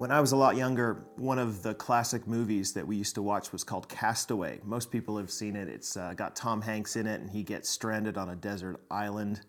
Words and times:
When 0.00 0.10
I 0.10 0.18
was 0.18 0.32
a 0.32 0.36
lot 0.36 0.56
younger, 0.56 1.04
one 1.16 1.38
of 1.38 1.62
the 1.62 1.74
classic 1.74 2.26
movies 2.26 2.72
that 2.72 2.86
we 2.86 2.96
used 2.96 3.14
to 3.16 3.22
watch 3.22 3.52
was 3.52 3.62
called 3.62 3.86
Castaway. 3.86 4.58
Most 4.64 4.90
people 4.90 5.18
have 5.18 5.30
seen 5.30 5.56
it. 5.56 5.68
It's 5.68 5.94
uh, 5.94 6.14
got 6.14 6.34
Tom 6.34 6.62
Hanks 6.62 6.96
in 6.96 7.06
it, 7.06 7.20
and 7.20 7.28
he 7.28 7.42
gets 7.42 7.68
stranded 7.68 8.16
on 8.16 8.30
a 8.30 8.34
desert 8.34 8.80
island. 8.90 9.42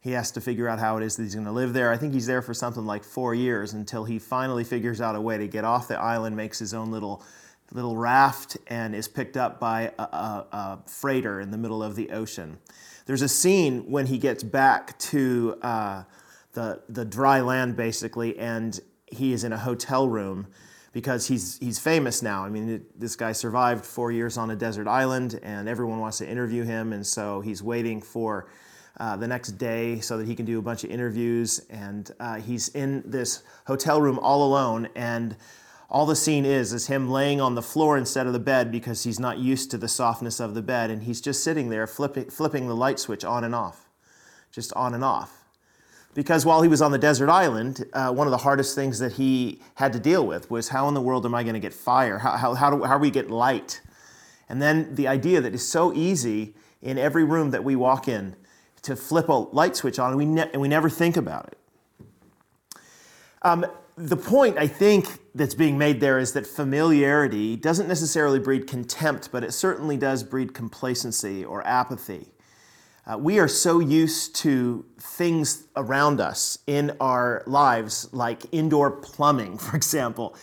He 0.00 0.12
has 0.12 0.30
to 0.30 0.40
figure 0.40 0.66
out 0.66 0.78
how 0.78 0.96
it 0.96 1.02
is 1.02 1.16
that 1.16 1.24
he's 1.24 1.34
going 1.34 1.44
to 1.44 1.52
live 1.52 1.74
there. 1.74 1.92
I 1.92 1.98
think 1.98 2.14
he's 2.14 2.24
there 2.24 2.40
for 2.40 2.54
something 2.54 2.86
like 2.86 3.04
four 3.04 3.34
years 3.34 3.74
until 3.74 4.06
he 4.06 4.18
finally 4.18 4.64
figures 4.64 5.02
out 5.02 5.14
a 5.14 5.20
way 5.20 5.36
to 5.36 5.46
get 5.46 5.64
off 5.64 5.88
the 5.88 6.00
island, 6.00 6.34
makes 6.34 6.58
his 6.58 6.72
own 6.72 6.90
little 6.90 7.22
little 7.70 7.98
raft, 7.98 8.56
and 8.68 8.94
is 8.94 9.08
picked 9.08 9.36
up 9.36 9.60
by 9.60 9.92
a, 9.98 10.02
a, 10.02 10.46
a 10.52 10.78
freighter 10.86 11.38
in 11.38 11.50
the 11.50 11.58
middle 11.58 11.82
of 11.82 11.96
the 11.96 12.12
ocean. 12.12 12.56
There's 13.04 13.20
a 13.20 13.28
scene 13.28 13.90
when 13.90 14.06
he 14.06 14.16
gets 14.16 14.42
back 14.42 14.98
to 15.00 15.58
uh, 15.60 16.04
the 16.54 16.80
the 16.88 17.04
dry 17.04 17.42
land, 17.42 17.76
basically, 17.76 18.38
and 18.38 18.80
he 19.06 19.32
is 19.32 19.44
in 19.44 19.52
a 19.52 19.58
hotel 19.58 20.08
room 20.08 20.46
because 20.92 21.26
he's 21.26 21.58
he's 21.58 21.78
famous 21.78 22.22
now. 22.22 22.44
I 22.44 22.48
mean, 22.48 22.84
this 22.96 23.16
guy 23.16 23.32
survived 23.32 23.84
four 23.84 24.10
years 24.12 24.38
on 24.38 24.50
a 24.50 24.56
desert 24.56 24.88
island, 24.88 25.38
and 25.42 25.68
everyone 25.68 26.00
wants 26.00 26.18
to 26.18 26.28
interview 26.28 26.64
him, 26.64 26.92
and 26.92 27.06
so 27.06 27.40
he's 27.40 27.62
waiting 27.62 28.00
for. 28.00 28.48
Uh, 28.98 29.14
the 29.14 29.28
next 29.28 29.58
day, 29.58 30.00
so 30.00 30.16
that 30.16 30.26
he 30.26 30.34
can 30.34 30.46
do 30.46 30.58
a 30.58 30.62
bunch 30.62 30.82
of 30.82 30.88
interviews, 30.88 31.60
and 31.68 32.12
uh, 32.18 32.36
he's 32.36 32.68
in 32.68 33.02
this 33.04 33.42
hotel 33.66 34.00
room 34.00 34.18
all 34.20 34.42
alone. 34.42 34.88
And 34.96 35.36
all 35.90 36.06
the 36.06 36.16
scene 36.16 36.46
is 36.46 36.72
is 36.72 36.86
him 36.86 37.10
laying 37.10 37.38
on 37.38 37.56
the 37.56 37.60
floor 37.60 37.98
instead 37.98 38.26
of 38.26 38.32
the 38.32 38.38
bed 38.38 38.72
because 38.72 39.04
he's 39.04 39.20
not 39.20 39.36
used 39.36 39.70
to 39.72 39.76
the 39.76 39.86
softness 39.86 40.40
of 40.40 40.54
the 40.54 40.62
bed, 40.62 40.90
and 40.90 41.02
he's 41.02 41.20
just 41.20 41.44
sitting 41.44 41.68
there 41.68 41.86
flipping, 41.86 42.30
flipping 42.30 42.68
the 42.68 42.74
light 42.74 42.98
switch 42.98 43.22
on 43.22 43.44
and 43.44 43.54
off, 43.54 43.90
just 44.50 44.72
on 44.72 44.94
and 44.94 45.04
off 45.04 45.45
because 46.16 46.46
while 46.46 46.62
he 46.62 46.68
was 46.68 46.80
on 46.80 46.92
the 46.92 46.98
desert 46.98 47.28
island, 47.28 47.84
uh, 47.92 48.10
one 48.10 48.26
of 48.26 48.30
the 48.30 48.38
hardest 48.38 48.74
things 48.74 48.98
that 49.00 49.12
he 49.12 49.60
had 49.74 49.92
to 49.92 50.00
deal 50.00 50.26
with 50.26 50.50
was 50.50 50.70
how 50.70 50.88
in 50.88 50.94
the 50.94 51.00
world 51.00 51.26
am 51.26 51.34
I 51.34 51.42
going 51.42 51.52
to 51.52 51.60
get 51.60 51.74
fire? 51.74 52.16
How, 52.16 52.38
how, 52.38 52.54
how, 52.54 52.70
do, 52.70 52.84
how 52.84 52.96
do 52.96 53.02
we 53.02 53.10
get 53.10 53.30
light? 53.30 53.82
And 54.48 54.60
then 54.60 54.94
the 54.94 55.08
idea 55.08 55.42
that 55.42 55.54
is 55.54 55.68
so 55.68 55.92
easy 55.92 56.54
in 56.80 56.96
every 56.96 57.22
room 57.22 57.50
that 57.50 57.62
we 57.62 57.76
walk 57.76 58.08
in 58.08 58.34
to 58.80 58.96
flip 58.96 59.28
a 59.28 59.32
light 59.32 59.76
switch 59.76 59.98
on 59.98 60.08
and 60.08 60.16
we, 60.16 60.24
ne- 60.24 60.50
and 60.52 60.62
we 60.62 60.68
never 60.68 60.88
think 60.88 61.18
about 61.18 61.48
it. 61.48 61.58
Um, 63.42 63.66
the 63.96 64.16
point 64.16 64.56
I 64.56 64.68
think 64.68 65.18
that's 65.34 65.54
being 65.54 65.76
made 65.76 66.00
there 66.00 66.18
is 66.18 66.32
that 66.32 66.46
familiarity 66.46 67.56
doesn't 67.56 67.88
necessarily 67.88 68.38
breed 68.38 68.66
contempt, 68.66 69.30
but 69.30 69.44
it 69.44 69.52
certainly 69.52 69.98
does 69.98 70.22
breed 70.22 70.54
complacency 70.54 71.44
or 71.44 71.66
apathy. 71.66 72.28
Uh, 73.08 73.16
we 73.16 73.38
are 73.38 73.46
so 73.46 73.78
used 73.78 74.34
to 74.34 74.84
things 74.98 75.68
around 75.76 76.20
us 76.20 76.58
in 76.66 76.96
our 76.98 77.44
lives, 77.46 78.08
like 78.12 78.42
indoor 78.50 78.90
plumbing, 78.90 79.56
for 79.58 79.76
example, 79.76 80.34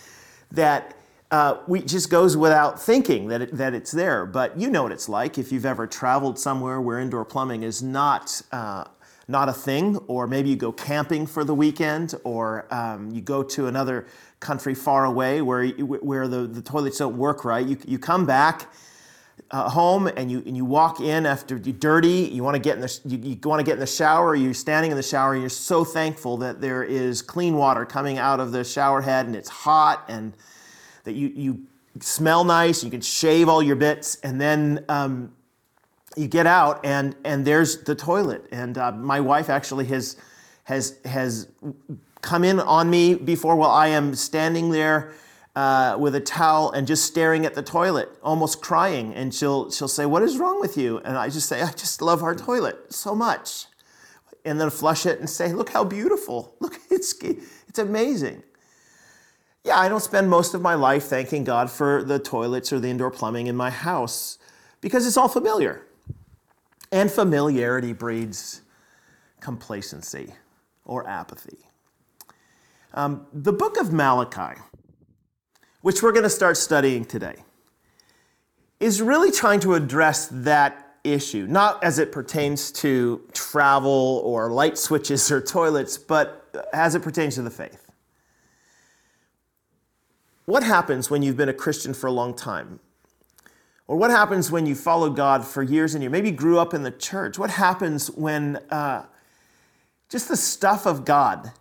that 0.52 0.96
uh, 1.32 1.58
we 1.68 1.82
just 1.82 2.10
goes 2.10 2.38
without 2.38 2.82
thinking 2.82 3.28
that, 3.28 3.42
it, 3.42 3.52
that 3.58 3.74
it's 3.74 3.92
there. 3.92 4.26
But 4.26 4.58
you 4.58 4.70
know 4.70 4.84
what 4.84 4.92
it's 4.94 5.10
like 5.10 5.38
if 5.38 5.52
you've 5.52 5.66
ever 5.66 5.88
traveled 5.88 6.40
somewhere 6.40 6.80
where 6.80 7.00
indoor 7.00 7.26
plumbing 7.26 7.64
is 7.64 7.84
not, 7.84 8.42
uh, 8.52 8.86
not 9.28 9.50
a 9.50 9.54
thing, 9.54 9.98
or 10.08 10.26
maybe 10.26 10.50
you 10.50 10.56
go 10.56 10.72
camping 10.72 11.26
for 11.28 11.44
the 11.44 11.56
weekend, 11.56 12.16
or 12.24 12.74
um, 12.74 13.12
you 13.12 13.20
go 13.20 13.44
to 13.44 13.68
another 13.68 14.06
country 14.40 14.76
far 14.76 15.06
away 15.06 15.42
where, 15.42 15.68
where 15.70 16.28
the, 16.30 16.48
the 16.48 16.62
toilets 16.62 17.00
don't 17.00 17.18
work 17.18 17.44
right. 17.44 17.66
You, 17.66 17.78
you 17.86 18.00
come 18.00 18.26
back 18.26 18.70
uh, 19.54 19.70
home 19.70 20.08
and 20.08 20.32
you 20.32 20.42
and 20.48 20.58
you 20.58 20.66
walk 20.66 21.00
in 21.00 21.28
after 21.28 21.58
you're 21.58 21.76
dirty, 21.76 22.28
you 22.34 22.44
want 22.44 22.56
to 22.56 22.60
get 22.60 22.76
in 22.76 22.82
the 22.82 23.00
you, 23.06 23.20
you 23.20 23.38
want 23.44 23.60
to 23.60 23.64
get 23.64 23.76
in 23.76 23.80
the 23.80 23.86
shower. 23.86 24.36
You're 24.36 24.54
standing 24.54 24.90
in 24.90 24.98
the 24.98 25.04
shower. 25.04 25.36
You're 25.36 25.48
so 25.50 25.86
thankful 25.86 26.38
that 26.38 26.60
there 26.60 26.84
is 26.84 27.22
clean 27.22 27.56
water 27.56 27.86
coming 27.86 28.18
out 28.18 28.40
of 28.40 28.52
the 28.52 28.64
shower 28.64 29.00
head 29.02 29.28
and 29.28 29.36
it's 29.36 29.50
hot 29.50 30.06
and 30.10 30.34
that 31.04 31.14
you 31.14 31.32
you 31.36 31.62
smell 32.00 32.44
nice. 32.44 32.84
You 32.84 32.90
can 32.90 33.02
shave 33.02 33.48
all 33.48 33.62
your 33.62 33.78
bits 33.78 34.18
and 34.24 34.42
then. 34.42 34.84
Um, 34.90 35.32
you 36.16 36.28
get 36.28 36.46
out 36.46 36.80
and 36.86 37.16
and 37.26 37.44
there's 37.44 37.82
the 37.86 37.96
toilet 37.96 38.46
and 38.52 38.78
uh, 38.78 38.92
my 38.92 39.20
wife 39.20 39.50
actually 39.50 39.86
has 39.86 40.16
has 40.66 41.00
has 41.06 41.48
come 42.22 42.44
in 42.44 42.60
on 42.60 42.88
me 42.88 43.16
before 43.16 43.56
while 43.56 43.72
I 43.72 43.88
am 43.88 44.14
standing 44.14 44.70
there 44.70 45.12
uh, 45.56 45.96
with 46.00 46.16
a 46.16 46.20
towel 46.20 46.72
and 46.72 46.88
just 46.88 47.06
staring 47.06 47.46
at 47.46 47.54
the 47.54 47.62
toilet, 47.62 48.10
almost 48.24 48.62
crying. 48.62 49.14
And 49.14 49.34
she'll, 49.34 49.70
she'll 49.72 49.88
say, 49.88 50.06
What 50.06 50.24
is 50.24 50.38
wrong 50.38 50.60
with 50.60 50.78
you? 50.78 51.00
And 51.00 51.18
I 51.18 51.30
just 51.30 51.48
say, 51.48 51.62
I 51.62 51.72
just 51.72 52.02
love 52.02 52.24
our 52.24 52.36
toilet 52.36 52.94
so 52.94 53.14
much. 53.14 53.66
And 54.46 54.60
then 54.60 54.70
flush 54.70 55.06
it 55.06 55.20
and 55.20 55.30
say, 55.30 55.54
Look 55.54 55.70
how 55.70 55.84
beautiful. 55.84 56.56
Look, 56.60 56.80
it's, 56.90 57.14
it's 57.22 57.80
amazing. 57.80 58.44
Yeah, 59.64 59.80
I 59.80 59.88
don't 59.88 60.02
spend 60.02 60.30
most 60.30 60.54
of 60.54 60.62
my 60.62 60.74
life 60.74 61.04
thanking 61.04 61.46
God 61.46 61.70
for 61.72 62.04
the 62.04 62.20
toilets 62.20 62.74
or 62.74 62.80
the 62.80 62.90
indoor 62.90 63.12
plumbing 63.12 63.48
in 63.48 63.56
my 63.56 63.70
house 63.70 64.38
because 64.82 65.08
it's 65.08 65.16
all 65.16 65.30
familiar. 65.30 65.88
And 66.92 67.10
familiarity 67.10 67.94
breeds 67.94 68.62
complacency 69.40 70.34
or 70.86 71.08
apathy. 71.08 71.60
Um, 72.94 73.26
the 73.32 73.54
book 73.54 73.80
of 73.80 73.94
Malachi 73.94 74.60
which 75.84 76.02
we're 76.02 76.14
going 76.14 76.24
to 76.24 76.30
start 76.30 76.56
studying 76.56 77.04
today, 77.04 77.36
is 78.80 79.02
really 79.02 79.32
trying 79.32 79.60
to 79.60 79.74
address 79.74 80.30
that 80.32 80.96
issue, 81.04 81.46
not 81.46 81.84
as 81.84 82.00
it 82.00 82.10
pertains 82.10 82.72
to 82.72 83.22
travel 83.34 84.22
or 84.24 84.50
light 84.50 84.78
switches 84.78 85.30
or 85.30 85.42
toilets, 85.42 85.98
but 85.98 86.50
as 86.72 86.96
it 86.96 87.02
pertains 87.02 87.36
to 87.36 87.42
the 87.42 87.50
faith. 87.50 87.92
What 90.46 90.64
happens 90.64 91.10
when 91.10 91.22
you've 91.22 91.36
been 91.36 91.50
a 91.50 91.54
Christian 91.54 91.94
for 91.94 92.08
a 92.08 92.12
long 92.12 92.34
time? 92.34 92.80
Or 93.86 93.98
what 93.98 94.10
happens 94.10 94.50
when 94.50 94.66
you 94.66 94.76
follow 94.76 95.10
God 95.10 95.46
for 95.46 95.62
years 95.62 95.96
and 95.96 96.02
years? 96.02 96.14
Maybe 96.14 96.32
grew 96.32 96.60
up 96.60 96.74
in 96.74 96.84
the 96.84 96.92
church. 96.92 97.38
What 97.38 97.50
happens 97.50 98.10
when 98.10 98.56
uh, 98.72 99.06
just 100.08 100.30
the 100.30 100.38
stuff 100.38 100.86
of 100.86 101.04
God 101.04 101.52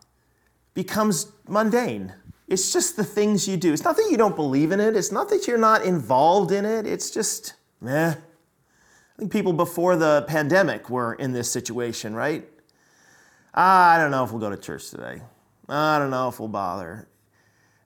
becomes 0.75 1.33
mundane? 1.49 2.15
It's 2.53 2.71
just 2.71 2.97
the 2.97 3.05
things 3.05 3.49
you 3.49 3.57
do. 3.57 3.73
It's 3.73 3.83
not 3.83 3.97
that 3.97 4.09
you 4.11 4.19
don't 4.19 4.37
believe 4.37 4.73
in 4.73 4.81
it. 4.81 4.95
It's 4.95 5.11
not 5.11 5.31
that 5.31 5.49
you're 5.49 5.57
not 5.57 5.87
involved 5.87 6.53
in 6.53 6.67
it. 6.67 6.87
It's 6.87 7.11
just, 7.11 7.55
eh. 7.89 8.11
I 8.11 9.19
think 9.19 9.33
people 9.33 9.55
before 9.55 9.97
the 9.97 10.27
pandemic 10.29 10.91
were 10.91 11.15
in 11.15 11.33
this 11.33 11.51
situation, 11.51 12.15
right? 12.15 12.47
I 13.55 13.97
don't 13.97 14.11
know 14.11 14.23
if 14.23 14.33
we'll 14.33 14.41
go 14.41 14.51
to 14.51 14.59
church 14.59 14.91
today. 14.91 15.23
I 15.67 15.99
don't 15.99 16.11
know 16.11 16.29
if 16.29 16.39
we'll 16.39 16.49
bother. 16.49 17.09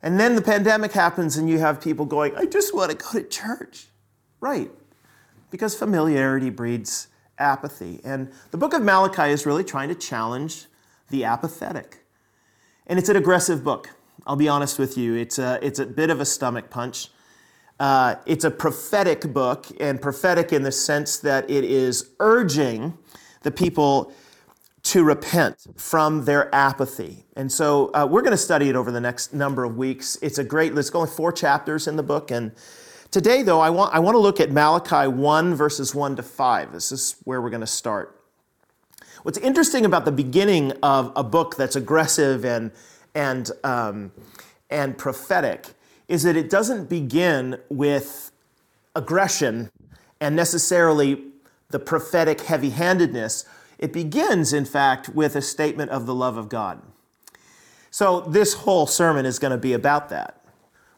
And 0.03 0.19
then 0.19 0.35
the 0.35 0.43
pandemic 0.43 0.91
happens 0.91 1.37
and 1.37 1.49
you 1.49 1.61
have 1.61 1.81
people 1.81 2.05
going, 2.05 2.35
I 2.35 2.47
just 2.47 2.75
want 2.75 2.91
to 2.91 2.97
go 2.97 3.13
to 3.13 3.23
church. 3.23 3.87
Right. 4.41 4.73
Because 5.53 5.77
familiarity 5.77 6.51
breeds 6.51 7.07
apathy. 7.39 8.01
And 8.03 8.33
the 8.51 8.59
book 8.59 8.75
of 8.75 8.83
Malachi 8.83 9.31
is 9.31 9.47
really 9.47 9.63
trying 9.63 9.91
to 9.91 9.95
challenge 9.95 10.67
the 11.09 11.23
apathetic. 11.23 12.05
And 12.89 12.99
it's 12.99 13.09
an 13.09 13.15
aggressive 13.15 13.63
book. 13.63 13.91
I'll 14.27 14.37
be 14.37 14.49
honest 14.49 14.79
with 14.79 14.99
you, 14.99 15.15
it's 15.15 15.39
a, 15.39 15.59
it's 15.63 15.79
a 15.79 15.87
bit 15.87 16.11
of 16.11 16.21
a 16.21 16.25
stomach 16.25 16.69
punch. 16.69 17.09
Uh, 17.79 18.17
it's 18.27 18.45
a 18.45 18.51
prophetic 18.51 19.33
book, 19.33 19.67
and 19.79 20.01
prophetic 20.01 20.53
in 20.53 20.63
the 20.63 20.73
sense 20.73 21.19
that 21.19 21.49
it 21.49 21.63
is 21.63 22.11
urging 22.19 22.97
the 23.43 23.51
people 23.51 24.13
to 24.83 25.05
repent 25.05 25.67
from 25.77 26.25
their 26.25 26.53
apathy. 26.55 27.25
And 27.37 27.51
so 27.51 27.91
uh, 27.93 28.07
we're 28.11 28.23
going 28.23 28.33
to 28.33 28.37
study 28.37 28.69
it 28.69 28.77
over 28.77 28.91
the 28.91 29.01
next 29.01 29.33
number 29.35 29.63
of 29.65 29.77
weeks. 29.77 30.17
It's 30.23 30.39
a 30.39 30.45
great, 30.45 30.75
there's 30.75 30.91
only 30.93 31.11
four 31.11 31.33
chapters 31.33 31.87
in 31.87 31.97
the 31.97 32.03
book. 32.03 32.31
And 32.31 32.53
today, 33.11 33.43
though, 33.43 33.61
I 33.61 33.71
want, 33.71 33.95
I 33.95 33.99
want 33.99 34.15
to 34.15 34.21
look 34.21 34.41
at 34.41 34.51
Malachi 34.51 35.09
1, 35.09 35.55
verses 35.55 35.95
1 35.95 36.17
to 36.17 36.23
5. 36.23 36.73
This 36.73 36.91
is 36.93 37.17
where 37.25 37.43
we're 37.43 37.51
going 37.51 37.61
to 37.61 37.67
start. 37.67 38.21
What's 39.23 39.39
interesting 39.39 39.85
about 39.85 40.05
the 40.05 40.13
beginning 40.13 40.73
of 40.83 41.13
a 41.17 41.25
book 41.25 41.57
that's 41.57 41.77
aggressive 41.77 42.45
and 42.45 42.71
and, 43.17 43.51
um, 43.65 44.13
and 44.71 44.97
prophetic 44.97 45.71
is 46.07 46.23
that 46.23 46.37
it 46.37 46.51
doesn't 46.51 46.89
begin 46.89 47.59
with 47.71 48.31
aggression 48.95 49.71
and 50.21 50.37
necessarily 50.37 51.25
the 51.71 51.79
prophetic 51.79 52.43
heavy 52.43 52.71
handedness. 52.71 53.47
It 53.79 53.93
begins, 53.93 54.53
in 54.53 54.67
fact, 54.67 55.09
with 55.09 55.35
a 55.35 55.43
statement 55.43 55.91
of 55.91 56.07
the 56.07 56.15
love 56.15 56.37
of 56.37 56.49
God. 56.49 56.83
So, 57.91 58.21
this 58.21 58.53
whole 58.53 58.87
sermon 58.87 59.25
is 59.25 59.39
going 59.39 59.53
to 59.53 59.59
be 59.59 59.73
about 59.73 60.11
that. 60.11 60.45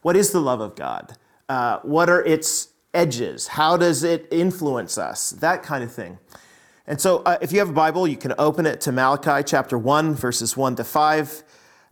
What 0.02 0.16
is 0.16 0.32
the 0.32 0.40
love 0.40 0.60
of 0.60 0.74
God? 0.74 1.16
Uh, 1.48 1.78
what 1.82 2.10
are 2.10 2.24
its 2.24 2.68
edges? 2.92 3.48
How 3.48 3.76
does 3.76 4.02
it 4.02 4.26
influence 4.32 4.98
us? 4.98 5.30
That 5.30 5.62
kind 5.62 5.84
of 5.84 5.92
thing. 5.92 6.18
And 6.86 7.00
so, 7.00 7.18
uh, 7.18 7.38
if 7.40 7.52
you 7.52 7.60
have 7.60 7.68
a 7.68 7.72
Bible, 7.72 8.08
you 8.08 8.16
can 8.16 8.34
open 8.38 8.66
it 8.66 8.80
to 8.82 8.92
Malachi 8.92 9.44
chapter 9.44 9.78
1, 9.78 10.14
verses 10.14 10.56
1 10.56 10.76
to 10.76 10.84
5. 10.84 11.44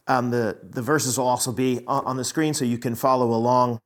Um, 0.09 0.31
the, 0.31 0.59
the 0.63 0.83
verses 0.83 1.19
will 1.19 1.27
also 1.27 1.53
be 1.53 1.81
on 1.87 2.17
the 2.17 2.25
screen 2.25 2.55
so 2.55 2.65
you 2.65 2.79
can 2.79 2.95
follow 2.95 3.33
along. 3.33 3.81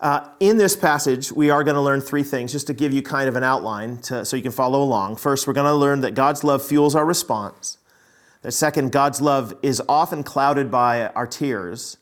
Uh, 0.00 0.28
in 0.40 0.56
this 0.56 0.74
passage, 0.74 1.30
we 1.30 1.50
are 1.50 1.62
going 1.62 1.74
to 1.74 1.80
learn 1.80 2.00
three 2.00 2.22
things 2.22 2.52
just 2.52 2.66
to 2.66 2.72
give 2.72 2.92
you 2.92 3.02
kind 3.02 3.28
of 3.28 3.36
an 3.36 3.44
outline 3.44 3.98
to, 3.98 4.24
so 4.24 4.34
you 4.34 4.42
can 4.42 4.50
follow 4.50 4.82
along. 4.82 5.16
First, 5.16 5.46
we're 5.46 5.52
going 5.52 5.66
to 5.66 5.74
learn 5.74 6.00
that 6.00 6.14
God's 6.14 6.42
love 6.42 6.64
fuels 6.64 6.96
our 6.96 7.04
response. 7.04 7.76
The 8.42 8.50
second, 8.50 8.92
God's 8.92 9.20
love 9.20 9.54
is 9.62 9.82
often 9.88 10.22
clouded 10.22 10.70
by 10.70 11.08
our 11.08 11.26
tears. 11.26 11.98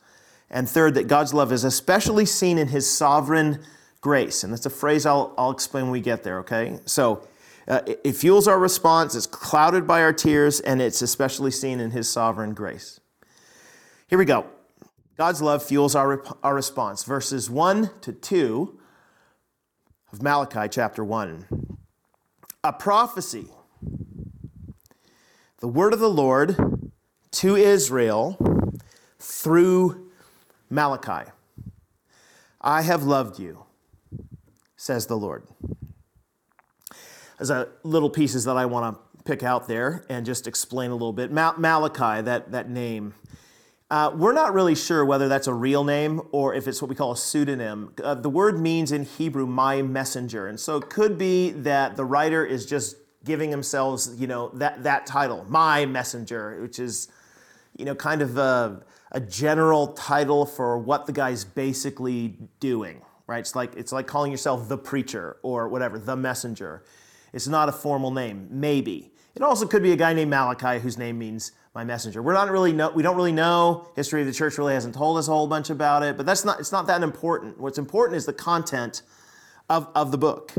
And 0.49 0.69
third, 0.69 0.95
that 0.95 1.09
God's 1.09 1.35
love 1.35 1.53
is 1.53 1.65
especially 1.65 2.25
seen 2.25 2.57
in 2.57 2.69
his 2.69 2.89
sovereign 2.89 3.65
grace. 4.01 4.45
And 4.45 4.53
that's 4.53 4.65
a 4.65 4.71
phrase 4.71 5.05
I'll, 5.05 5.35
I'll 5.37 5.51
explain 5.51 5.85
when 5.85 5.93
we 5.93 6.01
get 6.01 6.23
there, 6.23 6.39
okay? 6.39 6.79
So 6.87 7.28
uh, 7.69 7.83
it, 7.87 8.01
it 8.03 8.13
fuels 8.17 8.49
our 8.49 8.59
response, 8.59 9.15
it's 9.15 9.27
clouded 9.27 9.87
by 9.87 10.03
our 10.03 10.13
tears, 10.13 10.61
and 10.61 10.81
it's 10.81 11.03
especially 11.03 11.51
seen 11.51 11.81
in 11.81 11.91
his 11.91 12.09
sovereign 12.09 12.55
grace. 12.55 12.99
Here 14.09 14.19
we 14.19 14.25
go. 14.25 14.47
God's 15.19 15.43
love 15.43 15.63
fuels 15.63 15.95
our, 15.95 16.25
our 16.43 16.55
response. 16.55 17.05
Verses 17.05 17.51
1 17.51 17.91
to 18.03 18.13
2 18.13 18.79
of 20.13 20.23
Malachi 20.23 20.69
chapter 20.71 21.05
1. 21.05 21.77
A 22.65 22.73
prophecy. 22.73 23.49
The 25.59 25.69
word 25.69 25.93
of 25.93 25.99
the 25.99 26.09
Lord 26.09 26.91
to 27.33 27.57
Israel 27.57 28.79
through 29.19 30.11
Malachi. 30.71 31.31
I 32.61 32.83
have 32.83 33.03
loved 33.03 33.39
you, 33.39 33.65
says 34.77 35.07
the 35.07 35.17
Lord. 35.17 35.45
There's 37.39 37.51
a 37.51 37.69
little 37.85 38.11
pieces 38.11 38.45
that 38.45 38.57
I 38.57 38.67
want 38.67 38.95
to 38.95 39.23
pick 39.25 39.43
out 39.43 39.69
there 39.69 40.05
and 40.09 40.27
just 40.27 40.47
explain 40.47 40.91
a 40.91 40.95
little 40.95 41.13
bit. 41.13 41.31
Malachi, 41.31 42.23
that, 42.23 42.51
that 42.53 42.69
name. 42.69 43.15
Uh, 43.91 44.11
we're 44.15 44.33
not 44.33 44.53
really 44.53 44.75
sure 44.75 45.05
whether 45.05 45.29
that's 45.29 45.47
a 45.47 45.55
real 45.55 45.83
name 45.83 46.21
or 46.33 46.53
if 46.53 46.69
it's 46.69 46.83
what 46.83 46.89
we 46.91 46.95
call 46.95 47.13
a 47.13 47.17
pseudonym. 47.17 47.95
Uh, 48.03 48.15
the 48.15 48.29
word 48.29 48.61
means 48.61 48.93
in 48.93 49.05
Hebrew, 49.05 49.47
my 49.47 49.81
messenger. 49.81 50.47
And 50.49 50.59
so 50.59 50.77
it 50.77 50.91
could 50.91 51.17
be 51.17 51.51
that 51.51 51.97
the 51.97 52.05
writer 52.05 52.45
is 52.45 52.67
just 52.67 52.97
giving 53.25 53.51
themselves, 53.51 54.15
you 54.21 54.27
know, 54.27 54.51
that, 54.55 54.83
that 54.83 55.07
title, 55.07 55.47
my 55.49 55.87
messenger, 55.87 56.61
which 56.61 56.79
is, 56.79 57.09
you 57.79 57.85
know, 57.85 57.95
kind 57.95 58.21
of 58.21 58.37
a, 58.37 58.83
a 59.13 59.21
general 59.21 59.89
title 59.89 60.45
for 60.45 60.79
what 60.79 61.07
the 61.07 61.13
guy's 61.13 61.45
basically 61.45 62.37
doing, 62.61 63.01
right? 63.27 63.41
It's 63.41 63.57
like, 63.57 63.75
it's 63.77 63.93
like 63.93 64.07
calling 64.07 64.31
yourself 64.31 64.69
the 64.69 64.79
preacher 64.79 65.39
or 65.43 65.69
whatever, 65.69 65.99
the 65.99 66.17
messenger. 66.17 66.85
It's 67.33 67.49
not 67.49 67.69
a 67.69 67.73
formal 67.73 68.11
name, 68.11 68.49
maybe. 68.51 69.13
It 69.35 69.43
also 69.43 69.67
could 69.67 69.83
be 69.83 69.93
a 69.93 69.97
guy 69.97 70.13
named 70.15 70.31
Malachi 70.31 70.81
whose 70.81 70.99
name 70.99 71.19
means 71.19 71.53
my 71.75 71.85
messenger. 71.85 72.23
We're 72.23 72.33
not 72.33 72.51
really 72.51 72.73
know, 72.73 72.91
we 72.91 73.03
don't 73.03 73.17
really 73.17 73.33
know. 73.33 73.89
History 73.95 74.21
of 74.21 74.27
the 74.27 74.33
church 74.33 74.59
really 74.59 74.75
hasn't 74.75 74.95
told 74.95 75.17
us 75.19 75.29
a 75.29 75.31
whole 75.31 75.47
bunch 75.47 75.71
about 75.71 76.03
it, 76.03 76.17
but 76.17 76.27
that's 76.27 76.45
not, 76.45 76.59
it's 76.59 76.73
not 76.73 76.87
that 76.89 77.03
important. 77.03 77.59
What's 77.61 77.79
important 77.79 78.17
is 78.17 78.27
the 78.27 78.33
content 78.33 79.03
of, 79.69 79.89
of 79.95 80.11
the 80.11 80.19
book. 80.19 80.53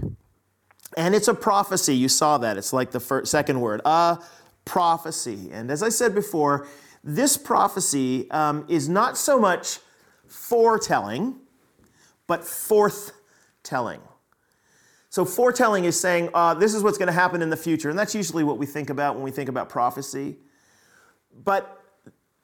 And 0.95 1.13
it's 1.13 1.27
a 1.27 1.33
prophecy. 1.33 1.95
You 1.95 2.07
saw 2.07 2.37
that. 2.37 2.57
It's 2.57 2.73
like 2.73 2.91
the 2.91 2.99
first, 2.99 3.31
second 3.31 3.59
word, 3.59 3.81
a 3.85 4.19
prophecy. 4.65 5.49
And 5.51 5.71
as 5.71 5.83
I 5.83 5.89
said 5.89 6.15
before, 6.15 6.67
this 7.03 7.37
prophecy 7.37 8.29
um, 8.31 8.65
is 8.69 8.89
not 8.89 9.17
so 9.17 9.39
much 9.39 9.79
foretelling, 10.27 11.35
but 12.27 12.41
forthtelling. 12.41 13.99
So, 15.09 15.25
foretelling 15.25 15.85
is 15.85 15.99
saying, 15.99 16.29
uh, 16.33 16.53
this 16.53 16.75
is 16.75 16.83
what's 16.83 16.97
going 16.97 17.07
to 17.07 17.13
happen 17.13 17.41
in 17.41 17.49
the 17.49 17.57
future. 17.57 17.89
And 17.89 17.97
that's 17.97 18.13
usually 18.13 18.43
what 18.43 18.57
we 18.57 18.65
think 18.65 18.89
about 18.89 19.15
when 19.15 19.23
we 19.23 19.31
think 19.31 19.49
about 19.49 19.67
prophecy. 19.67 20.37
But 21.43 21.81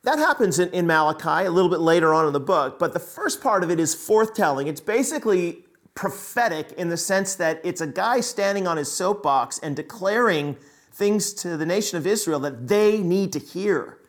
that 0.04 0.18
happens 0.18 0.58
in, 0.60 0.70
in 0.70 0.88
Malachi 0.88 1.46
a 1.46 1.52
little 1.52 1.70
bit 1.70 1.80
later 1.80 2.14
on 2.14 2.26
in 2.26 2.34
the 2.34 2.40
book. 2.40 2.80
But 2.80 2.94
the 2.94 3.00
first 3.00 3.42
part 3.42 3.64
of 3.64 3.70
it 3.70 3.80
is 3.80 3.96
forthtelling. 3.96 4.68
It's 4.68 4.82
basically 4.82 5.66
prophetic 5.94 6.72
in 6.74 6.90
the 6.90 6.98
sense 6.98 7.36
that 7.36 7.62
it's 7.64 7.82
a 7.82 7.88
guy 7.88 8.20
standing 8.20 8.68
on 8.68 8.78
his 8.78 8.92
soapbox 8.92 9.60
and 9.60 9.76
declaring 9.76 10.58
things 10.92 11.34
to 11.34 11.58
the 11.58 11.66
nation 11.66 11.98
of 11.98 12.08
Israel 12.08 12.40
that 12.40 12.68
they 12.68 13.00
need 13.00 13.32
to 13.34 13.40
hear. 13.40 14.00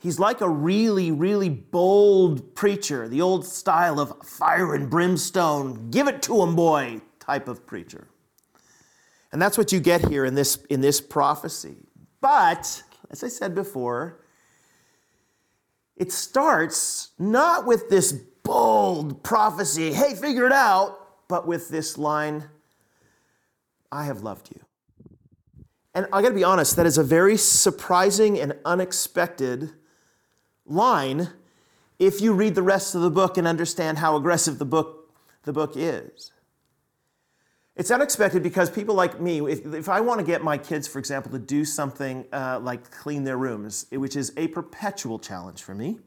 He's 0.00 0.18
like 0.18 0.40
a 0.40 0.48
really, 0.48 1.10
really 1.10 1.48
bold 1.48 2.54
preacher, 2.54 3.08
the 3.08 3.20
old 3.20 3.44
style 3.44 3.98
of 3.98 4.14
fire 4.24 4.74
and 4.74 4.88
brimstone, 4.88 5.90
give 5.90 6.06
it 6.06 6.22
to 6.22 6.40
him, 6.42 6.54
boy, 6.54 7.00
type 7.28 7.46
of 7.46 7.66
preacher. 7.66 8.08
And 9.32 9.42
that's 9.42 9.58
what 9.58 9.70
you 9.70 9.80
get 9.80 10.08
here 10.08 10.24
in 10.24 10.34
this, 10.34 10.56
in 10.70 10.80
this 10.80 10.98
prophecy. 10.98 11.76
But 12.22 12.82
as 13.10 13.22
I 13.22 13.28
said 13.28 13.54
before, 13.54 14.20
it 15.94 16.10
starts 16.10 17.10
not 17.18 17.66
with 17.66 17.90
this 17.90 18.12
bold 18.12 19.22
prophecy, 19.22 19.92
hey, 19.92 20.14
figure 20.14 20.46
it 20.46 20.52
out, 20.52 21.28
but 21.28 21.46
with 21.46 21.68
this 21.68 21.98
line, 21.98 22.44
I 23.92 24.04
have 24.04 24.22
loved 24.22 24.48
you. 24.50 24.64
And 25.94 26.06
I 26.12 26.22
gotta 26.22 26.34
be 26.34 26.44
honest, 26.44 26.76
that 26.76 26.86
is 26.86 26.96
a 26.96 27.04
very 27.04 27.36
surprising 27.36 28.40
and 28.40 28.54
unexpected 28.64 29.70
line 30.64 31.28
if 31.98 32.22
you 32.22 32.32
read 32.32 32.54
the 32.54 32.62
rest 32.62 32.94
of 32.94 33.02
the 33.02 33.10
book 33.10 33.36
and 33.36 33.46
understand 33.46 33.98
how 33.98 34.16
aggressive 34.16 34.58
the 34.58 34.64
book, 34.64 35.12
the 35.42 35.52
book 35.52 35.72
is. 35.76 36.32
It's 37.78 37.92
unexpected 37.92 38.42
because 38.42 38.68
people 38.70 38.96
like 38.96 39.20
me, 39.20 39.38
if, 39.40 39.64
if 39.72 39.88
I 39.88 40.00
want 40.00 40.18
to 40.18 40.26
get 40.26 40.42
my 40.42 40.58
kids, 40.58 40.88
for 40.88 40.98
example, 40.98 41.30
to 41.30 41.38
do 41.38 41.64
something 41.64 42.26
uh, 42.32 42.58
like 42.60 42.90
clean 42.90 43.22
their 43.22 43.38
rooms, 43.38 43.86
which 43.92 44.16
is 44.16 44.32
a 44.36 44.48
perpetual 44.48 45.20
challenge 45.20 45.62
for 45.62 45.76
me. 45.76 46.00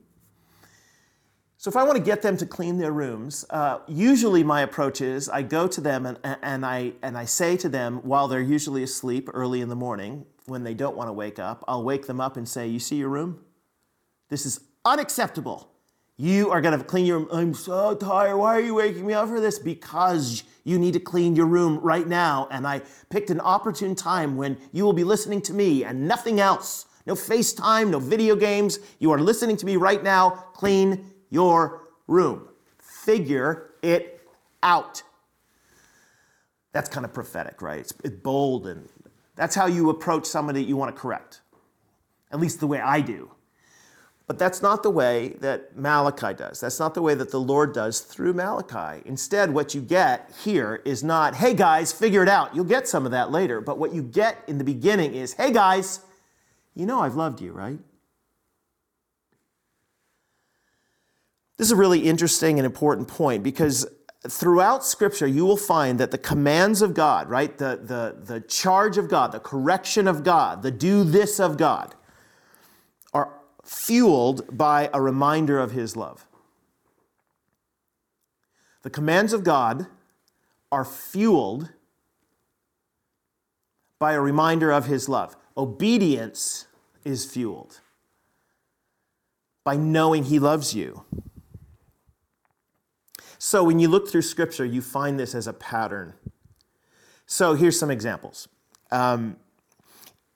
So 1.56 1.70
if 1.70 1.78
I 1.78 1.84
want 1.84 1.96
to 1.96 2.04
get 2.04 2.24
them 2.24 2.36
to 2.38 2.46
clean 2.46 2.78
their 2.78 2.92
rooms, 2.92 3.46
uh, 3.52 3.80
usually 3.88 4.44
my 4.44 4.62
approach 4.62 5.00
is 5.00 5.30
I 5.30 5.44
go 5.44 5.66
to 5.68 5.80
them 5.80 6.06
and, 6.06 6.20
and, 6.42 6.66
I, 6.66 6.92
and 7.04 7.18
I 7.18 7.24
say 7.24 7.56
to 7.58 7.70
them 7.70 8.00
while 8.00 8.28
they're 8.28 8.42
usually 8.42 8.84
asleep 8.84 9.30
early 9.34 9.62
in 9.62 9.70
the 9.70 9.76
morning, 9.76 10.26
when 10.48 10.66
they 10.66 10.74
don't 10.74 10.98
want 10.98 11.08
to 11.08 11.14
wake 11.14 11.40
up, 11.40 11.64
I'll 11.70 11.84
wake 11.84 12.06
them 12.06 12.20
up 12.20 12.36
and 12.36 12.50
say, 12.50 12.68
You 12.68 12.80
see 12.80 12.98
your 12.98 13.10
room? 13.10 13.40
This 14.28 14.46
is 14.46 14.60
unacceptable. 14.84 15.71
You 16.18 16.52
are 16.52 16.62
going 16.62 16.78
to 16.78 16.84
clean 16.84 17.06
your 17.06 17.20
room. 17.20 17.30
I'm 17.32 17.54
so 17.54 17.96
tired. 17.96 18.38
Why 18.38 18.56
are 18.56 18.62
you 18.62 18.76
waking 18.76 19.06
me 19.06 19.14
up 19.14 19.28
for 19.28 19.40
this? 19.40 19.58
Because 19.58 20.44
you 20.64 20.78
need 20.78 20.94
to 20.94 21.00
clean 21.00 21.36
your 21.36 21.48
room 21.48 21.80
right 21.80 22.08
now. 22.08 22.48
And 22.52 22.68
I 22.68 22.82
picked 23.10 23.30
an 23.30 23.40
opportune 23.40 23.96
time 23.96 24.38
when 24.38 24.58
you 24.72 24.84
will 24.84 24.94
be 24.94 25.04
listening 25.04 25.42
to 25.44 25.54
me 25.54 25.84
and 25.84 26.08
nothing 26.08 26.40
else. 26.40 26.86
No 27.06 27.16
FaceTime, 27.16 27.90
no 27.90 28.00
video 28.00 28.36
games. 28.36 28.80
You 29.00 29.12
are 29.12 29.20
listening 29.20 29.58
to 29.58 29.66
me 29.66 29.76
right 29.76 30.04
now. 30.04 30.30
Clean 30.54 31.12
your 31.30 31.88
room. 32.08 32.48
Figure 32.80 33.72
it 33.82 34.28
out. 34.62 35.02
That's 36.74 36.90
kind 36.90 37.06
of 37.06 37.14
prophetic, 37.14 37.62
right? 37.62 37.80
It's, 37.80 37.94
bold 38.16 38.68
and 38.68 38.88
that's 39.36 39.56
how 39.56 39.66
you 39.66 39.90
approach 39.90 40.26
somebody 40.26 40.64
you 40.64 40.78
want 40.78 40.96
to 40.96 41.02
correct. 41.02 41.42
At 42.32 42.40
least 42.40 42.60
the 42.60 42.68
way 42.68 42.80
I 42.80 43.02
do. 43.02 43.32
But 44.32 44.40
that's 44.40 44.62
not 44.62 44.82
the 44.82 44.90
way 44.90 45.36
that 45.42 45.76
Malachi 45.76 46.34
does. 46.34 46.62
That's 46.62 46.80
not 46.80 46.94
the 46.94 47.02
way 47.02 47.16
that 47.16 47.32
the 47.32 47.38
Lord 47.38 47.74
does 47.74 48.00
through 48.00 48.32
Malachi. 48.32 49.02
Instead, 49.06 49.54
what 49.54 49.76
you 49.76 49.82
get 49.82 50.32
here 50.42 50.82
is 50.86 51.04
not, 51.04 51.36
hey 51.36 51.54
guys, 51.54 51.92
figure 51.92 52.24
it 52.24 52.30
out. 52.30 52.56
You'll 52.56 52.64
get 52.64 52.88
some 52.88 53.04
of 53.06 53.12
that 53.12 53.30
later. 53.30 53.60
But 53.60 53.78
what 53.78 53.94
you 53.94 54.02
get 54.02 54.38
in 54.48 54.58
the 54.58 54.64
beginning 54.64 55.16
is, 55.16 55.34
hey 55.34 55.52
guys, 55.52 56.00
you 56.76 56.86
know 56.86 57.02
I've 57.02 57.16
loved 57.16 57.42
you, 57.42 57.52
right? 57.52 57.78
This 61.58 61.68
is 61.68 61.72
a 61.74 61.76
really 61.76 62.00
interesting 62.00 62.58
and 62.58 62.66
important 62.66 63.10
point 63.10 63.44
because 63.44 63.86
throughout 64.30 64.86
Scripture, 64.86 65.28
you 65.28 65.46
will 65.46 65.58
find 65.58 66.00
that 66.00 66.12
the 66.12 66.18
commands 66.18 66.82
of 66.82 66.94
God, 66.94 67.30
right, 67.30 67.58
the, 67.58 67.82
the, 67.84 68.16
the 68.34 68.40
charge 68.40 68.98
of 68.98 69.10
God, 69.10 69.34
the 69.34 69.42
correction 69.42 70.08
of 70.08 70.24
God, 70.24 70.64
the 70.64 70.72
do 70.72 71.04
this 71.04 71.38
of 71.38 71.58
God, 71.58 71.96
fueled 73.64 74.58
by 74.58 74.90
a 74.94 75.02
reminder 75.02 75.60
of 75.60 75.72
his 75.72 75.96
love. 75.96 76.28
The 78.84 78.90
commands 78.90 79.34
of 79.34 79.44
God 79.44 79.88
are 80.72 80.86
fueled 80.86 81.70
by 84.00 84.14
a 84.14 84.22
reminder 84.22 84.72
of 84.72 84.86
his 84.86 85.08
love. 85.08 85.36
Obedience 85.56 86.66
is 87.04 87.26
fueled 87.26 87.82
by 89.64 89.76
knowing 89.76 90.24
he 90.24 90.40
loves 90.40 90.74
you. 90.74 91.06
So 93.38 93.64
when 93.64 93.80
you 93.80 93.88
look 93.88 94.10
through 94.10 94.24
scripture, 94.24 94.66
you 94.66 94.82
find 94.82 95.20
this 95.20 95.36
as 95.36 95.48
a 95.48 95.54
pattern. 95.54 96.14
So 97.26 97.54
here's 97.54 97.78
some 97.78 97.92
examples. 97.92 98.48
Um, 98.92 99.38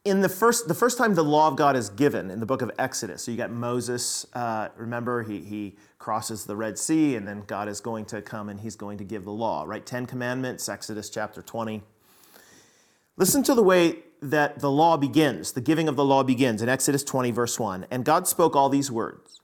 in 0.05 0.21
the 0.21 0.29
first, 0.29 0.67
the 0.67 0.75
first 0.75 0.99
time 0.99 1.15
the 1.15 1.23
law 1.23 1.47
of 1.47 1.55
God 1.55 1.75
is 1.75 1.89
given 1.89 2.29
in 2.29 2.39
the 2.39 2.45
book 2.45 2.61
of 2.61 2.71
Exodus, 2.77 3.23
so 3.23 3.31
you 3.31 3.37
got 3.37 3.49
Moses, 3.49 4.27
uh, 4.33 4.69
remember, 4.77 5.23
he, 5.23 5.39
he 5.39 5.75
crosses 5.97 6.45
the 6.45 6.55
Red 6.55 6.77
Sea, 6.77 7.15
and 7.15 7.27
then 7.27 7.43
God 7.47 7.67
is 7.67 7.81
going 7.81 8.05
to 8.05 8.21
come 8.21 8.47
and 8.47 8.59
he's 8.59 8.75
going 8.75 8.99
to 8.99 9.03
give 9.03 9.25
the 9.25 9.31
law, 9.31 9.63
right? 9.65 9.83
Ten 9.83 10.05
Commandments, 10.05 10.69
Exodus 10.69 11.09
chapter 11.09 11.41
20. 11.41 11.81
Listen 13.17 13.41
to 13.43 13.55
the 13.55 13.63
way 13.63 14.03
that 14.21 14.59
the 14.59 14.69
law 14.69 14.95
begins, 14.95 15.53
the 15.53 15.61
giving 15.61 15.87
of 15.87 15.95
the 15.95 16.05
law 16.05 16.21
begins 16.21 16.61
in 16.61 16.69
Exodus 16.69 17.03
20, 17.03 17.31
verse 17.31 17.59
1. 17.59 17.87
And 17.89 18.05
God 18.05 18.27
spoke 18.27 18.55
all 18.55 18.69
these 18.69 18.91
words 18.91 19.41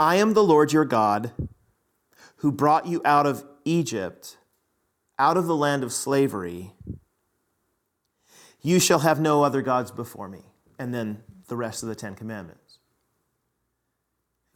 I 0.00 0.16
am 0.16 0.34
the 0.34 0.44
Lord 0.44 0.72
your 0.72 0.84
God 0.84 1.30
who 2.36 2.50
brought 2.50 2.86
you 2.86 3.00
out 3.04 3.26
of 3.26 3.44
Egypt, 3.64 4.38
out 5.20 5.36
of 5.36 5.46
the 5.46 5.56
land 5.56 5.84
of 5.84 5.92
slavery. 5.92 6.72
You 8.62 8.80
shall 8.80 9.00
have 9.00 9.20
no 9.20 9.42
other 9.42 9.62
gods 9.62 9.90
before 9.90 10.28
me. 10.28 10.40
and 10.78 10.94
then 10.94 11.22
the 11.48 11.56
rest 11.56 11.82
of 11.82 11.88
the 11.88 11.94
Ten 11.94 12.14
Commandments. 12.14 12.78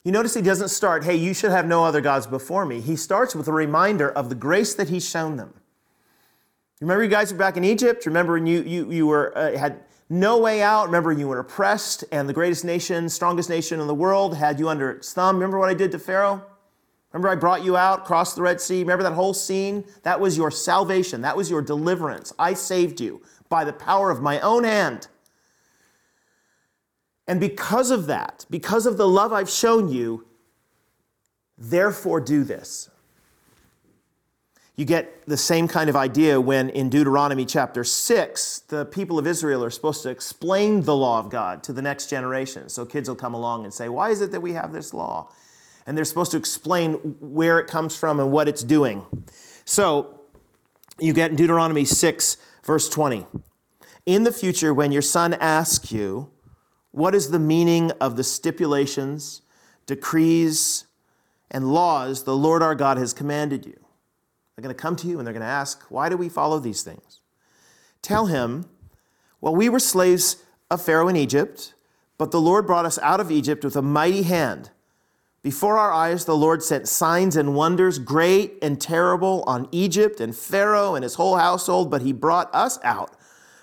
You 0.05 0.13
notice 0.13 0.35
he 0.35 0.43
doesn't 0.43 0.69
start, 0.69 1.05
hey, 1.05 1.17
you 1.17 1.33
should 1.33 1.51
have 1.51 1.67
no 1.67 1.85
other 1.85 2.01
gods 2.01 2.27
before 2.27 2.67
me. 2.67 2.81
He 2.81 2.97
starts 2.97 3.35
with 3.35 3.49
a 3.49 3.53
reminder 3.53 4.11
of 4.11 4.29
the 4.29 4.35
grace 4.35 4.75
that 4.75 4.89
he's 4.89 5.09
shown 5.09 5.37
them. 5.37 5.55
Remember, 6.81 7.05
you 7.05 7.11
guys 7.11 7.33
were 7.33 7.39
back 7.39 7.57
in 7.57 7.65
Egypt? 7.65 8.07
Remember, 8.07 8.35
when 8.35 8.47
you, 8.47 8.63
you, 8.63 8.91
you 8.91 9.07
were, 9.07 9.37
uh, 9.39 9.57
had 9.57 9.81
no 10.09 10.39
way 10.39 10.61
out. 10.61 10.87
Remember, 10.87 11.13
you 11.13 11.29
were 11.29 11.39
oppressed, 11.39 12.05
and 12.11 12.29
the 12.29 12.33
greatest 12.33 12.65
nation, 12.65 13.09
strongest 13.09 13.49
nation 13.49 13.81
in 13.81 13.87
the 13.87 13.95
world, 13.95 14.37
had 14.37 14.59
you 14.59 14.69
under 14.69 14.91
its 14.91 15.13
thumb. 15.13 15.37
Remember 15.37 15.59
what 15.59 15.69
I 15.69 15.75
did 15.75 15.93
to 15.93 15.99
Pharaoh? 15.99 16.43
Remember, 17.13 17.29
I 17.29 17.37
brought 17.37 17.63
you 17.63 17.77
out, 17.77 18.05
crossed 18.05 18.35
the 18.37 18.43
Red 18.43 18.61
Sea. 18.61 18.81
Remember 18.81 19.05
that 19.05 19.13
whole 19.13 19.35
scene? 19.35 19.85
That 20.03 20.19
was 20.19 20.37
your 20.37 20.51
salvation. 20.51 21.21
That 21.21 21.37
was 21.37 21.49
your 21.49 21.63
deliverance. 21.63 22.33
I 22.39 22.55
saved 22.55 23.01
you 23.01 23.23
by 23.53 23.65
the 23.65 23.73
power 23.75 24.11
of 24.11 24.23
my 24.23 24.41
own 24.41 24.65
hand. 24.65 25.09
And 27.29 27.39
because 27.39 27.91
of 27.91 28.07
that, 28.07 28.47
because 28.49 28.87
of 28.87 28.97
the 28.97 29.07
love 29.07 29.31
I've 29.31 29.51
shown 29.51 29.91
you, 29.91 30.27
therefore 31.59 32.19
do 32.19 32.45
this. 32.45 32.89
You 34.75 34.87
get 34.87 35.27
the 35.27 35.37
same 35.37 35.69
kind 35.69 35.91
of 35.91 35.97
idea 35.97 36.41
when 36.41 36.71
in 36.71 36.89
Deuteronomy 36.89 37.45
chapter 37.45 37.85
6, 37.85 38.61
the 38.69 38.87
people 38.87 39.19
of 39.19 39.27
Israel 39.27 39.63
are 39.63 39.71
supposed 39.71 40.03
to 40.05 40.09
explain 40.09 40.81
the 40.81 40.97
law 40.97 41.19
of 41.19 41.29
God 41.29 41.63
to 41.65 41.75
the 41.75 41.83
next 41.83 42.07
generation. 42.09 42.71
So 42.71 42.87
kids 42.87 43.07
will 43.07 43.17
come 43.17 43.35
along 43.35 43.65
and 43.65 43.75
say, 43.75 43.91
Why 43.91 44.09
is 44.09 44.23
it 44.23 44.33
that 44.33 44.41
we 44.41 44.55
have 44.55 44.73
this 44.73 44.95
law? 44.95 45.29
And 45.87 45.95
they're 45.95 46.07
supposed 46.07 46.31
to 46.31 46.39
explain 46.39 46.95
where 47.21 47.59
it 47.59 47.67
comes 47.67 47.95
from 47.95 48.19
and 48.19 48.33
what 48.33 48.49
it's 48.49 48.65
doing. 48.65 49.05
So 49.67 50.22
you 50.99 51.13
get 51.13 51.31
in 51.31 51.37
Deuteronomy 51.37 51.85
6, 51.85 52.37
verse 52.65 52.89
20. 52.89 53.27
In 54.07 54.25
the 54.25 54.33
future, 54.33 54.75
when 54.75 54.93
your 54.93 55.03
son 55.03 55.35
asks 55.35 55.93
you, 55.93 56.31
What 56.91 57.15
is 57.15 57.31
the 57.31 57.39
meaning 57.39 57.91
of 58.01 58.17
the 58.17 58.25
stipulations, 58.25 59.43
decrees, 59.87 60.87
and 61.51 61.73
laws 61.73 62.25
the 62.25 62.37
Lord 62.37 62.63
our 62.63 62.75
God 62.75 62.99
has 62.99 63.13
commanded 63.13 63.67
you? 63.67 63.79
They're 64.55 64.63
going 64.63 64.75
to 64.75 64.81
come 64.81 64.97
to 64.97 65.07
you 65.07 65.19
and 65.19 65.27
they're 65.27 65.35
going 65.35 65.43
to 65.43 65.47
ask, 65.47 65.83
Why 65.89 66.09
do 66.09 66.17
we 66.17 66.29
follow 66.29 66.59
these 66.59 66.83
things? 66.83 67.21
Tell 68.01 68.27
him, 68.27 68.67
Well, 69.41 69.55
we 69.55 69.69
were 69.69 69.79
slaves 69.79 70.43
of 70.71 70.83
Pharaoh 70.83 71.09
in 71.09 71.17
Egypt, 71.17 71.75
but 72.19 72.31
the 72.31 72.41
Lord 72.41 72.67
brought 72.67 72.87
us 72.87 72.99
out 72.99 73.21
of 73.21 73.31
Egypt 73.31 73.65
with 73.65 73.77
a 73.77 73.83
mighty 73.83 74.23
hand. 74.23 74.71
Before 75.43 75.77
our 75.77 75.93
eyes, 75.93 76.25
the 76.25 76.37
Lord 76.37 76.63
sent 76.63 76.89
signs 76.89 77.37
and 77.37 77.55
wonders, 77.55 77.99
great 77.99 78.59
and 78.63 78.81
terrible, 78.81 79.43
on 79.47 79.69
Egypt 79.73 80.21
and 80.21 80.37
Pharaoh 80.37 80.95
and 80.95 81.03
his 81.03 81.17
whole 81.17 81.37
household, 81.37 81.91
but 81.91 82.03
he 82.03 82.13
brought 82.13 82.55
us 82.55 82.79
out 82.85 83.17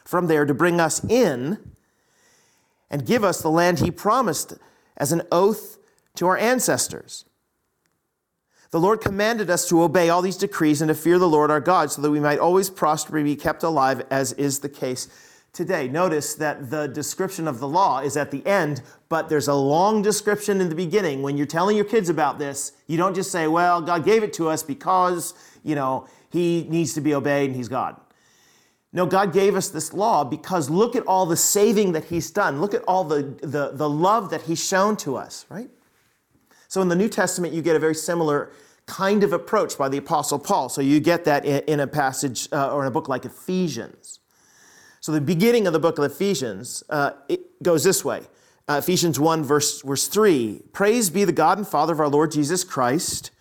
from 0.03 0.27
there 0.27 0.45
to 0.45 0.53
bring 0.53 0.81
us 0.81 1.01
in 1.05 1.57
and 2.89 3.05
give 3.05 3.23
us 3.23 3.41
the 3.41 3.49
land 3.49 3.79
he 3.79 3.91
promised 3.91 4.55
as 4.97 5.13
an 5.13 5.21
oath 5.31 5.77
to 6.15 6.27
our 6.27 6.37
ancestors. 6.37 7.23
The 8.71 8.79
Lord 8.79 8.99
commanded 8.99 9.49
us 9.49 9.67
to 9.69 9.81
obey 9.81 10.09
all 10.09 10.21
these 10.21 10.37
decrees 10.37 10.81
and 10.81 10.89
to 10.89 10.95
fear 10.95 11.17
the 11.17 11.29
Lord 11.29 11.49
our 11.49 11.61
God 11.61 11.91
so 11.91 12.01
that 12.01 12.11
we 12.11 12.19
might 12.19 12.39
always 12.39 12.69
prosper 12.69 13.17
and 13.17 13.25
be 13.25 13.35
kept 13.35 13.63
alive, 13.63 14.05
as 14.11 14.33
is 14.33 14.59
the 14.59 14.69
case 14.69 15.07
today. 15.59 15.89
Notice 15.89 16.35
that 16.35 16.69
the 16.69 16.87
description 16.87 17.45
of 17.45 17.59
the 17.59 17.67
law 17.67 17.99
is 17.99 18.15
at 18.15 18.31
the 18.31 18.45
end, 18.47 18.81
but 19.09 19.27
there's 19.27 19.49
a 19.49 19.53
long 19.53 20.01
description 20.01 20.61
in 20.61 20.69
the 20.69 20.75
beginning. 20.75 21.21
When 21.21 21.35
you're 21.35 21.45
telling 21.45 21.75
your 21.75 21.83
kids 21.83 22.07
about 22.07 22.39
this, 22.39 22.71
you 22.87 22.95
don't 22.95 23.13
just 23.13 23.29
say, 23.29 23.45
well, 23.45 23.81
God 23.81 24.05
gave 24.05 24.23
it 24.23 24.31
to 24.33 24.47
us 24.47 24.63
because, 24.63 25.33
you 25.65 25.75
know, 25.75 26.07
he 26.29 26.65
needs 26.69 26.93
to 26.93 27.01
be 27.01 27.13
obeyed 27.13 27.47
and 27.49 27.57
he's 27.57 27.67
God. 27.67 27.99
No, 28.93 29.05
God 29.05 29.33
gave 29.33 29.53
us 29.53 29.67
this 29.67 29.93
law 29.93 30.23
because 30.23 30.69
look 30.69 30.95
at 30.95 31.05
all 31.05 31.25
the 31.25 31.35
saving 31.35 31.91
that 31.91 32.05
he's 32.05 32.31
done. 32.31 32.61
Look 32.61 32.73
at 32.73 32.83
all 32.83 33.03
the, 33.03 33.23
the, 33.41 33.71
the 33.73 33.89
love 33.89 34.29
that 34.29 34.43
he's 34.43 34.65
shown 34.65 34.95
to 34.97 35.17
us, 35.17 35.45
right? 35.49 35.69
So 36.69 36.81
in 36.81 36.87
the 36.87 36.95
New 36.95 37.09
Testament, 37.09 37.53
you 37.53 37.61
get 37.61 37.75
a 37.75 37.79
very 37.79 37.95
similar 37.95 38.53
kind 38.85 39.25
of 39.25 39.33
approach 39.33 39.77
by 39.77 39.89
the 39.89 39.97
Apostle 39.97 40.39
Paul. 40.39 40.69
So 40.69 40.79
you 40.79 41.01
get 41.01 41.25
that 41.25 41.43
in, 41.43 41.81
a 41.81 41.87
passage 41.87 42.47
uh, 42.53 42.73
or 42.73 42.83
in 42.83 42.87
a 42.87 42.91
book 42.91 43.09
like 43.09 43.25
Ephesians. 43.25 44.19
So 45.09 45.13
the 45.13 45.21
beginning 45.21 45.65
of 45.65 45.73
the 45.73 45.79
book 45.79 45.97
of 45.97 46.03
Ephesians 46.03 46.83
uh, 46.87 47.13
it 47.27 47.63
goes 47.63 47.83
this 47.83 48.05
way. 48.05 48.21
Uh, 48.67 48.75
Ephesians 48.77 49.19
1, 49.19 49.43
verse, 49.43 49.81
verse 49.81 50.07
3 50.07 50.61
Praise 50.71 51.09
be 51.09 51.23
the 51.23 51.31
God 51.31 51.57
and 51.57 51.67
Father 51.67 51.93
of 51.93 51.99
our 51.99 52.07
Lord 52.07 52.29
Jesus 52.29 52.63
Christ, 52.63 53.31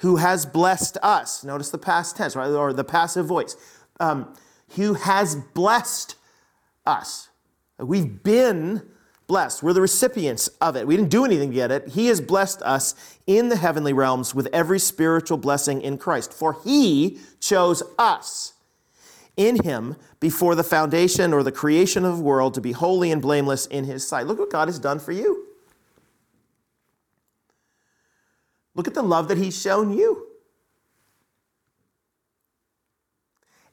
who 0.00 0.16
has 0.16 0.44
blessed 0.44 0.98
us. 1.02 1.42
Notice 1.42 1.70
the 1.70 1.78
past 1.78 2.18
tense, 2.18 2.36
right? 2.36 2.50
Or 2.50 2.74
the 2.74 2.84
passive 2.84 3.24
voice. 3.24 3.56
Um, 3.98 4.34
who 4.74 4.92
has 4.92 5.36
blessed 5.36 6.16
us. 6.84 7.30
We've 7.78 8.22
been 8.22 8.82
blessed. 9.26 9.62
We're 9.62 9.72
the 9.72 9.80
recipients 9.80 10.48
of 10.60 10.76
it. 10.76 10.86
We 10.86 10.98
didn't 10.98 11.08
do 11.08 11.24
anything 11.24 11.48
to 11.48 11.54
get 11.54 11.70
it. 11.70 11.88
He 11.88 12.08
has 12.08 12.20
blessed 12.20 12.60
us 12.60 12.94
in 13.26 13.48
the 13.48 13.56
heavenly 13.56 13.94
realms 13.94 14.34
with 14.34 14.48
every 14.52 14.80
spiritual 14.80 15.38
blessing 15.38 15.80
in 15.80 15.96
Christ. 15.96 16.34
For 16.34 16.58
he 16.62 17.20
chose 17.40 17.82
us 17.98 18.52
in 19.36 19.62
him 19.62 19.96
before 20.18 20.54
the 20.54 20.64
foundation 20.64 21.32
or 21.32 21.42
the 21.42 21.52
creation 21.52 22.04
of 22.04 22.18
the 22.18 22.22
world 22.22 22.54
to 22.54 22.60
be 22.60 22.72
holy 22.72 23.10
and 23.10 23.20
blameless 23.20 23.66
in 23.66 23.84
his 23.84 24.06
sight. 24.06 24.26
Look 24.26 24.38
what 24.38 24.50
God 24.50 24.68
has 24.68 24.78
done 24.78 24.98
for 24.98 25.12
you. 25.12 25.46
Look 28.74 28.86
at 28.86 28.94
the 28.94 29.02
love 29.02 29.28
that 29.28 29.38
he's 29.38 29.60
shown 29.60 29.96
you. 29.96 30.26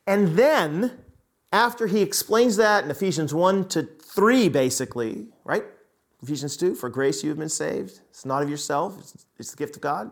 And 0.05 0.37
then, 0.37 0.91
after 1.51 1.87
he 1.87 2.01
explains 2.01 2.57
that 2.57 2.83
in 2.83 2.91
Ephesians 2.91 3.33
1 3.33 3.67
to 3.69 3.83
3, 3.83 4.49
basically, 4.49 5.27
right? 5.43 5.63
Ephesians 6.21 6.57
2, 6.57 6.75
for 6.75 6.89
grace 6.89 7.23
you 7.23 7.29
have 7.29 7.39
been 7.39 7.49
saved. 7.49 7.99
It's 8.09 8.25
not 8.25 8.41
of 8.41 8.49
yourself, 8.49 8.97
it's, 9.37 9.51
the 9.51 9.57
gift 9.57 9.75
of 9.75 9.81
God, 9.81 10.11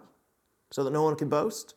so 0.72 0.84
that 0.84 0.91
no 0.91 1.03
one 1.03 1.15
can 1.15 1.29
boast. 1.29 1.75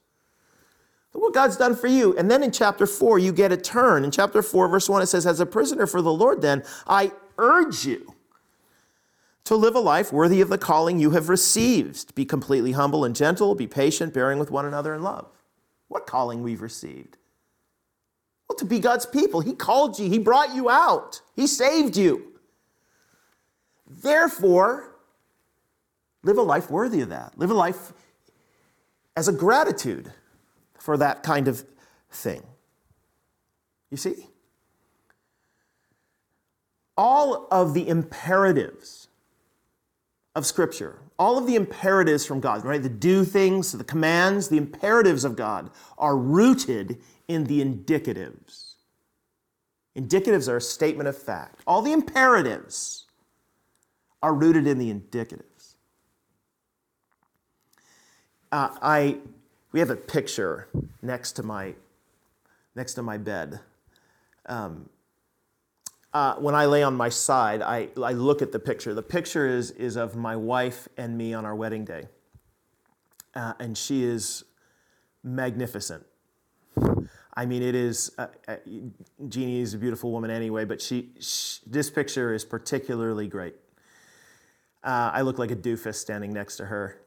What 1.15 1.33
God's 1.33 1.57
done 1.57 1.77
for 1.77 1.87
you. 1.87 2.17
And 2.19 2.29
then 2.29 2.43
in 2.43 2.51
chapter 2.51 2.87
4, 2.87 3.21
you 3.21 3.33
get 3.33 3.53
a 3.53 3.57
turn. 3.57 4.05
In 4.05 4.11
chapter 4.11 4.43
4, 4.43 4.69
verse 4.69 4.89
1, 4.89 5.01
it 5.01 5.07
says, 5.07 5.27
As 5.27 5.39
a 5.39 5.47
prisoner 5.47 5.87
for 5.87 6.03
the 6.03 6.13
Lord, 6.13 6.43
then, 6.43 6.65
I 6.89 7.13
urge 7.39 7.87
you 7.87 8.15
to 9.45 9.55
live 9.55 9.77
a 9.77 9.81
life 9.81 10.13
worthy 10.13 10.41
of 10.41 10.49
the 10.49 10.59
calling 10.59 10.99
you 10.99 11.11
have 11.11 11.29
received. 11.29 12.15
Be 12.17 12.25
completely 12.25 12.73
humble 12.73 13.05
and 13.05 13.15
gentle, 13.15 13.55
be 13.55 13.69
patient, 13.69 14.13
bearing 14.13 14.41
with 14.41 14.51
one 14.51 14.67
another 14.67 14.93
in 14.93 15.03
love. 15.03 15.29
What 15.87 16.07
calling 16.07 16.43
we've 16.43 16.63
received? 16.63 17.17
Well, 18.49 18.57
to 18.57 18.65
be 18.65 18.81
God's 18.81 19.07
people. 19.07 19.41
He 19.41 19.55
called 19.55 19.99
you, 19.99 20.09
He 20.09 20.19
brought 20.19 20.55
you 20.55 20.69
out, 20.69 21.21
He 21.37 21.47
saved 21.47 21.97
you. 21.97 22.33
Therefore, 23.87 24.97
live 26.25 26.39
a 26.39 26.43
life 26.43 26.71
worthy 26.71 27.03
of 27.03 27.11
that. 27.11 27.39
Live 27.39 27.51
a 27.51 27.55
life 27.55 27.93
as 29.17 29.29
a 29.29 29.33
gratitude 29.33 30.13
for 30.85 30.99
that 30.99 31.23
kind 31.23 31.49
of 31.49 31.65
thing. 32.11 32.43
You 33.91 33.97
see? 33.97 34.29
All 36.95 37.49
of 37.51 37.73
the 37.73 37.89
imperatives 37.89 39.09
of 40.35 40.45
Scripture, 40.45 40.99
all 41.19 41.39
of 41.39 41.47
the 41.47 41.55
imperatives 41.55 42.27
from 42.27 42.39
God, 42.39 42.67
right? 42.67 42.83
The 42.83 42.91
do 42.91 43.25
things, 43.25 43.73
the 43.73 43.83
commands, 43.83 44.49
the 44.49 44.59
imperatives 44.59 45.25
of 45.25 45.37
God 45.37 45.71
are 45.97 46.19
rooted 46.19 46.99
in 47.29 47.45
the 47.45 47.65
indicatives. 47.65 48.75
Indicatives 49.97 50.51
are 50.51 50.59
a 50.59 50.61
statement 50.61 51.09
of 51.09 51.17
fact. 51.17 51.63
All 51.67 51.81
the 51.81 51.95
imperatives 51.95 53.07
are 54.23 54.35
rooted 54.35 54.67
in 54.67 54.77
the 54.77 54.93
indicatives. 54.93 55.77
Uh, 58.53 58.69
I, 58.83 59.19
we 59.75 59.81
have 59.81 59.91
a 59.91 59.97
picture 59.97 60.69
next 61.03 61.33
to 61.33 61.43
my, 61.43 61.75
next 62.77 62.95
to 62.95 63.03
my 63.03 63.19
bed. 63.19 63.59
Um, 64.47 64.89
uh, 66.13 66.37
when 66.37 66.55
I 66.55 66.67
lay 66.67 66.85
on 66.85 66.95
my 66.95 67.09
side, 67.09 67.61
I, 67.61 67.89
I 68.01 68.13
look 68.13 68.41
at 68.41 68.53
the 68.53 68.61
picture. 68.61 68.95
The 68.95 69.03
picture 69.03 69.49
is, 69.49 69.73
is 69.73 69.97
of 69.97 70.15
my 70.15 70.37
wife 70.37 70.87
and 70.97 71.19
me 71.19 71.35
on 71.35 71.45
our 71.45 71.57
wedding 71.57 71.85
day. 71.85 72.07
Uh, 73.35 73.55
and 73.59 73.77
she 73.77 74.05
is 74.05 74.45
magnificent. 75.25 76.07
I 77.37 77.45
mean, 77.45 77.65
it 77.65 77.75
is, 77.75 78.13
uh, 78.17 78.29
uh, 78.47 78.59
Jeannie 79.29 79.59
is 79.59 79.75
a 79.75 79.79
beautiful 79.79 80.13
woman 80.13 80.31
anyway, 80.31 80.65
but 80.65 80.81
she, 80.81 81.11
she 81.19 81.59
this 81.67 81.91
picture 81.91 82.33
is 82.33 82.45
particularly 82.45 83.27
great. 83.27 83.57
Uh, 84.85 85.11
I 85.13 85.23
look 85.23 85.41
like 85.41 85.51
a 85.51 85.57
doofus 85.57 85.97
standing 85.97 86.33
next 86.33 86.59
to 86.59 86.67
her. 86.67 87.01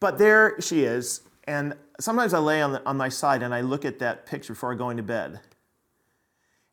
But 0.00 0.18
there 0.18 0.60
she 0.60 0.84
is, 0.84 1.22
and 1.44 1.74
sometimes 2.00 2.34
I 2.34 2.38
lay 2.38 2.60
on, 2.60 2.72
the, 2.72 2.86
on 2.86 2.96
my 2.96 3.08
side 3.08 3.42
and 3.42 3.54
I 3.54 3.60
look 3.62 3.84
at 3.84 3.98
that 4.00 4.26
picture 4.26 4.52
before 4.52 4.74
going 4.74 4.96
to 4.96 5.02
bed. 5.02 5.40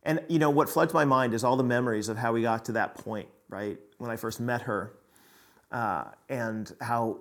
And, 0.03 0.21
you 0.27 0.39
know, 0.39 0.49
what 0.49 0.69
floods 0.69 0.93
my 0.93 1.05
mind 1.05 1.33
is 1.33 1.43
all 1.43 1.55
the 1.55 1.63
memories 1.63 2.09
of 2.09 2.17
how 2.17 2.33
we 2.33 2.41
got 2.41 2.65
to 2.65 2.73
that 2.73 2.95
point, 2.95 3.29
right? 3.49 3.77
When 3.97 4.11
I 4.11 4.17
first 4.17 4.41
met 4.41 4.63
her, 4.63 4.97
uh, 5.71 6.05
and 6.29 6.71
how, 6.81 7.19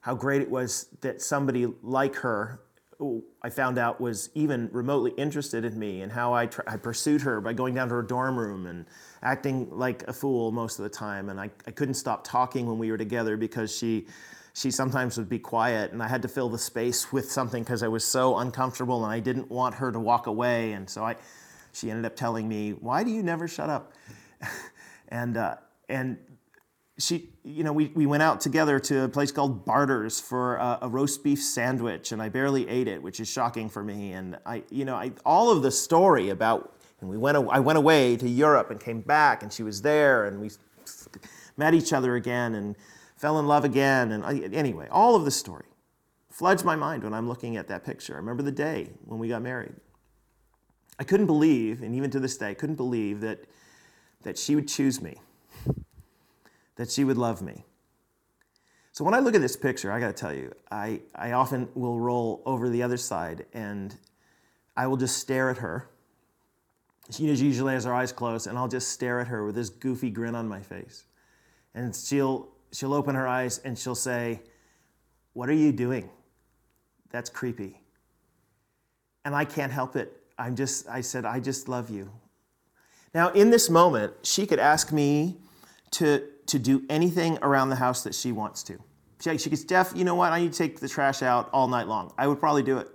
how 0.00 0.14
great 0.14 0.40
it 0.40 0.50
was 0.50 0.88
that 1.02 1.20
somebody 1.20 1.66
like 1.82 2.16
her 2.16 2.60
I 3.42 3.50
found 3.50 3.78
out 3.78 4.00
was 4.00 4.30
even 4.34 4.68
remotely 4.72 5.12
interested 5.12 5.64
in 5.64 5.78
me 5.78 6.02
and 6.02 6.12
how 6.12 6.34
I, 6.34 6.48
I 6.66 6.76
pursued 6.76 7.22
her 7.22 7.40
by 7.40 7.52
going 7.52 7.74
down 7.74 7.88
to 7.88 7.94
her 7.94 8.02
dorm 8.02 8.38
room 8.38 8.66
and 8.66 8.86
acting 9.22 9.68
like 9.70 10.02
a 10.08 10.12
fool 10.12 10.52
most 10.52 10.78
of 10.78 10.84
the 10.84 10.88
time. 10.88 11.28
And 11.28 11.40
I, 11.40 11.50
I 11.66 11.70
couldn't 11.70 11.94
stop 11.94 12.24
talking 12.24 12.66
when 12.66 12.78
we 12.78 12.90
were 12.90 12.98
together 12.98 13.36
because 13.36 13.76
she, 13.76 14.06
she 14.54 14.70
sometimes 14.70 15.18
would 15.18 15.28
be 15.28 15.38
quiet 15.38 15.92
and 15.92 16.02
I 16.02 16.06
had 16.06 16.22
to 16.22 16.28
fill 16.28 16.48
the 16.48 16.58
space 16.58 17.12
with 17.12 17.30
something 17.30 17.64
because 17.64 17.82
I 17.82 17.88
was 17.88 18.04
so 18.04 18.38
uncomfortable 18.38 19.04
and 19.04 19.12
I 19.12 19.18
didn't 19.18 19.50
want 19.50 19.74
her 19.74 19.90
to 19.90 19.98
walk 19.98 20.28
away. 20.28 20.72
And 20.72 20.88
so 20.88 21.04
I, 21.04 21.16
she 21.72 21.90
ended 21.90 22.06
up 22.06 22.14
telling 22.14 22.48
me, 22.48 22.70
Why 22.70 23.02
do 23.02 23.10
you 23.10 23.22
never 23.22 23.48
shut 23.48 23.68
up? 23.68 23.92
and, 25.08 25.36
uh, 25.36 25.56
and 25.88 26.18
she, 26.98 27.30
you 27.42 27.64
know, 27.64 27.72
we, 27.72 27.90
we 27.96 28.06
went 28.06 28.22
out 28.22 28.40
together 28.40 28.78
to 28.78 29.02
a 29.02 29.08
place 29.08 29.32
called 29.32 29.64
Barter's 29.64 30.20
for 30.20 30.56
a, 30.56 30.78
a, 30.82 30.88
roast 30.88 31.24
beef 31.24 31.42
sandwich, 31.42 32.12
and 32.12 32.22
I 32.22 32.28
barely 32.28 32.68
ate 32.68 32.86
it, 32.86 33.02
which 33.02 33.18
is 33.18 33.28
shocking 33.28 33.68
for 33.68 33.82
me. 33.82 34.12
And 34.12 34.38
I, 34.46 34.62
you 34.70 34.84
know, 34.84 34.94
I, 34.94 35.10
all 35.26 35.50
of 35.50 35.62
the 35.62 35.72
story 35.72 36.28
about, 36.28 36.76
and 37.00 37.10
we 37.10 37.16
went, 37.18 37.36
I 37.36 37.58
went 37.58 37.78
away 37.78 38.16
to 38.18 38.28
Europe 38.28 38.70
and 38.70 38.78
came 38.78 39.00
back, 39.00 39.42
and 39.42 39.52
she 39.52 39.64
was 39.64 39.82
there, 39.82 40.26
and 40.26 40.40
we 40.40 40.50
met 41.56 41.74
each 41.74 41.92
other 41.92 42.14
again 42.14 42.54
and 42.54 42.76
fell 43.24 43.38
in 43.38 43.46
love 43.46 43.64
again. 43.64 44.12
And 44.12 44.22
I, 44.22 44.40
anyway, 44.52 44.86
all 44.90 45.16
of 45.16 45.24
the 45.24 45.30
story 45.30 45.64
floods 46.28 46.62
my 46.62 46.76
mind 46.76 47.02
when 47.04 47.14
I'm 47.14 47.26
looking 47.26 47.56
at 47.56 47.68
that 47.68 47.82
picture. 47.82 48.12
I 48.12 48.16
remember 48.18 48.42
the 48.42 48.52
day 48.52 48.90
when 49.06 49.18
we 49.18 49.28
got 49.28 49.40
married. 49.40 49.72
I 50.98 51.04
couldn't 51.04 51.24
believe, 51.24 51.80
and 51.80 51.94
even 51.94 52.10
to 52.10 52.20
this 52.20 52.36
day, 52.36 52.50
I 52.50 52.54
couldn't 52.54 52.74
believe 52.74 53.22
that, 53.22 53.46
that 54.24 54.36
she 54.36 54.54
would 54.54 54.68
choose 54.68 55.00
me 55.00 55.22
that 56.76 56.90
she 56.90 57.02
would 57.02 57.16
love 57.16 57.40
me. 57.40 57.64
So 58.92 59.04
when 59.04 59.14
I 59.14 59.20
look 59.20 59.34
at 59.34 59.40
this 59.40 59.56
picture, 59.56 59.90
I 59.90 60.00
got 60.00 60.08
to 60.08 60.12
tell 60.12 60.34
you, 60.34 60.52
I, 60.70 61.00
I 61.14 61.32
often 61.32 61.70
will 61.74 61.98
roll 61.98 62.42
over 62.44 62.68
the 62.68 62.82
other 62.82 62.98
side 62.98 63.46
and 63.54 63.96
I 64.76 64.86
will 64.86 64.98
just 64.98 65.16
stare 65.16 65.48
at 65.48 65.56
her. 65.56 65.88
She 67.10 67.24
usually 67.24 67.72
has 67.72 67.84
her 67.84 67.94
eyes 67.94 68.12
closed, 68.12 68.48
and 68.48 68.58
I'll 68.58 68.68
just 68.68 68.88
stare 68.90 69.20
at 69.20 69.28
her 69.28 69.46
with 69.46 69.54
this 69.54 69.70
goofy 69.70 70.10
grin 70.10 70.34
on 70.34 70.46
my 70.46 70.60
face. 70.60 71.04
And 71.74 71.96
she'll, 71.96 72.53
she'll 72.74 72.94
open 72.94 73.14
her 73.14 73.26
eyes 73.26 73.58
and 73.58 73.78
she'll 73.78 73.94
say, 73.94 74.40
What 75.32 75.48
are 75.48 75.54
you 75.54 75.72
doing? 75.72 76.10
That's 77.10 77.30
creepy. 77.30 77.80
And 79.24 79.34
I 79.34 79.44
can't 79.44 79.72
help 79.72 79.96
it. 79.96 80.20
I'm 80.38 80.56
just, 80.56 80.88
I 80.88 81.00
said, 81.00 81.24
I 81.24 81.40
just 81.40 81.68
love 81.68 81.88
you. 81.90 82.10
Now, 83.14 83.30
in 83.30 83.50
this 83.50 83.70
moment, 83.70 84.12
she 84.22 84.46
could 84.46 84.58
ask 84.58 84.92
me 84.92 85.36
to 85.92 86.24
to 86.46 86.58
do 86.58 86.82
anything 86.90 87.38
around 87.42 87.70
the 87.70 87.76
house 87.76 88.02
that 88.02 88.14
she 88.14 88.32
wants 88.32 88.62
to. 88.64 88.78
She, 89.20 89.38
she 89.38 89.50
goes, 89.50 89.64
Jeff, 89.64 89.92
you 89.94 90.04
know 90.04 90.14
what? 90.14 90.32
I 90.32 90.40
need 90.40 90.52
to 90.52 90.58
take 90.58 90.80
the 90.80 90.88
trash 90.88 91.22
out 91.22 91.48
all 91.52 91.68
night 91.68 91.88
long. 91.88 92.12
I 92.18 92.26
would 92.26 92.38
probably 92.38 92.62
do 92.62 92.78
it. 92.78 92.88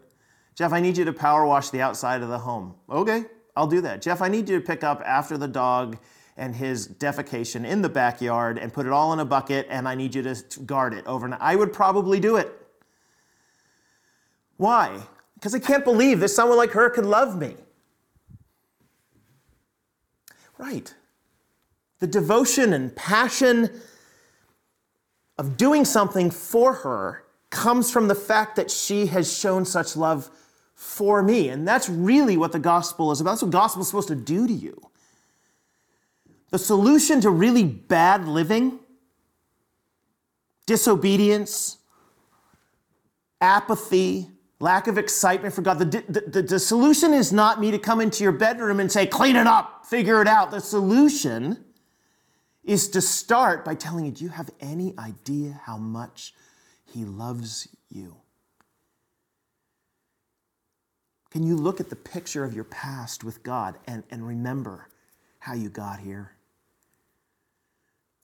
Jeff, 0.56 0.74
I 0.74 0.80
need 0.80 0.98
you 0.98 1.06
to 1.06 1.14
power 1.14 1.46
wash 1.46 1.70
the 1.70 1.82
outside 1.82 2.22
of 2.22 2.30
the 2.30 2.38
home. 2.38 2.76
Okay, 2.90 3.26
I'll 3.56 3.68
do 3.68 3.82
that. 3.82 4.02
Jeff, 4.02 4.22
I 4.22 4.28
need 4.28 4.50
you 4.50 4.60
to 4.60 4.66
pick 4.66 4.84
up 4.84 5.02
after 5.06 5.38
the 5.38 5.48
dog 5.48 5.98
and 6.40 6.56
his 6.56 6.88
defecation 6.88 7.66
in 7.66 7.82
the 7.84 7.90
backyard 7.90 8.58
and 8.58 8.74
put 8.74 8.86
it 8.86 8.92
all 8.92 9.14
in 9.14 9.20
a 9.20 9.26
bucket, 9.26 9.68
and 9.70 9.88
I 9.88 9.94
need 9.94 10.16
you 10.16 10.24
to 10.24 10.36
guard 10.66 10.94
it 10.94 11.06
overnight. 11.06 11.40
I 11.42 11.56
would 11.56 11.72
probably 11.72 12.20
do 12.20 12.38
it. 12.38 12.52
Why? 14.58 15.00
Because 15.36 15.54
I 15.54 15.60
can't 15.60 15.84
believe 15.84 16.20
that 16.22 16.30
someone 16.30 16.58
like 16.58 16.72
her 16.72 16.90
could 16.90 17.06
love 17.06 17.38
me. 17.38 17.56
Right 20.58 20.94
the 22.00 22.08
devotion 22.08 22.74
and 22.74 22.96
passion 22.96 23.70
of 25.38 25.58
doing 25.58 25.86
something 25.86 26.32
for 26.32 26.74
her 26.74 27.24
comes 27.50 27.92
from 27.92 28.08
the 28.08 28.16
fact 28.16 28.56
that 28.56 28.72
she 28.72 29.08
has 29.08 29.38
shown 29.38 29.66
such 29.66 29.96
love 29.96 30.30
for 30.76 31.22
me. 31.22 31.50
And 31.50 31.68
that's 31.68 31.90
really 31.90 32.38
what 32.38 32.52
the 32.52 32.60
gospel 32.60 33.12
is 33.12 33.22
about. 33.22 33.32
That's 33.32 33.44
what 33.44 33.52
the 33.52 33.58
gospel 33.58 33.82
is 33.82 33.88
supposed 33.88 34.08
to 34.10 34.16
do 34.16 34.48
to 34.48 34.54
you. 34.54 34.82
The 36.52 36.60
solution 36.60 37.22
to 37.22 37.30
really 37.30 37.64
bad 37.64 38.28
living, 38.28 38.80
disobedience, 40.66 41.78
apathy, 43.40 44.30
lack 44.60 44.88
of 44.88 44.98
excitement 44.98 45.54
for 45.54 45.62
God, 45.62 45.80
the, 45.80 45.86
the, 45.86 46.22
the, 46.28 46.42
the 46.42 46.60
solution 46.60 47.14
is 47.14 47.32
not 47.32 47.60
me 47.60 47.72
to 47.72 47.80
come 47.80 48.02
into 48.02 48.24
your 48.24 48.34
bedroom 48.34 48.80
and 48.80 48.92
say, 48.92 49.06
clean 49.06 49.36
it 49.36 49.48
up, 49.48 49.86
figure 49.86 50.22
it 50.22 50.28
out. 50.28 50.52
The 50.52 50.60
solution 50.60 51.64
is 52.64 52.90
to 52.90 53.02
start 53.02 53.64
by 53.64 53.76
telling 53.76 54.06
you, 54.06 54.12
do 54.12 54.24
you 54.24 54.30
have 54.30 54.50
any 54.60 54.94
idea 54.98 55.62
how 55.64 55.78
much 55.78 56.34
He 56.86 57.06
loves 57.06 57.68
you? 57.90 58.18
Can 61.32 61.44
you 61.44 61.56
look 61.56 61.80
at 61.80 61.90
the 61.90 61.96
picture 61.96 62.44
of 62.44 62.54
your 62.54 62.64
past 62.64 63.24
with 63.24 63.44
God 63.44 63.78
and, 63.86 64.04
and 64.10 64.28
remember 64.28 64.90
how 65.40 65.54
you 65.54 65.70
got 65.70 66.00
here? 66.00 66.32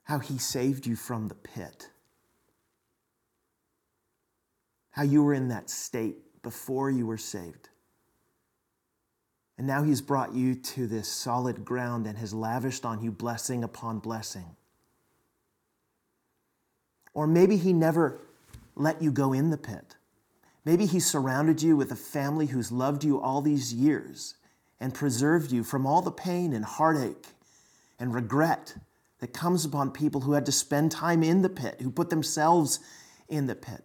How 0.06 0.18
He 0.18 0.38
saved 0.38 0.86
you 0.86 0.96
from 0.96 1.28
the 1.28 1.34
pit? 1.34 1.90
How 4.90 5.02
you 5.02 5.22
were 5.22 5.34
in 5.34 5.48
that 5.48 5.68
state 5.68 6.42
before 6.42 6.90
you 6.90 7.06
were 7.06 7.18
saved? 7.18 7.68
And 9.58 9.66
now 9.66 9.82
he's 9.82 10.00
brought 10.00 10.34
you 10.34 10.54
to 10.54 10.86
this 10.86 11.08
solid 11.08 11.64
ground 11.64 12.06
and 12.06 12.18
has 12.18 12.34
lavished 12.34 12.84
on 12.84 13.02
you 13.02 13.10
blessing 13.10 13.64
upon 13.64 13.98
blessing. 13.98 14.56
Or 17.14 17.26
maybe 17.26 17.56
he 17.56 17.72
never 17.72 18.20
let 18.74 19.00
you 19.00 19.10
go 19.10 19.32
in 19.32 19.50
the 19.50 19.56
pit. 19.56 19.96
Maybe 20.64 20.84
he 20.84 21.00
surrounded 21.00 21.62
you 21.62 21.76
with 21.76 21.90
a 21.92 21.96
family 21.96 22.46
who's 22.46 22.72
loved 22.72 23.04
you 23.04 23.20
all 23.20 23.40
these 23.40 23.72
years 23.72 24.34
and 24.78 24.92
preserved 24.92 25.52
you 25.52 25.64
from 25.64 25.86
all 25.86 26.02
the 26.02 26.10
pain 26.10 26.52
and 26.52 26.64
heartache 26.64 27.28
and 27.98 28.14
regret 28.14 28.74
that 29.20 29.32
comes 29.32 29.64
upon 29.64 29.90
people 29.90 30.22
who 30.22 30.32
had 30.32 30.46
to 30.46 30.52
spend 30.52 30.92
time 30.92 31.22
in 31.22 31.42
the 31.42 31.48
pit, 31.48 31.80
who 31.80 31.90
put 31.90 32.10
themselves 32.10 32.80
in 33.28 33.46
the 33.46 33.54
pit 33.54 33.82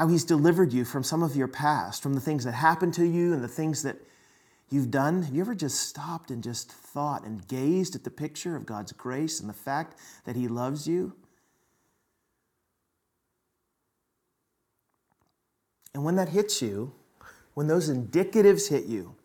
how 0.00 0.08
He's 0.08 0.24
delivered 0.24 0.72
you 0.72 0.86
from 0.86 1.02
some 1.02 1.22
of 1.22 1.36
your 1.36 1.46
past, 1.46 2.02
from 2.02 2.14
the 2.14 2.22
things 2.22 2.44
that 2.44 2.52
happened 2.52 2.94
to 2.94 3.04
you 3.04 3.34
and 3.34 3.44
the 3.44 3.48
things 3.48 3.82
that 3.82 3.98
you've 4.70 4.90
done. 4.90 5.22
Have 5.22 5.34
you 5.34 5.42
ever 5.42 5.54
just 5.54 5.78
stopped 5.78 6.30
and 6.30 6.42
just 6.42 6.72
thought 6.72 7.24
and 7.24 7.46
gazed 7.46 7.94
at 7.94 8.04
the 8.04 8.10
picture 8.10 8.56
of 8.56 8.64
God's 8.64 8.92
grace 8.92 9.40
and 9.40 9.48
the 9.48 9.52
fact 9.52 9.98
that 10.24 10.36
He 10.36 10.48
loves 10.48 10.88
you? 10.88 11.12
And 15.92 16.02
when 16.02 16.16
that 16.16 16.30
hits 16.30 16.62
you, 16.62 16.94
when 17.52 17.66
those 17.66 17.90
indicatives 17.90 18.70
hit 18.70 18.86
you, 18.86 19.16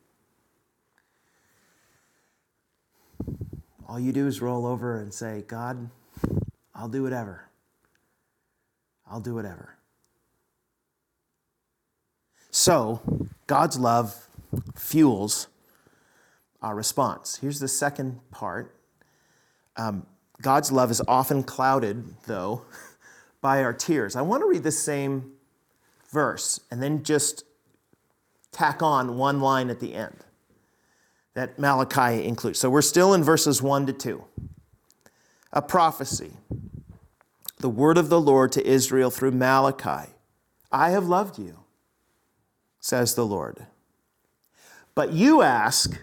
all 3.88 4.00
you 4.00 4.12
do 4.12 4.28
is 4.28 4.42
roll 4.42 4.66
over 4.66 5.00
and 5.00 5.14
say, 5.14 5.44
God, 5.48 5.90
I'll 6.74 6.90
do 6.90 7.04
whatever. 7.04 7.50
I'll 9.10 9.20
do 9.20 9.36
whatever. 9.36 9.78
So, 12.52 13.02
God's 13.48 13.78
love 13.78 14.28
fuels 14.76 15.48
our 16.62 16.76
response. 16.76 17.38
Here's 17.38 17.60
the 17.60 17.68
second 17.68 18.20
part 18.32 18.76
um, 19.78 20.06
God's 20.42 20.72
love 20.72 20.90
is 20.90 21.02
often 21.08 21.44
clouded, 21.44 22.16
though, 22.26 22.64
by 23.42 23.64
our 23.64 23.74
tears. 23.74 24.16
I 24.16 24.22
want 24.22 24.42
to 24.42 24.48
read 24.48 24.64
the 24.64 24.72
same 24.72 25.34
verse 26.12 26.60
and 26.72 26.82
then 26.82 27.04
just 27.04 27.44
tack 28.52 28.82
on 28.82 29.18
one 29.18 29.42
line 29.42 29.70
at 29.70 29.80
the 29.80 29.94
end 29.94 30.25
that 31.36 31.60
Malachi 31.60 32.26
includes. 32.26 32.60
So 32.60 32.70
we're 32.70 32.82
still 32.82 33.14
in 33.14 33.24
verses 33.24 33.62
1 33.62 33.86
to 33.86 33.94
2. 33.94 34.24
A 35.54 35.62
prophecy. 35.62 36.34
The 37.58 37.70
word 37.70 37.98
of 37.98 38.10
the 38.10 38.20
Lord 38.20 38.52
to 38.54 38.66
Israel 38.66 39.12
through 39.12 39.32
Malachi 39.32 40.12
I 40.72 40.90
have 40.90 41.06
loved 41.06 41.40
you 41.40 41.60
says 42.82 43.16
the 43.16 43.26
Lord. 43.26 43.66
But 44.94 45.14
you 45.14 45.42
ask, 45.42 46.00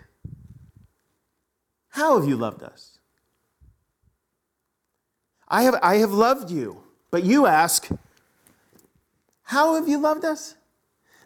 How 1.90 2.18
have 2.18 2.28
you 2.28 2.36
loved 2.36 2.62
us? 2.62 2.98
I 5.48 5.62
have, 5.62 5.76
I 5.82 5.96
have 5.96 6.12
loved 6.12 6.50
you. 6.50 6.82
But 7.10 7.24
you 7.24 7.46
ask, 7.46 7.88
How 9.44 9.74
have 9.74 9.88
you 9.88 9.98
loved 9.98 10.24
us? 10.24 10.54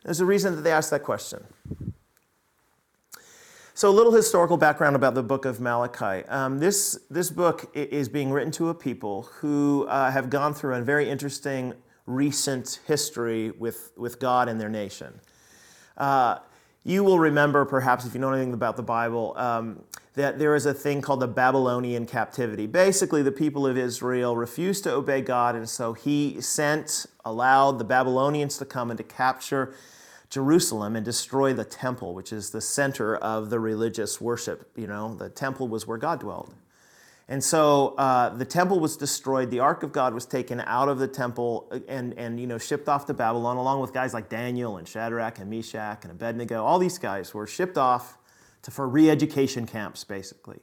There's 0.05 0.21
a 0.21 0.27
reason 0.27 0.57
that 0.57 0.63
they 0.63 0.73
ask 0.73 0.91
that 0.91 1.03
question. 1.03 1.45
So, 3.77 3.91
a 3.91 3.93
little 3.93 4.13
historical 4.13 4.57
background 4.57 4.97
about 4.97 5.13
the 5.13 5.23
book 5.23 5.45
of 5.45 5.61
Malachi. 5.61 6.27
Um, 6.29 6.59
this, 6.61 6.99
this 7.11 7.29
book 7.29 7.71
is 7.75 8.09
being 8.09 8.33
written 8.33 8.51
to 8.53 8.71
a 8.71 8.75
people 8.75 9.25
who 9.41 9.85
uh, 9.91 10.11
have 10.11 10.31
gone 10.31 10.55
through 10.55 10.77
a 10.77 10.81
very 10.81 11.11
interesting 11.11 11.75
recent 12.07 12.81
history 12.87 13.51
with, 13.51 13.93
with 13.95 14.19
God 14.19 14.49
and 14.49 14.59
their 14.59 14.71
nation. 14.71 15.21
Uh, 15.99 16.39
you 16.85 17.05
will 17.05 17.19
remember, 17.19 17.67
perhaps, 17.67 18.07
if 18.07 18.15
you 18.15 18.21
know 18.21 18.33
anything 18.33 18.55
about 18.55 18.79
the 18.79 18.83
Bible, 18.83 19.35
um, 19.37 19.83
that 20.15 20.39
there 20.39 20.55
is 20.55 20.65
a 20.65 20.73
thing 20.73 21.03
called 21.03 21.21
the 21.21 21.29
Babylonian 21.29 22.07
captivity. 22.07 22.67
Basically, 22.67 23.23
the 23.23 23.31
people 23.31 23.67
of 23.67 23.77
Israel 23.77 24.37
refused 24.37 24.85
to 24.85 24.93
obey 24.95 25.21
God, 25.21 25.55
and 25.55 25.69
so 25.69 25.93
he 25.93 26.41
sent, 26.41 27.05
allowed 27.27 27.79
the 27.79 27.85
Babylonians 27.85 28.57
to 28.57 28.65
come 28.65 28.91
and 28.91 28.97
to 28.97 29.05
capture 29.05 29.75
Jerusalem 30.37 30.97
and 30.97 31.03
destroy 31.03 31.55
the 31.55 31.65
temple, 31.65 32.13
which 32.13 32.31
is 32.31 32.51
the 32.51 32.61
center 32.61 33.17
of 33.17 33.49
the 33.49 33.59
religious 33.59 34.21
worship. 34.21 34.71
You 34.77 34.87
know, 34.87 35.15
the 35.15 35.31
temple 35.31 35.67
was 35.67 35.87
where 35.87 35.97
God 35.97 36.21
dwelled. 36.21 36.55
And 37.27 37.43
so 37.43 37.95
uh, 37.97 38.29
the 38.37 38.45
temple 38.45 38.79
was 38.79 38.99
destroyed. 38.99 39.51
The 39.51 39.61
ark 39.61 39.83
of 39.83 39.93
God 39.93 40.13
was 40.13 40.27
taken 40.27 40.61
out 40.61 40.91
of 40.91 40.99
the 40.99 41.09
temple 41.09 41.73
and, 41.89 42.13
and 42.19 42.39
you 42.39 42.47
know, 42.47 42.59
shipped 42.59 42.87
off 42.87 43.07
to 43.07 43.15
Babylon, 43.15 43.57
along 43.57 43.81
with 43.81 43.95
guys 43.95 44.13
like 44.13 44.29
Daniel 44.29 44.77
and 44.77 44.87
Shadrach 44.87 45.39
and 45.39 45.49
Meshach 45.49 46.05
and 46.05 46.11
Abednego. 46.11 46.63
All 46.63 46.79
these 46.79 46.99
guys 46.99 47.33
were 47.33 47.47
shipped 47.47 47.79
off 47.79 48.19
to, 48.61 48.71
for 48.71 48.87
re 48.87 49.09
education 49.09 49.67
camps, 49.67 50.05
basically. 50.05 50.59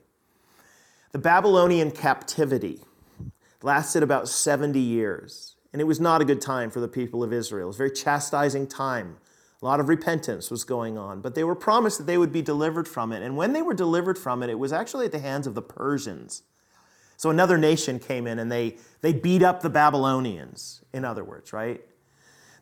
The 1.14 1.20
Babylonian 1.20 1.90
captivity 1.90 2.82
lasted 3.64 4.04
about 4.04 4.30
70 4.30 4.80
years, 4.80 5.56
and 5.72 5.82
it 5.82 5.86
was 5.86 6.00
not 6.00 6.22
a 6.22 6.26
good 6.26 6.42
time 6.42 6.70
for 6.70 6.80
the 6.80 6.88
people 6.88 7.24
of 7.24 7.34
Israel. 7.34 7.64
It 7.64 7.68
was 7.70 7.78
a 7.78 7.80
very 7.80 7.92
chastising 7.92 8.68
time. 8.68 9.18
A 9.64 9.66
lot 9.66 9.80
of 9.80 9.88
repentance 9.88 10.52
was 10.52 10.66
going 10.66 10.98
on, 10.98 11.22
but 11.22 11.36
they 11.36 11.44
were 11.46 11.56
promised 11.56 11.98
that 12.00 12.04
they 12.04 12.18
would 12.18 12.34
be 12.34 12.42
delivered 12.42 12.86
from 12.86 13.14
it. 13.14 13.24
And 13.24 13.38
when 13.38 13.54
they 13.54 13.62
were 13.62 13.74
delivered 13.74 14.18
from 14.18 14.44
it, 14.44 14.50
it 14.50 14.60
was 14.60 14.74
actually 14.74 15.06
at 15.06 15.14
the 15.14 15.20
hands 15.20 15.48
of 15.48 15.56
the 15.56 15.62
Persians. 15.62 16.44
So 17.16 17.30
another 17.30 17.58
nation 17.58 17.98
came 17.98 18.28
in 18.28 18.40
and 18.40 18.52
they, 18.52 18.76
they 19.00 19.14
beat 19.14 19.42
up 19.42 19.62
the 19.62 19.70
Babylonians, 19.70 20.82
in 20.92 21.06
other 21.06 21.24
words, 21.24 21.54
right? 21.54 21.80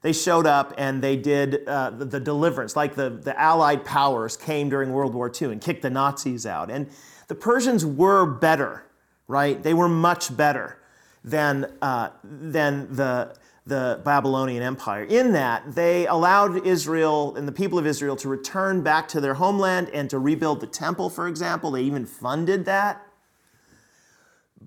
They 0.04 0.14
showed 0.14 0.46
up 0.46 0.76
and 0.78 1.02
they 1.02 1.16
did 1.16 1.68
uh, 1.68 1.90
the, 1.90 2.06
the, 2.06 2.20
deliverance, 2.20 2.76
like 2.76 2.94
the, 2.94 3.10
the 3.10 3.40
Allied 3.40 3.84
powers 3.84 4.38
came 4.38 4.70
during 4.70 4.92
World 4.94 5.16
War 5.16 5.32
II 5.42 5.54
and 5.54 5.60
kicked 5.60 5.82
the 5.82 5.90
Nazis 5.90 6.46
out. 6.46 6.70
And 6.70 6.88
the 7.28 7.36
Persians 7.36 7.84
were 7.84 8.28
better, 8.28 8.86
right? 9.28 9.64
They 9.64 9.74
were 9.74 9.90
much 9.90 10.38
better 10.38 10.78
than, 11.24 11.66
uh, 11.82 12.10
than 12.24 12.94
the, 12.96 13.36
the 13.66 14.02
Babylonian 14.04 14.64
Empire, 14.64 15.04
in 15.04 15.34
that 15.34 15.76
they 15.76 16.08
allowed 16.08 16.66
Israel 16.66 17.36
and 17.36 17.48
the 17.48 17.52
people 17.52 17.78
of 17.78 17.86
Israel 17.86 18.16
to 18.18 18.28
return 18.28 18.82
back 18.82 19.08
to 19.10 19.22
their 19.22 19.36
homeland 19.36 19.90
and 19.90 20.10
to 20.10 20.18
rebuild 20.18 20.62
the 20.62 20.68
temple, 20.68 21.10
for 21.10 21.28
example. 21.28 21.72
They 21.72 21.84
even 21.84 22.06
funded 22.06 22.66
that. 22.66 23.06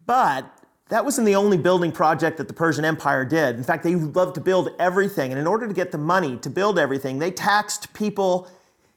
But 0.07 0.51
that 0.91 1.05
wasn't 1.05 1.27
the 1.27 1.35
only 1.35 1.57
building 1.57 1.91
project 1.91 2.37
that 2.39 2.47
the 2.47 2.55
Persian 2.55 2.85
Empire 2.85 3.25
did. 3.25 3.57
In 3.57 3.65
fact, 3.65 3.83
they 3.83 3.95
loved 3.95 4.35
to 4.37 4.41
build 4.41 4.69
everything. 4.79 5.33
And 5.33 5.41
in 5.41 5.47
order 5.47 5.67
to 5.67 5.75
get 5.75 5.91
the 5.91 5.99
money 5.99 6.37
to 6.39 6.51
build 6.51 6.79
everything, 6.79 7.19
they 7.19 7.31
taxed 7.31 7.93
people 7.95 8.49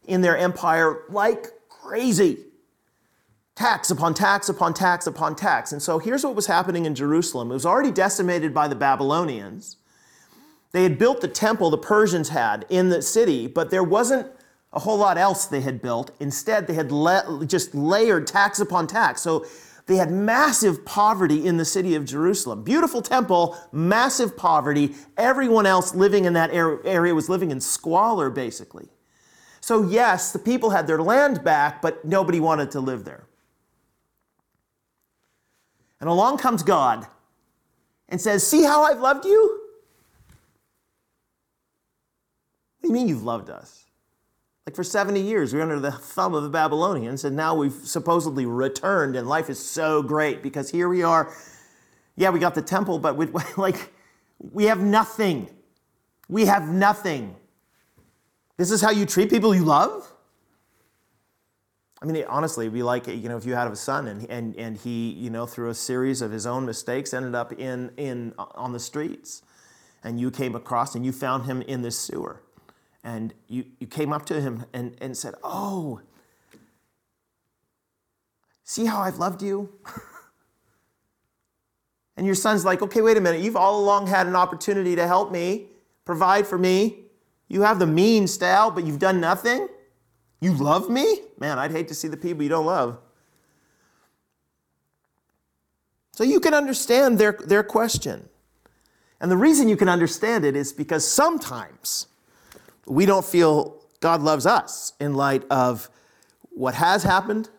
in 0.05 0.21
their 0.21 0.37
empire 0.37 1.03
like 1.09 1.47
crazy. 1.69 2.37
Tax 3.55 3.89
upon 3.89 4.13
tax 4.13 4.49
upon 4.49 4.73
tax 4.73 5.07
upon 5.07 5.35
tax. 5.35 5.71
And 5.71 5.81
so 5.81 5.97
here's 5.97 6.23
what 6.23 6.35
was 6.35 6.45
happening 6.45 6.85
in 6.85 6.93
Jerusalem 6.93 7.49
it 7.49 7.55
was 7.55 7.65
already 7.65 7.91
decimated 7.91 8.53
by 8.53 8.67
the 8.67 8.75
Babylonians. 8.75 9.77
They 10.77 10.83
had 10.83 10.99
built 10.99 11.21
the 11.21 11.27
temple 11.27 11.71
the 11.71 11.77
Persians 11.79 12.29
had 12.29 12.63
in 12.69 12.89
the 12.89 13.01
city, 13.01 13.47
but 13.47 13.71
there 13.71 13.83
wasn't 13.83 14.31
a 14.71 14.77
whole 14.77 14.99
lot 14.99 15.17
else 15.17 15.47
they 15.47 15.61
had 15.61 15.81
built. 15.81 16.11
Instead, 16.19 16.67
they 16.67 16.75
had 16.75 16.91
le- 16.91 17.43
just 17.47 17.73
layered 17.73 18.27
tax 18.27 18.59
upon 18.59 18.85
tax. 18.85 19.23
So 19.23 19.47
they 19.87 19.95
had 19.95 20.11
massive 20.11 20.85
poverty 20.85 21.47
in 21.47 21.57
the 21.57 21.65
city 21.65 21.95
of 21.95 22.05
Jerusalem. 22.05 22.63
Beautiful 22.63 23.01
temple, 23.01 23.57
massive 23.71 24.37
poverty. 24.37 24.93
Everyone 25.17 25.65
else 25.65 25.95
living 25.95 26.25
in 26.25 26.33
that 26.33 26.51
area 26.53 27.15
was 27.15 27.27
living 27.27 27.49
in 27.49 27.59
squalor, 27.59 28.29
basically. 28.29 28.87
So, 29.61 29.81
yes, 29.81 30.31
the 30.31 30.37
people 30.37 30.69
had 30.69 30.85
their 30.85 31.01
land 31.01 31.43
back, 31.43 31.81
but 31.81 32.05
nobody 32.05 32.39
wanted 32.39 32.69
to 32.69 32.81
live 32.81 33.03
there. 33.03 33.25
And 35.99 36.07
along 36.07 36.37
comes 36.37 36.61
God 36.61 37.07
and 38.07 38.21
says, 38.21 38.45
See 38.45 38.61
how 38.61 38.83
I've 38.83 38.99
loved 38.99 39.25
you? 39.25 39.63
What 42.66 42.66
do 42.81 42.87
you 42.87 42.93
mean 42.93 43.07
you've 43.07 43.23
loved 43.23 43.49
us? 43.49 43.85
Like 44.65 44.75
for 44.75 44.83
70 44.83 45.21
years, 45.21 45.53
we 45.53 45.59
are 45.59 45.63
under 45.63 45.79
the 45.79 45.91
thumb 45.91 46.33
of 46.33 46.43
the 46.43 46.49
Babylonians, 46.49 47.23
and 47.23 47.35
now 47.35 47.55
we've 47.55 47.71
supposedly 47.71 48.45
returned, 48.45 49.15
and 49.15 49.27
life 49.27 49.49
is 49.49 49.57
so 49.57 50.03
great 50.03 50.43
because 50.43 50.69
here 50.69 50.89
we 50.89 51.03
are. 51.03 51.33
Yeah, 52.17 52.31
we 52.31 52.39
got 52.39 52.53
the 52.53 52.61
temple, 52.61 52.99
but 52.99 53.15
we, 53.15 53.27
like 53.57 53.93
we 54.39 54.65
have 54.65 54.81
nothing. 54.81 55.49
We 56.27 56.45
have 56.47 56.67
nothing. 56.67 57.35
This 58.57 58.71
is 58.71 58.81
how 58.81 58.91
you 58.91 59.05
treat 59.05 59.29
people 59.29 59.55
you 59.55 59.63
love? 59.63 60.11
I 62.01 62.05
mean, 62.05 62.25
honestly, 62.27 62.65
it'd 62.65 62.73
be 62.73 62.83
like, 62.83 63.07
you 63.07 63.29
know, 63.29 63.37
if 63.37 63.45
you 63.45 63.55
had 63.55 63.71
a 63.71 63.75
son 63.75 64.07
and, 64.07 64.29
and, 64.29 64.55
and 64.55 64.77
he, 64.77 65.11
you 65.11 65.29
know, 65.29 65.45
through 65.45 65.69
a 65.69 65.75
series 65.75 66.21
of 66.21 66.31
his 66.31 66.45
own 66.45 66.65
mistakes 66.65 67.13
ended 67.13 67.33
up 67.33 67.53
in, 67.53 67.91
in, 67.97 68.33
on 68.37 68.73
the 68.73 68.79
streets 68.79 69.41
and 70.03 70.19
you 70.19 70.29
came 70.29 70.55
across 70.55 70.93
and 70.93 71.05
you 71.05 71.11
found 71.11 71.45
him 71.45 71.61
in 71.63 71.81
this 71.81 71.97
sewer 71.97 72.41
and 73.07 73.33
you, 73.47 73.63
you 73.79 73.87
came 73.87 74.11
up 74.11 74.25
to 74.25 74.41
him 74.41 74.65
and, 74.73 74.93
and 74.99 75.15
said, 75.15 75.33
Oh, 75.41 76.01
see 78.65 78.83
how 78.83 78.99
I've 78.99 79.17
loved 79.17 79.41
you? 79.41 79.69
and 82.17 82.25
your 82.25 82.35
son's 82.35 82.65
like, 82.65 82.81
Okay, 82.81 82.99
wait 82.99 83.15
a 83.15 83.21
minute. 83.21 83.39
You've 83.39 83.55
all 83.55 83.79
along 83.79 84.07
had 84.07 84.27
an 84.27 84.35
opportunity 84.35 84.93
to 84.97 85.07
help 85.07 85.31
me, 85.31 85.67
provide 86.03 86.45
for 86.45 86.57
me. 86.57 87.05
You 87.47 87.61
have 87.61 87.79
the 87.79 87.87
means 87.87 88.37
to 88.39 88.45
help, 88.45 88.75
but 88.75 88.85
you've 88.85 88.99
done 88.99 89.21
nothing? 89.21 89.69
You 90.41 90.51
love 90.51 90.89
me? 90.89 91.21
Man, 91.39 91.57
I'd 91.57 91.71
hate 91.71 91.87
to 91.87 91.95
see 91.95 92.09
the 92.09 92.17
people 92.17 92.43
you 92.43 92.49
don't 92.49 92.65
love. 92.65 92.99
So 96.11 96.25
you 96.25 96.41
can 96.41 96.53
understand 96.53 97.19
their, 97.19 97.31
their 97.31 97.63
question. 97.63 98.27
And 99.21 99.31
the 99.31 99.37
reason 99.37 99.69
you 99.69 99.77
can 99.77 99.87
understand 99.87 100.43
it 100.43 100.57
is 100.57 100.73
because 100.73 101.09
sometimes 101.09 102.07
we 102.87 103.05
don't 103.05 103.25
feel 103.25 103.83
God 103.99 104.21
loves 104.21 104.45
us 104.45 104.93
in 104.99 105.13
light 105.13 105.43
of 105.49 105.89
what 106.49 106.75
has 106.75 107.03
happened 107.03 107.49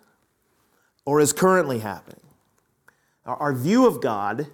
or 1.04 1.20
is 1.20 1.32
currently 1.32 1.80
happening. 1.80 2.20
Our 3.24 3.52
view 3.52 3.86
of 3.86 4.00
God 4.00 4.46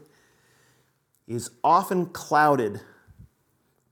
is 1.26 1.50
often 1.62 2.06
clouded 2.06 2.80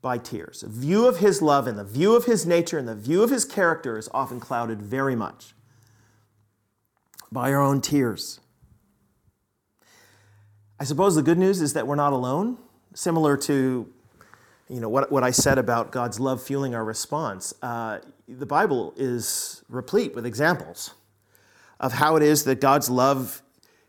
by 0.00 0.18
tears. 0.18 0.62
A 0.62 0.68
view 0.68 1.06
of 1.06 1.18
his 1.18 1.40
love 1.40 1.66
and 1.66 1.78
the 1.78 1.84
view 1.84 2.16
of 2.16 2.24
his 2.24 2.44
nature 2.44 2.78
and 2.78 2.88
the 2.88 2.94
view 2.94 3.22
of 3.22 3.30
his 3.30 3.44
character 3.44 3.96
is 3.96 4.08
often 4.12 4.40
clouded 4.40 4.82
very 4.82 5.14
much 5.14 5.54
by 7.30 7.52
our 7.52 7.62
own 7.62 7.80
tears. 7.80 8.40
I 10.80 10.84
suppose 10.84 11.14
the 11.14 11.22
good 11.22 11.38
news 11.38 11.60
is 11.60 11.74
that 11.74 11.86
we're 11.86 11.94
not 11.94 12.12
alone, 12.12 12.58
similar 12.92 13.36
to 13.38 13.88
you 14.72 14.80
know, 14.80 14.88
what, 14.88 15.12
what 15.12 15.22
I 15.22 15.32
said 15.32 15.58
about 15.58 15.92
God's 15.92 16.18
love 16.18 16.42
fueling 16.42 16.74
our 16.74 16.84
response, 16.84 17.52
uh, 17.60 17.98
the 18.26 18.46
Bible 18.46 18.94
is 18.96 19.62
replete 19.68 20.14
with 20.14 20.24
examples 20.24 20.94
of 21.78 21.92
how 21.92 22.16
it 22.16 22.22
is 22.22 22.44
that 22.44 22.58
God's 22.58 22.88
love 22.88 23.42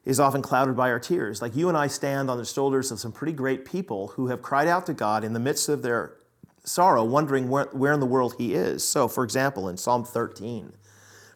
is 0.04 0.20
often 0.20 0.42
clouded 0.42 0.76
by 0.76 0.92
our 0.92 1.00
tears. 1.00 1.42
Like 1.42 1.56
you 1.56 1.70
and 1.70 1.78
I 1.78 1.88
stand 1.88 2.30
on 2.30 2.38
the 2.38 2.44
shoulders 2.44 2.92
of 2.92 3.00
some 3.00 3.14
pretty 3.14 3.32
great 3.32 3.64
people 3.64 4.10
who 4.10 4.28
have 4.28 4.42
cried 4.42 4.68
out 4.68 4.86
to 4.88 4.94
God 4.94 5.24
in 5.24 5.32
the 5.32 5.40
midst 5.40 5.70
of 5.70 5.84
their 5.84 6.18
sorrow, 6.66 7.06
wondering 7.06 7.48
where, 7.48 7.70
where 7.72 7.94
in 7.94 8.02
the 8.02 8.06
world 8.06 8.36
He 8.38 8.54
is. 8.54 8.84
So, 8.84 9.08
for 9.08 9.24
example, 9.24 9.70
in 9.70 9.78
Psalm 9.78 10.04
13, 10.04 10.74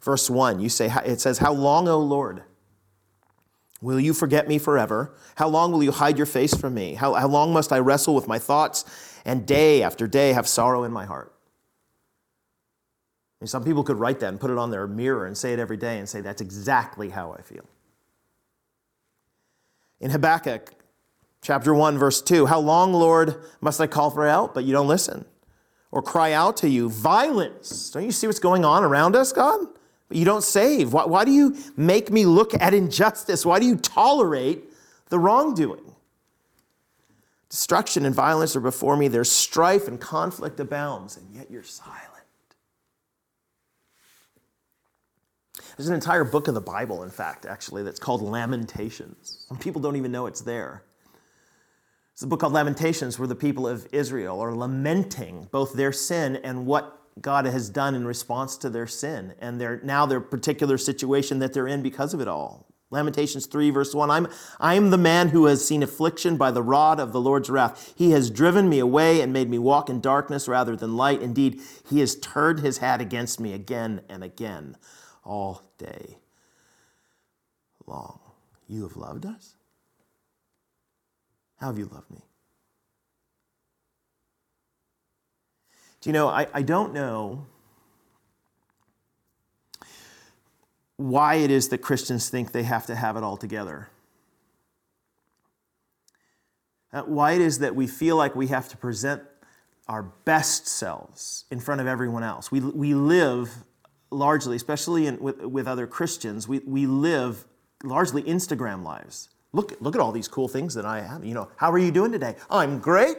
verse 0.01 0.29
1, 0.29 0.59
you 0.59 0.67
say, 0.67 0.91
it 1.05 1.21
says, 1.21 1.37
How 1.37 1.53
long, 1.53 1.87
O 1.87 1.99
Lord? 1.99 2.43
Will 3.81 3.99
you 3.99 4.13
forget 4.13 4.47
me 4.47 4.57
forever? 4.57 5.13
How 5.35 5.47
long 5.47 5.71
will 5.71 5.83
you 5.83 5.91
hide 5.91 6.17
your 6.17 6.25
face 6.25 6.55
from 6.55 6.73
me? 6.73 6.95
How, 6.95 7.13
how 7.13 7.27
long 7.27 7.53
must 7.53 7.71
I 7.71 7.79
wrestle 7.79 8.15
with 8.15 8.27
my 8.27 8.39
thoughts 8.39 9.19
and 9.23 9.45
day 9.45 9.83
after 9.83 10.07
day 10.07 10.33
have 10.33 10.47
sorrow 10.47 10.83
in 10.83 10.91
my 10.91 11.05
heart? 11.05 11.33
And 13.39 13.49
some 13.49 13.63
people 13.63 13.83
could 13.83 13.97
write 13.97 14.19
that 14.21 14.29
and 14.29 14.39
put 14.39 14.49
it 14.49 14.57
on 14.57 14.71
their 14.71 14.87
mirror 14.87 15.25
and 15.25 15.37
say 15.37 15.53
it 15.53 15.59
every 15.59 15.77
day 15.77 15.99
and 15.99 16.09
say, 16.09 16.21
That's 16.21 16.41
exactly 16.41 17.09
how 17.09 17.33
I 17.33 17.41
feel. 17.41 17.65
In 19.99 20.09
Habakkuk 20.09 20.73
chapter 21.41 21.73
1, 21.73 21.99
verse 21.99 22.21
2, 22.21 22.47
How 22.47 22.59
long, 22.59 22.93
Lord, 22.93 23.35
must 23.61 23.79
I 23.79 23.85
call 23.85 24.09
for 24.09 24.27
help, 24.27 24.55
but 24.55 24.63
you 24.63 24.73
don't 24.73 24.87
listen? 24.87 25.25
Or 25.91 26.01
cry 26.01 26.33
out 26.33 26.57
to 26.57 26.69
you, 26.69 26.89
Violence! 26.89 27.91
Don't 27.91 28.03
you 28.03 28.11
see 28.11 28.25
what's 28.25 28.39
going 28.39 28.65
on 28.65 28.83
around 28.83 29.15
us, 29.15 29.31
God? 29.31 29.59
You 30.09 30.25
don't 30.25 30.43
save. 30.43 30.93
Why, 30.93 31.05
why 31.05 31.25
do 31.25 31.31
you 31.31 31.55
make 31.75 32.11
me 32.11 32.25
look 32.25 32.53
at 32.53 32.73
injustice? 32.73 33.45
Why 33.45 33.59
do 33.59 33.65
you 33.65 33.75
tolerate 33.75 34.63
the 35.09 35.19
wrongdoing? 35.19 35.95
Destruction 37.49 38.05
and 38.05 38.13
violence 38.13 38.55
are 38.55 38.61
before 38.61 38.97
me. 38.97 39.07
There's 39.07 39.31
strife 39.31 39.87
and 39.87 39.99
conflict 39.99 40.59
abounds, 40.59 41.17
and 41.17 41.33
yet 41.33 41.49
you're 41.49 41.63
silent. 41.63 42.03
There's 45.75 45.89
an 45.89 45.95
entire 45.95 46.23
book 46.23 46.47
of 46.47 46.55
the 46.55 46.61
Bible, 46.61 47.03
in 47.03 47.09
fact, 47.09 47.45
actually, 47.45 47.83
that's 47.83 47.99
called 47.99 48.21
Lamentations. 48.21 49.45
Some 49.47 49.57
people 49.57 49.81
don't 49.81 49.95
even 49.95 50.11
know 50.11 50.25
it's 50.25 50.41
there. 50.41 50.83
It's 52.13 52.23
a 52.23 52.27
book 52.27 52.39
called 52.39 52.53
Lamentations 52.53 53.19
where 53.19 53.27
the 53.27 53.35
people 53.35 53.67
of 53.67 53.87
Israel 53.91 54.41
are 54.41 54.55
lamenting 54.55 55.47
both 55.51 55.73
their 55.73 55.91
sin 55.91 56.37
and 56.37 56.65
what 56.65 56.99
God 57.21 57.45
has 57.45 57.69
done 57.69 57.95
in 57.95 58.05
response 58.05 58.57
to 58.57 58.69
their 58.69 58.87
sin 58.87 59.33
and 59.39 59.59
their 59.59 59.79
now 59.83 60.05
their 60.05 60.19
particular 60.19 60.77
situation 60.77 61.39
that 61.39 61.53
they're 61.53 61.67
in 61.67 61.81
because 61.81 62.13
of 62.13 62.21
it 62.21 62.27
all. 62.27 62.67
Lamentations 62.89 63.47
3, 63.47 63.69
verse 63.69 63.93
1 63.93 64.09
I'm, 64.09 64.27
I 64.59 64.75
am 64.75 64.91
the 64.91 64.97
man 64.97 65.29
who 65.29 65.45
has 65.45 65.65
seen 65.65 65.83
affliction 65.83 66.37
by 66.37 66.51
the 66.51 66.63
rod 66.63 66.99
of 66.99 67.11
the 67.11 67.19
Lord's 67.19 67.49
wrath. 67.49 67.93
He 67.97 68.11
has 68.11 68.29
driven 68.29 68.69
me 68.69 68.79
away 68.79 69.19
and 69.21 69.33
made 69.33 69.49
me 69.49 69.59
walk 69.59 69.89
in 69.89 69.99
darkness 69.99 70.47
rather 70.47 70.75
than 70.75 70.95
light. 70.95 71.21
Indeed, 71.21 71.59
he 71.89 71.99
has 71.99 72.15
turned 72.15 72.59
his 72.59 72.77
hat 72.77 73.01
against 73.01 73.41
me 73.41 73.51
again 73.53 74.01
and 74.07 74.23
again 74.23 74.77
all 75.25 75.63
day 75.77 76.19
long. 77.85 78.19
You 78.69 78.83
have 78.83 78.95
loved 78.95 79.25
us? 79.25 79.55
How 81.59 81.67
have 81.67 81.77
you 81.77 81.89
loved 81.91 82.09
me? 82.11 82.26
Do 86.01 86.09
you 86.09 86.13
know, 86.13 86.27
I, 86.27 86.47
I 86.53 86.61
don't 86.61 86.93
know 86.93 87.45
why 90.97 91.35
it 91.35 91.51
is 91.51 91.69
that 91.69 91.79
Christians 91.79 92.29
think 92.29 92.51
they 92.51 92.63
have 92.63 92.85
to 92.87 92.95
have 92.95 93.17
it 93.17 93.23
all 93.23 93.37
together. 93.37 93.89
Uh, 96.91 97.03
why 97.03 97.33
it 97.33 97.41
is 97.41 97.59
that 97.59 97.75
we 97.75 97.87
feel 97.87 98.15
like 98.15 98.35
we 98.35 98.47
have 98.47 98.69
to 98.69 98.77
present 98.77 99.21
our 99.87 100.03
best 100.03 100.67
selves 100.67 101.45
in 101.51 101.59
front 101.59 101.81
of 101.81 101.87
everyone 101.87 102.23
else. 102.23 102.51
We, 102.51 102.59
we 102.59 102.93
live 102.93 103.51
largely, 104.09 104.55
especially 104.55 105.07
in, 105.07 105.19
with, 105.19 105.41
with 105.41 105.67
other 105.67 105.87
Christians, 105.87 106.47
we, 106.47 106.59
we 106.59 106.85
live 106.85 107.45
largely 107.83 108.23
Instagram 108.23 108.83
lives. 108.83 109.29
Look, 109.53 109.75
look 109.79 109.95
at 109.95 110.01
all 110.01 110.11
these 110.11 110.27
cool 110.27 110.47
things 110.47 110.73
that 110.73 110.85
I 110.85 111.01
have. 111.01 111.23
You 111.23 111.33
know, 111.33 111.49
how 111.57 111.71
are 111.71 111.77
you 111.77 111.91
doing 111.91 112.11
today? 112.11 112.35
I'm 112.49 112.79
great. 112.79 113.17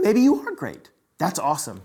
Maybe 0.00 0.20
you 0.20 0.46
are 0.46 0.54
great. 0.54 0.90
That's 1.18 1.38
awesome. 1.38 1.82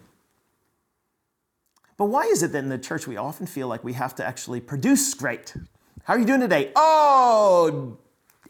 But 1.97 2.05
why 2.05 2.23
is 2.23 2.41
it 2.41 2.51
that 2.53 2.59
in 2.59 2.69
the 2.69 2.77
church 2.77 3.07
we 3.07 3.17
often 3.17 3.45
feel 3.45 3.67
like 3.67 3.83
we 3.83 3.93
have 3.93 4.15
to 4.15 4.25
actually 4.25 4.59
produce 4.59 5.13
great? 5.13 5.53
How 6.03 6.15
are 6.15 6.19
you 6.19 6.25
doing 6.25 6.39
today? 6.39 6.71
Oh, 6.75 7.97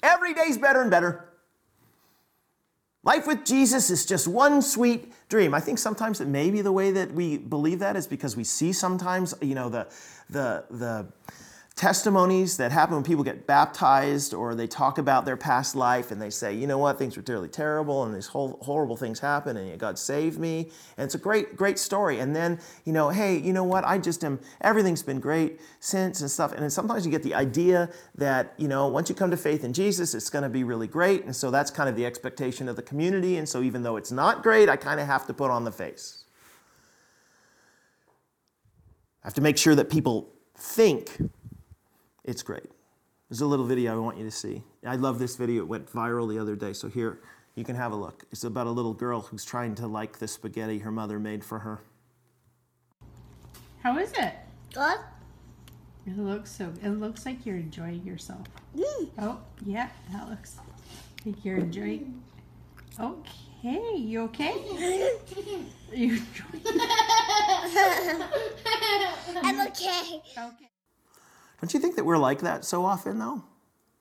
every 0.02 0.34
day's 0.34 0.58
better 0.58 0.82
and 0.82 0.90
better. 0.90 1.26
Life 3.04 3.26
with 3.26 3.46
Jesus 3.46 3.90
is 3.90 4.06
just 4.06 4.28
one 4.28 4.62
sweet 4.62 5.12
dream. 5.28 5.54
I 5.56 5.60
think 5.60 5.80
sometimes 5.80 6.20
that 6.20 6.28
maybe 6.28 6.62
the 6.62 6.72
way 6.72 6.92
that 6.92 7.12
we 7.12 7.38
believe 7.38 7.80
that 7.80 7.96
is 7.96 8.06
because 8.06 8.38
we 8.38 8.44
see 8.44 8.72
sometimes, 8.72 9.34
you 9.42 9.56
know, 9.56 9.70
the 9.70 9.88
the 10.30 10.64
the 10.70 11.08
testimonies 11.76 12.58
that 12.58 12.72
happen 12.72 12.96
when 12.96 13.04
people 13.04 13.24
get 13.24 13.48
baptized 13.48 14.34
or 14.34 14.54
they 14.54 14.68
talk 14.68 14.98
about 14.98 15.26
their 15.26 15.38
past 15.38 15.74
life 15.76 16.12
and 16.12 16.22
they 16.22 16.30
say, 16.30 16.54
you 16.54 16.68
know 16.68 16.78
what, 16.78 17.00
things 17.00 17.16
were 17.16 17.24
really 17.28 17.48
terrible 17.48 18.04
and 18.04 18.14
these 18.14 18.28
whole 18.28 18.60
horrible 18.62 18.98
things 18.98 19.20
happened 19.20 19.58
and 19.58 19.80
God 19.80 19.98
saved 19.98 20.38
me. 20.38 20.70
And 20.98 21.06
it's 21.06 21.16
a 21.16 21.18
great, 21.18 21.56
great 21.56 21.80
story. 21.80 22.20
And 22.20 22.36
then, 22.36 22.60
you 22.84 22.92
know, 22.92 23.10
hey, 23.10 23.38
you 23.38 23.54
know 23.54 23.64
what, 23.64 23.86
I 23.86 23.98
just 23.98 24.24
am, 24.26 24.40
everything's 24.60 25.02
been 25.02 25.22
great 25.22 25.62
since 25.80 26.22
and 26.22 26.30
stuff. 26.30 26.52
And 26.52 26.72
sometimes 26.72 27.06
you 27.06 27.12
get 27.12 27.24
the 27.24 27.34
idea 27.34 27.90
that, 28.16 28.54
you 28.58 28.68
know, 28.68 28.88
once 28.88 29.08
you 29.08 29.16
come 29.16 29.32
to 29.32 29.38
faith 29.38 29.64
in 29.64 29.72
Jesus, 29.72 30.14
it's 30.14 30.30
going 30.30 30.44
to 30.44 30.50
be 30.50 30.66
really 30.66 30.88
great. 30.88 31.24
And 31.24 31.36
so 31.36 31.52
that's 31.52 31.72
kind 31.72 31.88
of 31.88 31.96
the 31.96 32.06
expectation 32.06 32.68
of 32.68 32.76
the 32.76 32.84
community. 32.84 33.38
And 33.38 33.48
so 33.48 33.64
even 33.64 33.82
though 33.82 33.96
it's 33.96 34.12
not 34.12 34.44
great, 34.44 34.68
I 34.68 34.76
kind 34.76 35.00
of 35.00 35.08
have 35.08 35.26
to 35.28 35.34
put 35.34 35.50
on 35.50 35.64
the 35.64 35.72
face. 35.72 36.26
I 39.24 39.28
have 39.28 39.34
to 39.36 39.42
make 39.42 39.58
sure 39.58 39.74
that 39.76 39.90
people 39.90 40.34
think 40.56 41.18
it's 42.24 42.44
great. 42.44 42.70
There's 43.30 43.42
a 43.42 43.46
little 43.46 43.66
video 43.66 43.94
I 43.94 43.98
want 43.98 44.18
you 44.18 44.26
to 44.26 44.32
see. 44.32 44.64
I 44.86 44.96
love 44.96 45.18
this 45.18 45.38
video. 45.38 45.64
It 45.64 45.68
went 45.68 45.92
viral 45.92 46.28
the 46.28 46.38
other 46.38 46.56
day. 46.56 46.74
So 46.74 46.90
here, 46.90 47.20
you 47.56 47.64
can 47.64 47.76
have 47.76 47.92
a 47.92 47.96
look. 47.96 48.26
It's 48.32 48.44
about 48.44 48.68
a 48.68 48.72
little 48.72 48.94
girl 48.94 49.22
who's 49.22 49.46
trying 49.46 49.76
to 49.76 49.88
like 49.88 50.20
the 50.20 50.28
spaghetti 50.28 50.80
her 50.80 50.92
mother 50.92 51.20
made 51.20 51.44
for 51.44 51.60
her. 51.60 51.82
How 53.84 53.98
is 53.98 54.12
it? 54.14 54.34
Good. 54.74 54.98
It 56.06 56.18
looks 56.18 56.52
so. 56.52 56.74
It 56.84 56.90
looks 56.90 57.26
like 57.26 57.46
you're 57.46 57.58
enjoying 57.58 58.06
yourself. 58.06 58.46
Mm. 58.76 59.10
Oh, 59.20 59.40
yeah, 59.66 59.90
that 60.12 60.30
looks 60.30 60.58
like 61.26 61.46
you're 61.46 61.58
enjoying. 61.58 62.22
Okay, 63.00 63.96
you 63.96 64.22
okay? 64.24 64.54
you 65.94 66.18
enjoying? 66.18 66.66
I'm 69.44 69.68
okay. 69.68 70.22
Okay. 70.38 70.71
Don't 71.62 71.74
you 71.74 71.80
think 71.80 71.96
that 71.96 72.04
we're 72.06 72.18
like 72.18 72.42
that 72.42 72.66
so 72.66 72.84
often, 72.86 73.20
though? 73.20 73.44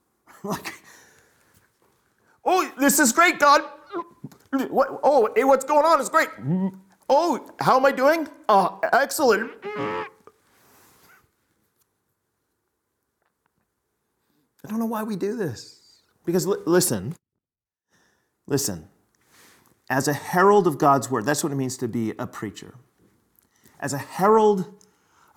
like, 0.42 0.72
oh, 2.44 2.70
this 2.78 2.98
is 2.98 3.12
great, 3.12 3.38
God. 3.38 3.62
What, 4.70 4.98
oh, 5.02 5.28
hey, 5.36 5.44
what's 5.44 5.64
going 5.64 5.84
on? 5.84 6.00
It's 6.00 6.08
great. 6.08 6.28
Oh, 7.08 7.50
how 7.60 7.76
am 7.76 7.86
I 7.86 7.92
doing? 7.92 8.28
Oh, 8.48 8.80
excellent. 8.92 9.52
I 14.64 14.68
don't 14.68 14.78
know 14.78 14.86
why 14.86 15.02
we 15.02 15.16
do 15.16 15.36
this. 15.36 16.02
Because 16.24 16.46
li- 16.46 16.58
listen, 16.66 17.14
listen, 18.46 18.88
as 19.90 20.08
a 20.08 20.12
herald 20.12 20.66
of 20.66 20.78
God's 20.78 21.10
word, 21.10 21.26
that's 21.26 21.42
what 21.42 21.52
it 21.52 21.56
means 21.56 21.76
to 21.78 21.88
be 21.88 22.12
a 22.18 22.26
preacher. 22.26 22.74
As 23.80 23.92
a 23.92 23.98
herald 23.98 24.79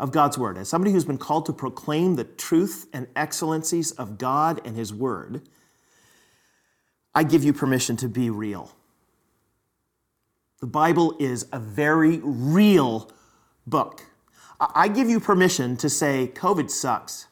of 0.04 0.12
God's 0.12 0.38
Word, 0.38 0.58
as 0.58 0.68
somebody 0.68 0.92
who's 0.92 1.06
been 1.06 1.18
called 1.18 1.46
to 1.46 1.54
proclaim 1.54 2.18
the 2.18 2.26
truth 2.26 2.88
and 2.92 3.08
excellencies 3.16 3.92
of 3.94 4.18
God 4.18 4.60
and 4.66 4.76
His 4.76 4.94
Word, 4.94 5.44
I 7.16 7.24
give 7.24 7.46
you 7.46 7.54
permission 7.54 7.96
to 7.98 8.10
be 8.10 8.30
real. 8.30 8.70
The 10.60 10.68
Bible 10.68 11.16
is 11.20 11.48
a 11.54 11.60
very 11.60 12.20
real 12.22 13.10
book. 13.66 14.04
I 14.60 14.90
give 14.90 15.10
you 15.10 15.22
permission 15.22 15.78
to 15.78 15.90
say, 15.90 16.30
COVID 16.36 16.70
sucks. 16.70 17.28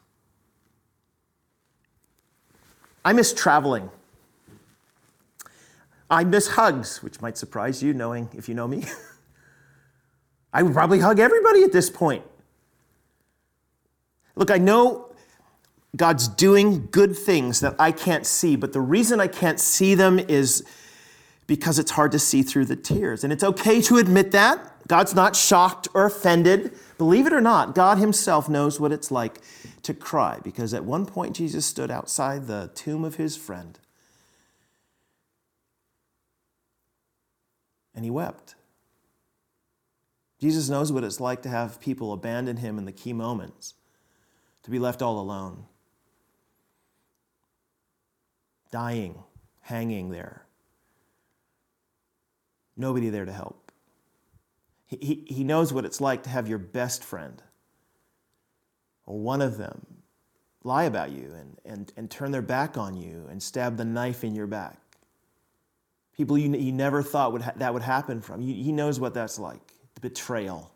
I 3.03 3.11
miss 3.11 3.33
traveling. 3.33 3.89
I 6.09 6.23
miss 6.23 6.47
hugs, 6.47 7.03
which 7.03 7.19
might 7.19 7.37
surprise 7.37 7.83
you, 7.83 7.93
knowing 7.93 8.29
if 8.33 8.47
you 8.47 8.55
know 8.55 8.67
me. 8.67 8.85
I 10.53 10.63
would 10.63 10.73
probably 10.73 10.99
hug 10.99 11.19
everybody 11.19 11.63
at 11.63 11.73
this 11.73 11.89
point. 11.89 12.23
Look, 14.35 14.51
I 14.51 14.57
know 14.57 15.13
God's 15.95 16.27
doing 16.27 16.87
good 16.91 17.17
things 17.17 17.59
that 17.59 17.75
I 17.77 17.91
can't 17.91 18.25
see, 18.25 18.55
but 18.55 18.73
the 18.73 18.81
reason 18.81 19.19
I 19.19 19.27
can't 19.27 19.59
see 19.59 19.95
them 19.95 20.19
is 20.19 20.63
because 21.47 21.79
it's 21.79 21.91
hard 21.91 22.13
to 22.13 22.19
see 22.19 22.43
through 22.43 22.65
the 22.65 22.75
tears. 22.75 23.23
And 23.23 23.33
it's 23.33 23.43
okay 23.43 23.81
to 23.81 23.97
admit 23.97 24.31
that. 24.31 24.67
God's 24.87 25.13
not 25.13 25.35
shocked 25.35 25.87
or 25.93 26.05
offended. 26.05 26.73
Believe 26.97 27.27
it 27.27 27.33
or 27.33 27.41
not, 27.41 27.75
God 27.75 27.97
Himself 27.97 28.47
knows 28.47 28.79
what 28.79 28.91
it's 28.91 29.11
like 29.11 29.39
to 29.83 29.93
cry 29.93 30.39
because 30.43 30.73
at 30.73 30.85
one 30.85 31.05
point 31.05 31.35
Jesus 31.35 31.65
stood 31.65 31.89
outside 31.89 32.47
the 32.47 32.71
tomb 32.75 33.03
of 33.03 33.15
his 33.15 33.35
friend 33.35 33.79
and 37.95 38.05
he 38.05 38.11
wept. 38.11 38.55
Jesus 40.39 40.69
knows 40.69 40.91
what 40.91 41.03
it's 41.03 41.19
like 41.19 41.41
to 41.43 41.49
have 41.49 41.79
people 41.79 42.13
abandon 42.13 42.57
him 42.57 42.77
in 42.77 42.85
the 42.85 42.91
key 42.91 43.13
moments 43.13 43.75
to 44.63 44.71
be 44.71 44.79
left 44.79 45.01
all 45.01 45.19
alone, 45.19 45.65
dying, 48.71 49.23
hanging 49.61 50.09
there, 50.09 50.45
nobody 52.77 53.09
there 53.09 53.25
to 53.25 53.33
help. 53.33 53.71
He, 54.85 54.97
he, 55.01 55.33
he 55.33 55.43
knows 55.43 55.71
what 55.71 55.85
it's 55.85 56.01
like 56.01 56.23
to 56.23 56.29
have 56.29 56.47
your 56.47 56.57
best 56.57 57.03
friend 57.03 57.41
or 59.05 59.19
one 59.19 59.41
of 59.41 59.57
them 59.57 59.85
lie 60.63 60.83
about 60.83 61.11
you 61.11 61.33
and, 61.33 61.57
and, 61.65 61.93
and 61.97 62.09
turn 62.09 62.31
their 62.31 62.41
back 62.41 62.77
on 62.77 62.95
you 62.95 63.27
and 63.29 63.41
stab 63.41 63.77
the 63.77 63.85
knife 63.85 64.23
in 64.23 64.35
your 64.35 64.47
back. 64.47 64.77
People 66.15 66.37
you, 66.37 66.55
you 66.55 66.71
never 66.71 67.01
thought 67.01 67.33
would 67.33 67.41
ha- 67.41 67.53
that 67.55 67.73
would 67.73 67.81
happen 67.81 68.21
from. 68.21 68.41
He 68.41 68.71
knows 68.71 68.99
what 68.99 69.13
that's 69.13 69.39
like 69.39 69.73
the 69.95 70.01
betrayal 70.01 70.71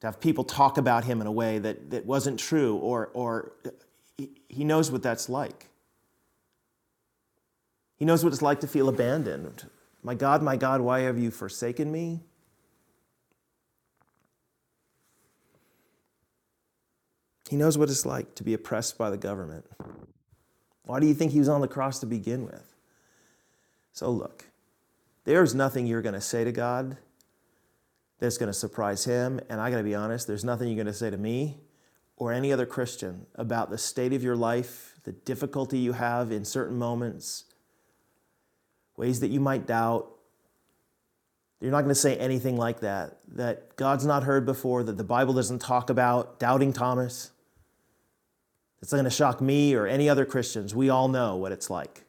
to 0.00 0.06
have 0.06 0.20
people 0.20 0.44
talk 0.44 0.78
about 0.78 1.04
him 1.04 1.20
in 1.20 1.26
a 1.26 1.32
way 1.32 1.58
that, 1.58 1.90
that 1.90 2.06
wasn't 2.06 2.38
true, 2.38 2.76
or, 2.76 3.10
or 3.12 3.52
he, 4.16 4.30
he 4.48 4.64
knows 4.64 4.90
what 4.90 5.02
that's 5.02 5.28
like. 5.28 5.66
He 7.96 8.06
knows 8.06 8.24
what 8.24 8.32
it's 8.32 8.42
like 8.42 8.60
to 8.60 8.66
feel 8.66 8.88
abandoned. 8.88 9.68
My 10.02 10.14
God, 10.14 10.42
my 10.42 10.56
God, 10.56 10.80
why 10.80 11.00
have 11.00 11.18
you 11.18 11.30
forsaken 11.30 11.92
me? 11.92 12.20
He 17.50 17.56
knows 17.56 17.76
what 17.76 17.90
it's 17.90 18.06
like 18.06 18.34
to 18.36 18.44
be 18.44 18.54
oppressed 18.54 18.96
by 18.96 19.10
the 19.10 19.18
government. 19.18 19.66
Why 20.84 21.00
do 21.00 21.06
you 21.06 21.14
think 21.14 21.32
he 21.32 21.40
was 21.40 21.48
on 21.48 21.60
the 21.60 21.68
cross 21.68 21.98
to 21.98 22.06
begin 22.06 22.46
with? 22.46 22.74
So, 23.92 24.10
look, 24.10 24.46
there's 25.24 25.54
nothing 25.54 25.86
you're 25.86 26.00
going 26.00 26.14
to 26.14 26.20
say 26.20 26.44
to 26.44 26.52
God 26.52 26.96
that's 28.20 28.38
going 28.38 28.46
to 28.48 28.58
surprise 28.58 29.04
him. 29.04 29.40
And 29.48 29.60
I 29.60 29.70
got 29.70 29.78
to 29.78 29.82
be 29.82 29.94
honest, 29.94 30.26
there's 30.26 30.44
nothing 30.44 30.68
you're 30.68 30.76
going 30.76 30.86
to 30.86 30.92
say 30.92 31.10
to 31.10 31.18
me 31.18 31.58
or 32.16 32.32
any 32.32 32.52
other 32.52 32.66
Christian 32.66 33.26
about 33.34 33.70
the 33.70 33.78
state 33.78 34.12
of 34.12 34.22
your 34.22 34.36
life, 34.36 34.94
the 35.04 35.12
difficulty 35.12 35.78
you 35.78 35.92
have 35.92 36.30
in 36.30 36.44
certain 36.44 36.78
moments, 36.78 37.44
ways 38.96 39.20
that 39.20 39.28
you 39.28 39.40
might 39.40 39.66
doubt, 39.66 40.06
You're 41.60 41.70
not 41.70 41.82
going 41.82 41.90
to 41.90 41.94
say 41.94 42.16
anything 42.16 42.56
like 42.56 42.80
that, 42.80 43.18
that 43.34 43.76
God's 43.76 44.06
not 44.06 44.22
heard 44.22 44.46
before, 44.46 44.82
that 44.82 44.96
the 44.96 45.04
Bible 45.04 45.34
doesn't 45.34 45.58
talk 45.58 45.90
about 45.90 46.38
doubting 46.40 46.72
Thomas. 46.72 47.32
It's 48.80 48.90
not 48.92 48.96
going 48.96 49.04
to 49.04 49.10
shock 49.10 49.42
me 49.42 49.74
or 49.74 49.86
any 49.86 50.08
other 50.08 50.24
Christians. 50.24 50.74
We 50.74 50.88
all 50.88 51.08
know 51.08 51.36
what 51.36 51.52
it's 51.52 51.68
like. 51.68 52.04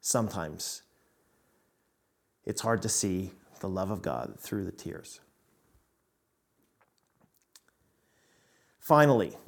Sometimes 0.00 0.82
it's 2.44 2.60
hard 2.60 2.82
to 2.82 2.88
see 2.88 3.30
the 3.60 3.68
love 3.68 3.92
of 3.92 4.02
God 4.02 4.34
through 4.40 4.64
the 4.64 4.72
tears. 4.72 5.20
Finally, 8.82 9.38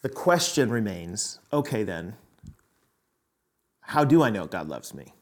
the 0.00 0.08
question 0.08 0.70
remains 0.70 1.40
okay, 1.52 1.84
then, 1.84 2.16
how 3.82 4.02
do 4.02 4.22
I 4.22 4.30
know 4.30 4.46
God 4.46 4.66
loves 4.66 4.94
me? 4.94 5.12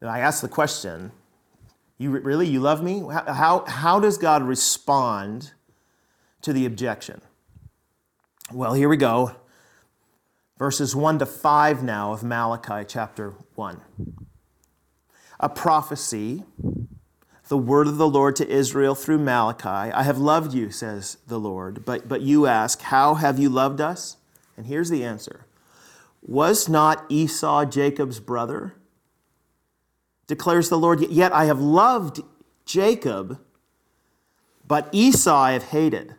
And 0.00 0.08
I 0.08 0.20
ask 0.20 0.42
the 0.42 0.48
question, 0.48 1.10
you 1.98 2.10
really, 2.10 2.46
you 2.46 2.60
love 2.60 2.84
me? 2.84 3.00
How, 3.00 3.64
how, 3.66 3.98
does 3.98 4.16
God 4.16 4.44
respond 4.44 5.52
to 6.42 6.52
the 6.52 6.66
objection? 6.66 7.20
Well, 8.52 8.74
here 8.74 8.88
we 8.88 8.96
go. 8.96 9.34
Verses 10.56 10.94
1 10.94 11.18
to 11.18 11.26
5 11.26 11.82
now 11.82 12.12
of 12.12 12.22
Malachi 12.22 12.84
chapter 12.86 13.34
1. 13.56 13.80
A 15.40 15.48
prophecy, 15.48 16.44
the 17.50 17.58
word 17.58 17.88
of 17.88 17.98
the 17.98 18.08
Lord 18.08 18.36
to 18.36 18.48
Israel 18.48 18.94
through 18.94 19.18
Malachi. 19.18 19.92
I 19.92 20.04
have 20.04 20.18
loved 20.18 20.54
you, 20.54 20.70
says 20.70 21.18
the 21.26 21.38
Lord, 21.38 21.84
but, 21.84 22.08
but 22.08 22.20
you 22.20 22.46
ask, 22.46 22.80
How 22.80 23.14
have 23.14 23.40
you 23.40 23.50
loved 23.50 23.80
us? 23.80 24.16
And 24.56 24.66
here's 24.66 24.88
the 24.88 25.02
answer 25.02 25.46
Was 26.22 26.68
not 26.68 27.04
Esau 27.08 27.64
Jacob's 27.64 28.20
brother? 28.20 28.74
declares 30.28 30.68
the 30.68 30.78
Lord. 30.78 31.00
Yet 31.10 31.32
I 31.32 31.46
have 31.46 31.60
loved 31.60 32.20
Jacob, 32.64 33.40
but 34.64 34.88
Esau 34.92 35.36
I 35.36 35.52
have 35.52 35.64
hated. 35.64 36.14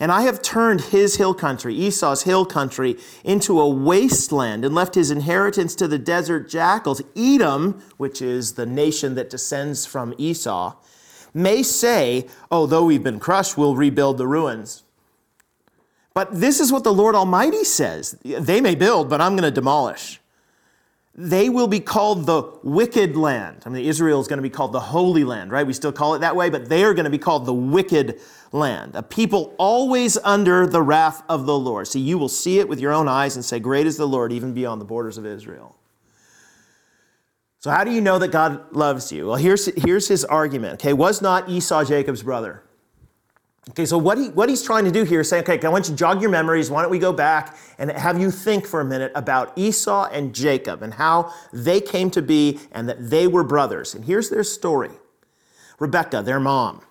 And 0.00 0.10
I 0.10 0.22
have 0.22 0.40
turned 0.40 0.80
his 0.80 1.16
hill 1.16 1.34
country, 1.34 1.74
Esau's 1.74 2.22
hill 2.22 2.46
country, 2.46 2.96
into 3.22 3.60
a 3.60 3.68
wasteland 3.68 4.64
and 4.64 4.74
left 4.74 4.94
his 4.94 5.10
inheritance 5.10 5.74
to 5.74 5.86
the 5.86 5.98
desert 5.98 6.48
jackals. 6.48 7.02
Edom, 7.14 7.82
which 7.98 8.22
is 8.22 8.54
the 8.54 8.64
nation 8.64 9.14
that 9.16 9.28
descends 9.28 9.84
from 9.84 10.14
Esau, 10.16 10.74
may 11.34 11.62
say, 11.62 12.26
Oh, 12.50 12.64
though 12.64 12.86
we've 12.86 13.02
been 13.02 13.20
crushed, 13.20 13.58
we'll 13.58 13.76
rebuild 13.76 14.16
the 14.16 14.26
ruins. 14.26 14.84
But 16.14 16.40
this 16.40 16.60
is 16.60 16.72
what 16.72 16.82
the 16.82 16.94
Lord 16.94 17.14
Almighty 17.14 17.64
says 17.64 18.18
They 18.24 18.60
may 18.60 18.74
build, 18.74 19.10
but 19.10 19.20
I'm 19.20 19.36
going 19.36 19.44
to 19.44 19.50
demolish 19.50 20.19
they 21.14 21.48
will 21.48 21.66
be 21.66 21.80
called 21.80 22.26
the 22.26 22.50
wicked 22.62 23.16
land. 23.16 23.62
I 23.66 23.68
mean, 23.68 23.84
Israel 23.84 24.20
is 24.20 24.28
going 24.28 24.38
to 24.38 24.42
be 24.42 24.50
called 24.50 24.72
the 24.72 24.80
holy 24.80 25.24
land, 25.24 25.50
right? 25.50 25.66
We 25.66 25.72
still 25.72 25.92
call 25.92 26.14
it 26.14 26.20
that 26.20 26.36
way, 26.36 26.50
but 26.50 26.68
they 26.68 26.84
are 26.84 26.94
going 26.94 27.04
to 27.04 27.10
be 27.10 27.18
called 27.18 27.46
the 27.46 27.54
wicked 27.54 28.20
land. 28.52 28.94
A 28.94 29.02
people 29.02 29.54
always 29.58 30.16
under 30.18 30.66
the 30.66 30.82
wrath 30.82 31.22
of 31.28 31.46
the 31.46 31.58
Lord. 31.58 31.88
See, 31.88 32.00
you 32.00 32.16
will 32.16 32.28
see 32.28 32.60
it 32.60 32.68
with 32.68 32.78
your 32.78 32.92
own 32.92 33.08
eyes 33.08 33.34
and 33.34 33.44
say, 33.44 33.58
Great 33.58 33.86
is 33.86 33.96
the 33.96 34.06
Lord, 34.06 34.32
even 34.32 34.54
beyond 34.54 34.80
the 34.80 34.84
borders 34.84 35.18
of 35.18 35.26
Israel. 35.26 35.76
So, 37.58 37.70
how 37.70 37.84
do 37.84 37.90
you 37.90 38.00
know 38.00 38.18
that 38.18 38.28
God 38.28 38.74
loves 38.74 39.12
you? 39.12 39.26
Well, 39.26 39.36
here's, 39.36 39.66
here's 39.82 40.08
his 40.08 40.24
argument. 40.24 40.74
Okay, 40.74 40.92
was 40.92 41.20
not 41.20 41.50
Esau 41.50 41.84
Jacob's 41.84 42.22
brother? 42.22 42.62
Okay, 43.68 43.84
so 43.84 43.98
what, 43.98 44.16
he, 44.16 44.28
what 44.30 44.48
he's 44.48 44.62
trying 44.62 44.84
to 44.84 44.90
do 44.90 45.04
here 45.04 45.20
is 45.20 45.28
say, 45.28 45.40
okay, 45.40 45.60
I 45.62 45.68
want 45.68 45.86
you 45.86 45.92
to 45.92 45.96
jog 45.96 46.22
your 46.22 46.30
memories. 46.30 46.70
Why 46.70 46.80
don't 46.80 46.90
we 46.90 46.98
go 46.98 47.12
back 47.12 47.56
and 47.78 47.90
have 47.90 48.18
you 48.18 48.30
think 48.30 48.66
for 48.66 48.80
a 48.80 48.84
minute 48.84 49.12
about 49.14 49.52
Esau 49.56 50.08
and 50.10 50.34
Jacob 50.34 50.82
and 50.82 50.94
how 50.94 51.32
they 51.52 51.80
came 51.80 52.10
to 52.12 52.22
be 52.22 52.58
and 52.72 52.88
that 52.88 53.10
they 53.10 53.26
were 53.26 53.44
brothers. 53.44 53.94
And 53.94 54.04
here's 54.04 54.30
their 54.30 54.44
story 54.44 54.90
Rebecca, 55.78 56.22
their 56.22 56.40
mom, 56.40 56.82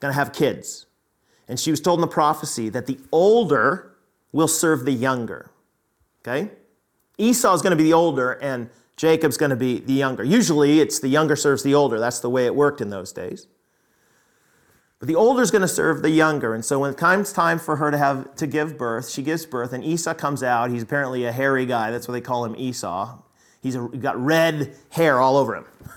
going 0.00 0.12
to 0.12 0.18
have 0.18 0.32
kids. 0.32 0.86
And 1.48 1.58
she 1.58 1.70
was 1.70 1.80
told 1.80 1.98
in 1.98 2.02
the 2.02 2.06
prophecy 2.06 2.68
that 2.68 2.86
the 2.86 2.98
older 3.10 3.96
will 4.32 4.48
serve 4.48 4.84
the 4.84 4.92
younger. 4.92 5.50
Okay? 6.22 6.50
Esau 7.16 7.54
is 7.54 7.62
going 7.62 7.70
to 7.70 7.76
be 7.76 7.84
the 7.84 7.92
older 7.92 8.32
and 8.32 8.68
Jacob's 8.96 9.36
going 9.36 9.50
to 9.50 9.56
be 9.56 9.80
the 9.80 9.92
younger. 9.92 10.22
Usually 10.22 10.80
it's 10.80 11.00
the 11.00 11.08
younger 11.08 11.34
serves 11.34 11.62
the 11.62 11.74
older. 11.74 11.98
That's 11.98 12.20
the 12.20 12.30
way 12.30 12.46
it 12.46 12.54
worked 12.54 12.80
in 12.80 12.90
those 12.90 13.12
days. 13.12 13.46
The 15.04 15.14
older 15.14 15.42
is 15.42 15.50
going 15.50 15.62
to 15.62 15.68
serve 15.68 16.02
the 16.02 16.10
younger. 16.10 16.54
And 16.54 16.64
so 16.64 16.78
when 16.78 16.90
it 16.90 16.96
comes 16.96 17.32
time 17.32 17.58
for 17.58 17.76
her 17.76 17.90
to 17.90 17.98
have 17.98 18.34
to 18.36 18.46
give 18.46 18.78
birth, 18.78 19.10
she 19.10 19.22
gives 19.22 19.44
birth, 19.44 19.72
and 19.72 19.84
Esau 19.84 20.14
comes 20.14 20.42
out. 20.42 20.70
He's 20.70 20.82
apparently 20.82 21.24
a 21.24 21.32
hairy 21.32 21.66
guy. 21.66 21.90
That's 21.90 22.08
what 22.08 22.12
they 22.12 22.20
call 22.20 22.44
him 22.44 22.54
Esau. 22.56 23.18
He's 23.60 23.76
a, 23.76 23.80
got 23.80 24.18
red 24.22 24.74
hair 24.90 25.20
all 25.20 25.36
over 25.36 25.56
him. 25.56 25.64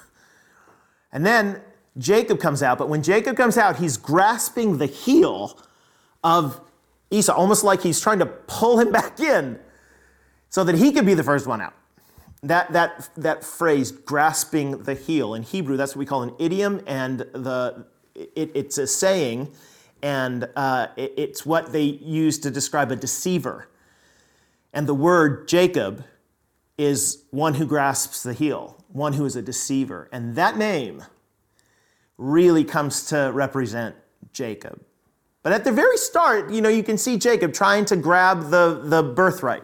And 1.09 1.25
then 1.25 1.61
Jacob 1.97 2.39
comes 2.39 2.61
out, 2.61 2.77
but 2.77 2.89
when 2.89 3.01
Jacob 3.01 3.37
comes 3.37 3.57
out, 3.57 3.77
he's 3.77 3.97
grasping 3.97 4.77
the 4.77 4.85
heel 4.85 5.57
of 6.23 6.61
Esau, 7.09 7.33
almost 7.33 7.63
like 7.63 7.81
he's 7.81 7.99
trying 7.99 8.19
to 8.19 8.25
pull 8.25 8.79
him 8.79 8.91
back 8.99 9.19
in 9.19 9.57
so 10.49 10.63
that 10.63 10.75
he 10.75 10.91
could 10.91 11.05
be 11.05 11.13
the 11.13 11.23
first 11.23 11.47
one 11.47 11.61
out. 11.61 11.73
That, 12.43 12.71
that, 12.73 13.09
that 13.17 13.43
phrase, 13.43 13.91
grasping 13.91 14.83
the 14.83 14.93
heel, 14.93 15.33
in 15.33 15.43
Hebrew, 15.43 15.75
that's 15.75 15.95
what 15.95 15.99
we 15.99 16.05
call 16.05 16.23
an 16.23 16.33
idiom, 16.37 16.83
and 16.85 17.19
the, 17.19 17.87
it, 18.35 18.51
it's 18.53 18.77
a 18.77 18.87
saying, 18.87 19.51
and 20.01 20.47
uh, 20.55 20.87
it, 20.95 21.13
it's 21.17 21.45
what 21.45 21.71
they 21.71 21.83
use 21.83 22.39
to 22.39 22.51
describe 22.51 22.91
a 22.91 22.95
deceiver. 22.95 23.69
And 24.73 24.87
the 24.87 24.93
word 24.93 25.47
Jacob 25.47 26.03
is 26.77 27.23
one 27.31 27.55
who 27.55 27.65
grasps 27.65 28.23
the 28.23 28.33
heel, 28.33 28.83
one 28.89 29.13
who 29.13 29.25
is 29.25 29.35
a 29.35 29.41
deceiver. 29.41 30.09
And 30.11 30.35
that 30.35 30.57
name 30.57 31.03
really 32.17 32.63
comes 32.63 33.05
to 33.07 33.31
represent 33.33 33.95
Jacob. 34.33 34.81
But 35.43 35.53
at 35.53 35.63
the 35.63 35.71
very 35.71 35.97
start, 35.97 36.51
you 36.51 36.61
know, 36.61 36.69
you 36.69 36.83
can 36.83 36.97
see 36.97 37.17
Jacob 37.17 37.53
trying 37.53 37.85
to 37.85 37.95
grab 37.95 38.49
the, 38.49 38.81
the 38.83 39.01
birthright. 39.01 39.63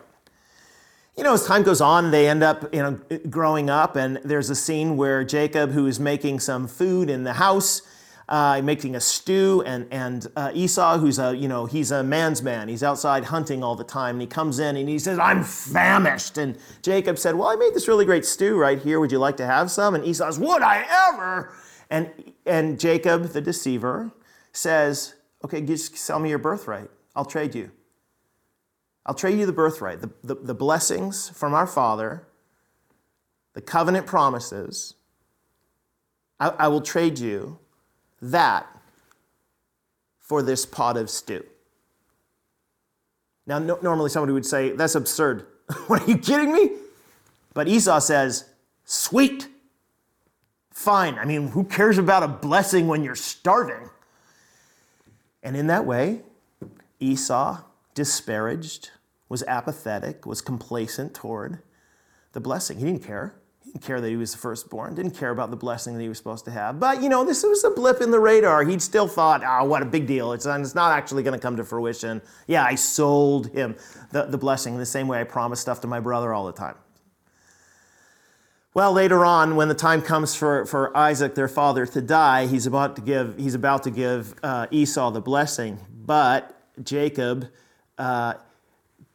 You 1.18 1.24
know, 1.24 1.34
as 1.34 1.46
time 1.46 1.62
goes 1.62 1.82
on, 1.82 2.10
they 2.10 2.28
end 2.28 2.42
up, 2.42 2.74
you 2.74 2.82
know, 2.82 3.00
growing 3.30 3.70
up, 3.70 3.96
and 3.96 4.18
there's 4.24 4.50
a 4.50 4.56
scene 4.56 4.98
where 4.98 5.24
Jacob, 5.24 5.72
who 5.72 5.86
is 5.86 6.00
making 6.00 6.40
some 6.40 6.68
food 6.68 7.10
in 7.10 7.24
the 7.24 7.34
house, 7.34 7.84
uh, 8.30 8.62
making 8.64 8.96
a 8.96 9.00
stew, 9.00 9.64
and, 9.66 9.88
and 9.92 10.28
uh, 10.36 10.52
Esau, 10.54 10.98
who's 10.98 11.20
a, 11.20 11.36
you 11.36 11.48
know, 11.48 11.66
he's 11.66 11.92
a 11.92 12.04
man's 12.04 12.42
man. 12.42 12.70
He's 12.70 12.84
outside 12.84 13.26
hunting 13.26 13.64
all 13.64 13.76
the 13.76 13.84
time, 13.84 14.16
and 14.16 14.22
he 14.22 14.28
comes 14.28 14.60
in 14.60 14.78
and 14.78 14.88
he 14.88 14.98
says, 14.98 15.20
I'm 15.20 15.44
famished. 15.44 16.38
And 16.38 16.58
Jacob 16.82 17.20
said, 17.20 17.36
well, 17.36 17.50
I 17.50 17.56
made 17.56 17.74
this 17.74 17.88
really 17.88 18.06
great 18.06 18.26
stew 18.26 18.58
right 18.58 18.80
here. 18.80 19.00
Would 19.00 19.12
you 19.12 19.20
like 19.20 19.38
to 19.38 19.46
have 19.46 19.70
some? 19.70 19.96
And 19.96 20.06
Esau 20.06 20.26
says, 20.26 20.40
would 20.40 20.62
I 20.62 20.86
ever? 21.10 21.54
And, 21.90 22.12
and 22.46 22.80
Jacob, 22.80 23.30
the 23.30 23.42
deceiver, 23.42 24.12
says, 24.52 25.16
okay, 25.44 25.62
just 25.62 25.98
sell 25.98 26.20
me 26.20 26.30
your 26.30 26.40
birthright. 26.40 26.90
I'll 27.16 27.26
trade 27.26 27.54
you. 27.54 27.72
I'll 29.06 29.16
trade 29.16 29.38
you 29.38 29.46
the 29.46 29.52
birthright, 29.52 30.00
the, 30.00 30.10
the, 30.24 30.36
the 30.36 30.54
blessings 30.54 31.30
from 31.30 31.54
our 31.54 31.68
Father, 31.68 32.26
the 33.54 33.62
covenant 33.62 34.08
promises. 34.08 34.94
I, 36.40 36.50
I 36.58 36.68
will 36.70 36.82
trade 36.82 37.20
you 37.20 37.60
that 38.24 38.66
for 40.20 40.42
this 40.42 40.66
pot 40.66 40.98
of 40.98 41.10
stew. 41.10 41.46
Now, 43.46 43.60
no, 43.60 43.78
normally 43.82 44.10
somebody 44.10 44.34
would 44.34 44.46
say, 44.46 44.72
That's 44.72 44.96
absurd. 44.96 45.46
what 45.88 46.02
are 46.02 46.10
you 46.10 46.18
kidding 46.18 46.54
me? 46.54 46.72
But 47.54 47.68
Esau 47.68 48.00
says, 48.00 48.50
Sweet. 48.86 49.48
Fine. 50.72 51.20
I 51.20 51.26
mean, 51.26 51.50
who 51.50 51.66
cares 51.66 51.98
about 51.98 52.24
a 52.24 52.28
blessing 52.28 52.88
when 52.88 53.04
you're 53.04 53.16
starving? 53.16 53.90
And 55.44 55.56
in 55.56 55.68
that 55.68 55.86
way, 55.86 56.22
Esau 57.00 57.62
disparaged, 57.94 58.90
was 59.30 59.44
apathetic, 59.44 60.26
was 60.26 60.42
complacent 60.42 61.14
toward 61.14 61.60
the 62.32 62.40
blessing. 62.40 62.80
He 62.80 62.86
didn't 62.86 63.04
care 63.04 63.36
didn't 63.74 63.86
care 63.86 64.00
that 64.00 64.08
he 64.08 64.16
was 64.16 64.32
the 64.32 64.38
firstborn, 64.38 64.94
didn't 64.94 65.18
care 65.18 65.32
about 65.32 65.50
the 65.50 65.58
blessing 65.58 65.96
that 65.96 66.02
he 66.02 66.08
was 66.08 66.20
supposed 66.20 66.46
to 66.46 66.52
have. 66.52 66.80
But, 66.80 67.02
you 67.02 67.10
know, 67.10 67.26
this 67.26 67.42
was 67.44 67.64
a 67.64 67.72
blip 67.72 68.02
in 68.02 68.12
the 68.12 68.20
radar. 68.20 68.64
He'd 68.64 68.84
still 68.84 69.08
thought, 69.08 69.42
oh, 69.44 69.66
what 69.66 69.82
a 69.82 69.86
big 69.86 70.06
deal. 70.06 70.32
It's, 70.34 70.46
it's 70.46 70.76
not 70.76 70.92
actually 70.92 71.24
going 71.24 71.34
to 71.34 71.42
come 71.42 71.58
to 71.58 71.64
fruition. 71.64 72.22
Yeah, 72.46 72.64
I 72.64 72.76
sold 72.76 73.52
him 73.52 73.76
the, 74.12 74.26
the 74.26 74.38
blessing 74.38 74.78
the 74.78 74.86
same 74.86 75.08
way 75.08 75.20
I 75.20 75.24
promised 75.24 75.64
stuff 75.64 75.82
to 75.82 75.88
my 75.88 76.00
brother 76.00 76.34
all 76.34 76.46
the 76.46 76.54
time. 76.54 76.76
Well, 78.76 78.94
later 78.94 79.26
on, 79.26 79.56
when 79.56 79.70
the 79.70 79.76
time 79.76 80.04
comes 80.04 80.36
for, 80.36 80.68
for 80.68 80.96
Isaac, 80.96 81.34
their 81.34 81.48
father, 81.48 81.88
to 81.88 82.02
die, 82.02 82.46
he's 82.46 82.68
about 82.68 82.96
to 82.98 83.02
give, 83.02 83.38
he's 83.40 83.56
about 83.56 83.84
to 83.84 83.92
give 83.92 84.36
uh, 84.44 84.68
Esau 84.70 85.10
the 85.10 85.22
blessing. 85.22 85.80
But 86.06 86.56
Jacob 86.84 87.50
uh, 87.98 88.36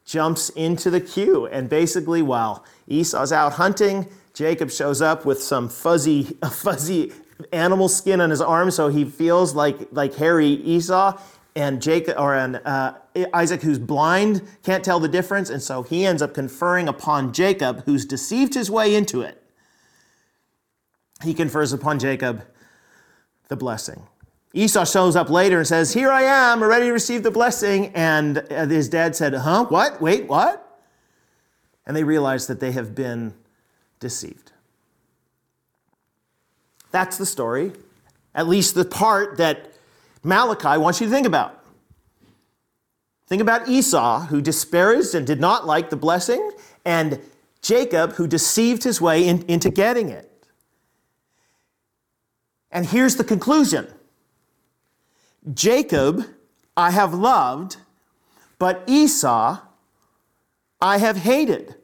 jumps 0.05 0.49
into 0.49 0.89
the 0.89 0.99
queue. 0.99 1.45
And 1.47 1.69
basically, 1.69 2.21
while 2.21 2.65
Esau's 2.87 3.31
out 3.31 3.53
hunting, 3.53 4.09
Jacob 4.39 4.71
shows 4.71 5.01
up 5.01 5.25
with 5.25 5.43
some 5.43 5.67
fuzzy, 5.67 6.23
fuzzy 6.49 7.11
animal 7.51 7.89
skin 7.89 8.21
on 8.21 8.29
his 8.29 8.39
arm, 8.39 8.71
so 8.71 8.87
he 8.87 9.03
feels 9.03 9.53
like, 9.53 9.89
like 9.91 10.15
hairy 10.15 10.47
Esau. 10.47 11.19
and 11.57 11.81
Jacob 11.81 12.17
or 12.17 12.35
an, 12.35 12.55
uh, 12.55 12.97
Isaac 13.33 13.61
who's 13.61 13.79
blind 13.79 14.41
can't 14.63 14.81
tell 14.81 15.01
the 15.01 15.09
difference, 15.09 15.49
and 15.49 15.61
so 15.61 15.83
he 15.83 16.05
ends 16.05 16.21
up 16.21 16.33
conferring 16.33 16.87
upon 16.87 17.33
Jacob, 17.33 17.83
who's 17.83 18.05
deceived 18.05 18.53
his 18.53 18.71
way 18.71 18.95
into 18.95 19.21
it. 19.21 19.43
He 21.21 21.33
confers 21.33 21.73
upon 21.73 21.99
Jacob 21.99 22.45
the 23.49 23.57
blessing. 23.57 24.07
Esau 24.53 24.85
shows 24.85 25.17
up 25.17 25.29
later 25.29 25.57
and 25.57 25.67
says, 25.67 25.93
Here 25.93 26.11
I 26.11 26.21
am, 26.21 26.63
ready 26.63 26.85
to 26.85 26.93
receive 26.93 27.23
the 27.23 27.31
blessing. 27.31 27.87
And 27.93 28.37
uh, 28.49 28.67
his 28.67 28.87
dad 28.87 29.17
said, 29.17 29.33
Huh? 29.33 29.65
What? 29.65 29.99
Wait, 29.99 30.27
what? 30.27 30.81
And 31.85 31.93
they 31.93 32.05
realize 32.05 32.47
that 32.47 32.61
they 32.61 32.71
have 32.71 32.95
been 32.95 33.33
deceived. 33.99 34.51
That's 36.91 37.17
the 37.17 37.25
story, 37.25 37.73
at 38.33 38.47
least 38.47 38.75
the 38.75 38.85
part 38.85 39.37
that 39.37 39.73
Malachi 40.23 40.77
wants 40.77 40.99
you 40.99 41.07
to 41.07 41.13
think 41.13 41.27
about. 41.27 41.63
Think 43.27 43.41
about 43.41 43.69
Esau, 43.69 44.25
who 44.25 44.41
disparaged 44.41 45.13
and 45.13 45.25
did 45.25 45.39
not 45.39 45.67
like 45.67 45.91
the 45.91 45.95
blessing, 45.95 46.51
and 46.83 47.19
Jacob, 47.61 48.13
who 48.13 48.27
deceived 48.27 48.83
his 48.83 48.99
way 48.99 49.27
in, 49.27 49.43
into 49.43 49.69
getting 49.69 50.09
it. 50.09 50.25
And 52.71 52.85
here's 52.85 53.15
the 53.15 53.23
conclusion 53.23 53.87
Jacob 55.53 56.25
I 56.75 56.91
have 56.91 57.13
loved, 57.13 57.77
but 58.57 58.83
Esau 58.87 59.59
I 60.81 60.97
have 60.97 61.17
hated. 61.17 61.75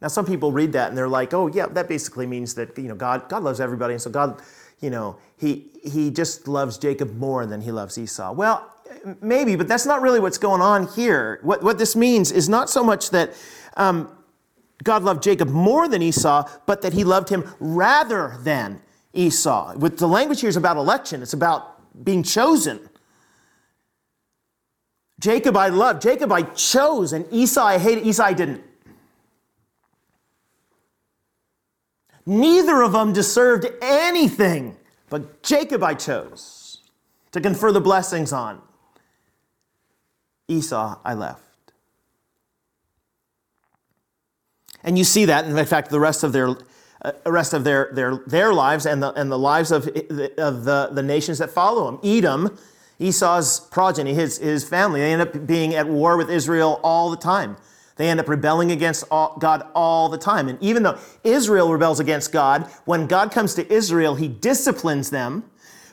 Now, 0.00 0.08
some 0.08 0.24
people 0.24 0.50
read 0.50 0.72
that 0.72 0.88
and 0.88 0.96
they're 0.96 1.08
like, 1.08 1.34
oh, 1.34 1.48
yeah, 1.48 1.66
that 1.66 1.88
basically 1.88 2.26
means 2.26 2.54
that, 2.54 2.76
you 2.78 2.88
know, 2.88 2.94
God, 2.94 3.28
God 3.28 3.42
loves 3.42 3.60
everybody. 3.60 3.94
And 3.94 4.02
so 4.02 4.10
God, 4.10 4.40
you 4.80 4.88
know, 4.88 5.18
he, 5.36 5.66
he 5.82 6.10
just 6.10 6.48
loves 6.48 6.78
Jacob 6.78 7.14
more 7.16 7.44
than 7.44 7.60
he 7.60 7.70
loves 7.70 7.98
Esau. 7.98 8.32
Well, 8.32 8.72
maybe, 9.20 9.56
but 9.56 9.68
that's 9.68 9.84
not 9.84 10.00
really 10.00 10.18
what's 10.18 10.38
going 10.38 10.62
on 10.62 10.88
here. 10.88 11.38
What, 11.42 11.62
what 11.62 11.78
this 11.78 11.94
means 11.94 12.32
is 12.32 12.48
not 12.48 12.70
so 12.70 12.82
much 12.82 13.10
that 13.10 13.34
um, 13.76 14.10
God 14.82 15.02
loved 15.02 15.22
Jacob 15.22 15.48
more 15.48 15.86
than 15.86 16.00
Esau, 16.00 16.48
but 16.64 16.80
that 16.82 16.94
he 16.94 17.04
loved 17.04 17.28
him 17.28 17.54
rather 17.60 18.38
than 18.40 18.80
Esau. 19.12 19.76
With 19.76 19.98
the 19.98 20.08
language 20.08 20.40
here 20.40 20.48
is 20.48 20.56
about 20.56 20.78
election, 20.78 21.20
it's 21.20 21.34
about 21.34 22.04
being 22.04 22.22
chosen. 22.22 22.88
Jacob 25.18 25.56
I 25.56 25.68
loved, 25.68 26.00
Jacob 26.00 26.32
I 26.32 26.42
chose, 26.42 27.12
and 27.12 27.26
Esau 27.30 27.62
I 27.62 27.78
hated, 27.78 28.06
Esau 28.06 28.24
I 28.24 28.32
didn't. 28.32 28.64
Neither 32.30 32.80
of 32.82 32.92
them 32.92 33.12
deserved 33.12 33.66
anything, 33.82 34.76
but 35.08 35.42
Jacob 35.42 35.82
I 35.82 35.94
chose 35.94 36.78
to 37.32 37.40
confer 37.40 37.72
the 37.72 37.80
blessings 37.80 38.32
on. 38.32 38.62
Esau 40.46 41.00
I 41.04 41.14
left. 41.14 41.42
And 44.84 44.96
you 44.96 45.02
see 45.02 45.24
that, 45.24 45.44
in 45.44 45.66
fact, 45.66 45.90
the 45.90 45.98
rest 45.98 46.22
of 46.22 46.32
their 46.32 46.56
uh, 47.02 47.12
rest 47.26 47.52
of 47.52 47.64
their, 47.64 47.90
their, 47.94 48.22
their 48.28 48.54
lives 48.54 48.86
and 48.86 49.02
the, 49.02 49.12
and 49.14 49.32
the 49.32 49.38
lives 49.38 49.72
of, 49.72 49.88
of 49.88 50.64
the, 50.64 50.90
the 50.92 51.02
nations 51.02 51.38
that 51.38 51.50
follow 51.50 51.88
him. 51.88 51.98
Edom, 52.04 52.56
Esau's 53.00 53.58
progeny, 53.58 54.14
his, 54.14 54.38
his 54.38 54.62
family, 54.62 55.00
they 55.00 55.12
end 55.12 55.22
up 55.22 55.48
being 55.48 55.74
at 55.74 55.88
war 55.88 56.16
with 56.16 56.30
Israel 56.30 56.78
all 56.84 57.10
the 57.10 57.16
time. 57.16 57.56
They 58.00 58.08
end 58.08 58.18
up 58.18 58.30
rebelling 58.30 58.72
against 58.72 59.04
all, 59.10 59.36
God 59.38 59.62
all 59.74 60.08
the 60.08 60.16
time. 60.16 60.48
And 60.48 60.56
even 60.62 60.82
though 60.82 60.98
Israel 61.22 61.70
rebels 61.70 62.00
against 62.00 62.32
God, 62.32 62.66
when 62.86 63.06
God 63.06 63.30
comes 63.30 63.52
to 63.56 63.70
Israel, 63.70 64.14
he 64.14 64.26
disciplines 64.26 65.10
them. 65.10 65.44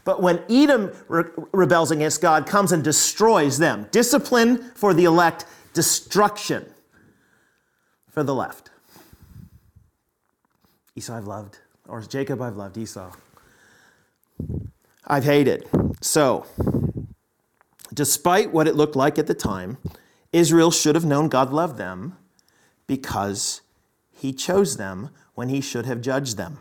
But 0.05 0.21
when 0.21 0.41
Edom 0.49 0.93
re- 1.09 1.25
rebels 1.51 1.91
against 1.91 2.21
God, 2.21 2.47
comes 2.47 2.71
and 2.71 2.81
destroys 2.81 3.57
them. 3.57 3.89
Discipline 3.91 4.71
for 4.73 4.93
the 4.93 5.03
elect, 5.03 5.47
destruction 5.73 6.65
for 8.07 8.23
the 8.23 8.33
left. 8.33 8.69
Esau 10.95 11.13
I've 11.13 11.27
loved, 11.27 11.59
or 11.89 11.99
Jacob 12.03 12.41
I've 12.41 12.55
loved, 12.55 12.77
Esau 12.77 13.11
I've 15.05 15.25
hated. 15.25 15.67
So, 15.99 16.45
despite 17.93 18.53
what 18.53 18.65
it 18.65 18.77
looked 18.77 18.95
like 18.95 19.19
at 19.19 19.27
the 19.27 19.33
time, 19.33 19.77
Israel 20.33 20.71
should 20.71 20.95
have 20.95 21.05
known 21.05 21.29
God 21.29 21.51
loved 21.51 21.77
them 21.77 22.17
because 22.85 23.61
he 24.11 24.33
chose 24.33 24.77
them 24.77 25.09
when 25.35 25.49
he 25.49 25.61
should 25.61 25.85
have 25.85 26.01
judged 26.01 26.37
them. 26.37 26.59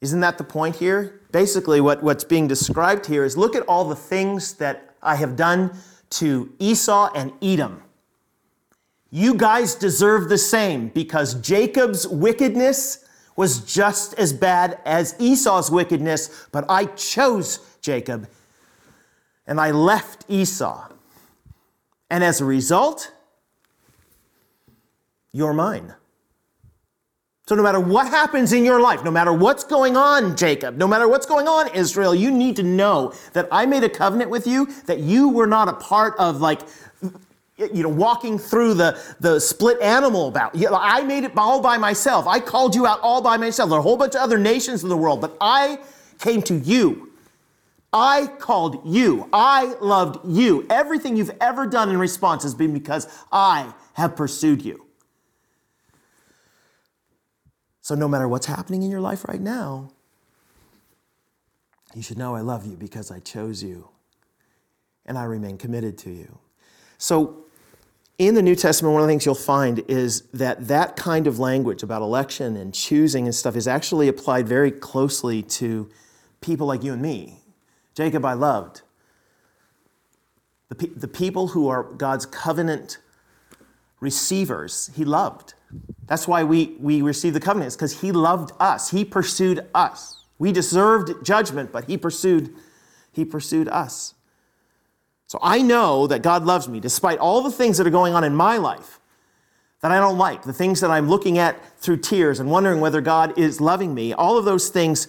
Isn't 0.00 0.20
that 0.20 0.38
the 0.38 0.44
point 0.44 0.76
here? 0.76 1.20
Basically, 1.32 1.80
what, 1.80 2.02
what's 2.02 2.24
being 2.24 2.48
described 2.48 3.06
here 3.06 3.24
is 3.24 3.36
look 3.36 3.54
at 3.54 3.62
all 3.64 3.84
the 3.84 3.96
things 3.96 4.54
that 4.54 4.94
I 5.02 5.16
have 5.16 5.36
done 5.36 5.76
to 6.10 6.52
Esau 6.58 7.10
and 7.14 7.32
Edom. 7.42 7.82
You 9.10 9.34
guys 9.34 9.74
deserve 9.74 10.28
the 10.28 10.38
same 10.38 10.88
because 10.88 11.34
Jacob's 11.34 12.06
wickedness 12.06 13.04
was 13.36 13.60
just 13.60 14.14
as 14.14 14.32
bad 14.32 14.78
as 14.84 15.14
Esau's 15.18 15.70
wickedness, 15.70 16.46
but 16.52 16.64
I 16.68 16.86
chose 16.86 17.58
Jacob 17.80 18.28
and 19.46 19.60
I 19.60 19.72
left 19.72 20.24
Esau. 20.28 20.88
And 22.10 22.24
as 22.24 22.40
a 22.40 22.44
result, 22.44 23.12
you're 25.32 25.54
mine. 25.54 25.94
So, 27.46 27.56
no 27.56 27.62
matter 27.64 27.80
what 27.80 28.06
happens 28.06 28.52
in 28.52 28.64
your 28.64 28.80
life, 28.80 29.02
no 29.02 29.10
matter 29.10 29.32
what's 29.32 29.64
going 29.64 29.96
on, 29.96 30.36
Jacob, 30.36 30.76
no 30.76 30.86
matter 30.86 31.08
what's 31.08 31.26
going 31.26 31.48
on, 31.48 31.68
Israel, 31.74 32.14
you 32.14 32.30
need 32.30 32.54
to 32.56 32.62
know 32.62 33.12
that 33.32 33.48
I 33.50 33.66
made 33.66 33.82
a 33.82 33.88
covenant 33.88 34.30
with 34.30 34.46
you, 34.46 34.66
that 34.86 35.00
you 35.00 35.30
were 35.30 35.48
not 35.48 35.68
a 35.68 35.72
part 35.72 36.14
of 36.18 36.40
like 36.40 36.60
you 37.72 37.82
know, 37.82 37.88
walking 37.88 38.38
through 38.38 38.74
the, 38.74 38.98
the 39.20 39.38
split 39.38 39.80
animal 39.82 40.28
about. 40.28 40.54
You 40.54 40.70
know, 40.70 40.78
I 40.80 41.02
made 41.02 41.24
it 41.24 41.32
all 41.36 41.60
by 41.60 41.76
myself. 41.76 42.26
I 42.26 42.40
called 42.40 42.74
you 42.74 42.86
out 42.86 43.00
all 43.00 43.20
by 43.20 43.36
myself. 43.36 43.68
There 43.68 43.76
are 43.76 43.80
a 43.80 43.82
whole 43.82 43.96
bunch 43.96 44.14
of 44.14 44.20
other 44.20 44.38
nations 44.38 44.82
in 44.82 44.88
the 44.88 44.96
world, 44.96 45.20
but 45.20 45.36
I 45.40 45.78
came 46.18 46.42
to 46.42 46.54
you. 46.54 47.09
I 47.92 48.26
called 48.38 48.86
you. 48.86 49.28
I 49.32 49.74
loved 49.80 50.26
you. 50.26 50.66
Everything 50.70 51.16
you've 51.16 51.36
ever 51.40 51.66
done 51.66 51.90
in 51.90 51.98
response 51.98 52.44
has 52.44 52.54
been 52.54 52.72
because 52.72 53.08
I 53.32 53.74
have 53.94 54.14
pursued 54.14 54.64
you. 54.64 54.86
So, 57.80 57.94
no 57.94 58.06
matter 58.06 58.28
what's 58.28 58.46
happening 58.46 58.82
in 58.82 58.90
your 58.90 59.00
life 59.00 59.24
right 59.26 59.40
now, 59.40 59.90
you 61.94 62.02
should 62.02 62.18
know 62.18 62.36
I 62.36 62.40
love 62.40 62.64
you 62.64 62.76
because 62.76 63.10
I 63.10 63.18
chose 63.18 63.62
you 63.62 63.88
and 65.06 65.18
I 65.18 65.24
remain 65.24 65.58
committed 65.58 65.98
to 65.98 66.10
you. 66.10 66.38
So, 66.98 67.46
in 68.18 68.34
the 68.34 68.42
New 68.42 68.54
Testament, 68.54 68.92
one 68.92 69.02
of 69.02 69.08
the 69.08 69.10
things 69.10 69.24
you'll 69.24 69.34
find 69.34 69.78
is 69.88 70.20
that 70.34 70.68
that 70.68 70.94
kind 70.94 71.26
of 71.26 71.38
language 71.38 71.82
about 71.82 72.02
election 72.02 72.54
and 72.54 72.72
choosing 72.72 73.24
and 73.24 73.34
stuff 73.34 73.56
is 73.56 73.66
actually 73.66 74.08
applied 74.08 74.46
very 74.46 74.70
closely 74.70 75.42
to 75.42 75.90
people 76.42 76.66
like 76.66 76.84
you 76.84 76.92
and 76.92 77.00
me. 77.00 77.39
Jacob, 78.00 78.24
I 78.24 78.32
loved. 78.32 78.80
The, 80.70 80.74
pe- 80.74 80.94
the 80.96 81.06
people 81.06 81.48
who 81.48 81.68
are 81.68 81.82
God's 81.82 82.24
covenant 82.24 82.96
receivers, 84.00 84.90
he 84.96 85.04
loved. 85.04 85.52
That's 86.06 86.26
why 86.26 86.42
we, 86.44 86.76
we 86.80 87.02
receive 87.02 87.34
the 87.34 87.40
covenants, 87.40 87.76
because 87.76 88.00
he 88.00 88.10
loved 88.10 88.52
us. 88.58 88.90
He 88.90 89.04
pursued 89.04 89.66
us. 89.74 90.24
We 90.38 90.50
deserved 90.50 91.22
judgment, 91.22 91.72
but 91.72 91.84
he 91.84 91.98
pursued, 91.98 92.54
he 93.12 93.26
pursued 93.26 93.68
us. 93.68 94.14
So 95.26 95.38
I 95.42 95.60
know 95.60 96.06
that 96.06 96.22
God 96.22 96.46
loves 96.46 96.70
me 96.70 96.80
despite 96.80 97.18
all 97.18 97.42
the 97.42 97.50
things 97.50 97.76
that 97.76 97.86
are 97.86 97.90
going 97.90 98.14
on 98.14 98.24
in 98.24 98.34
my 98.34 98.56
life 98.56 98.98
that 99.82 99.92
I 99.92 99.98
don't 99.98 100.16
like, 100.16 100.44
the 100.44 100.54
things 100.54 100.80
that 100.80 100.90
I'm 100.90 101.10
looking 101.10 101.36
at 101.36 101.62
through 101.78 101.98
tears 101.98 102.40
and 102.40 102.50
wondering 102.50 102.80
whether 102.80 103.02
God 103.02 103.38
is 103.38 103.60
loving 103.60 103.92
me. 103.92 104.14
All 104.14 104.38
of 104.38 104.46
those 104.46 104.70
things, 104.70 105.06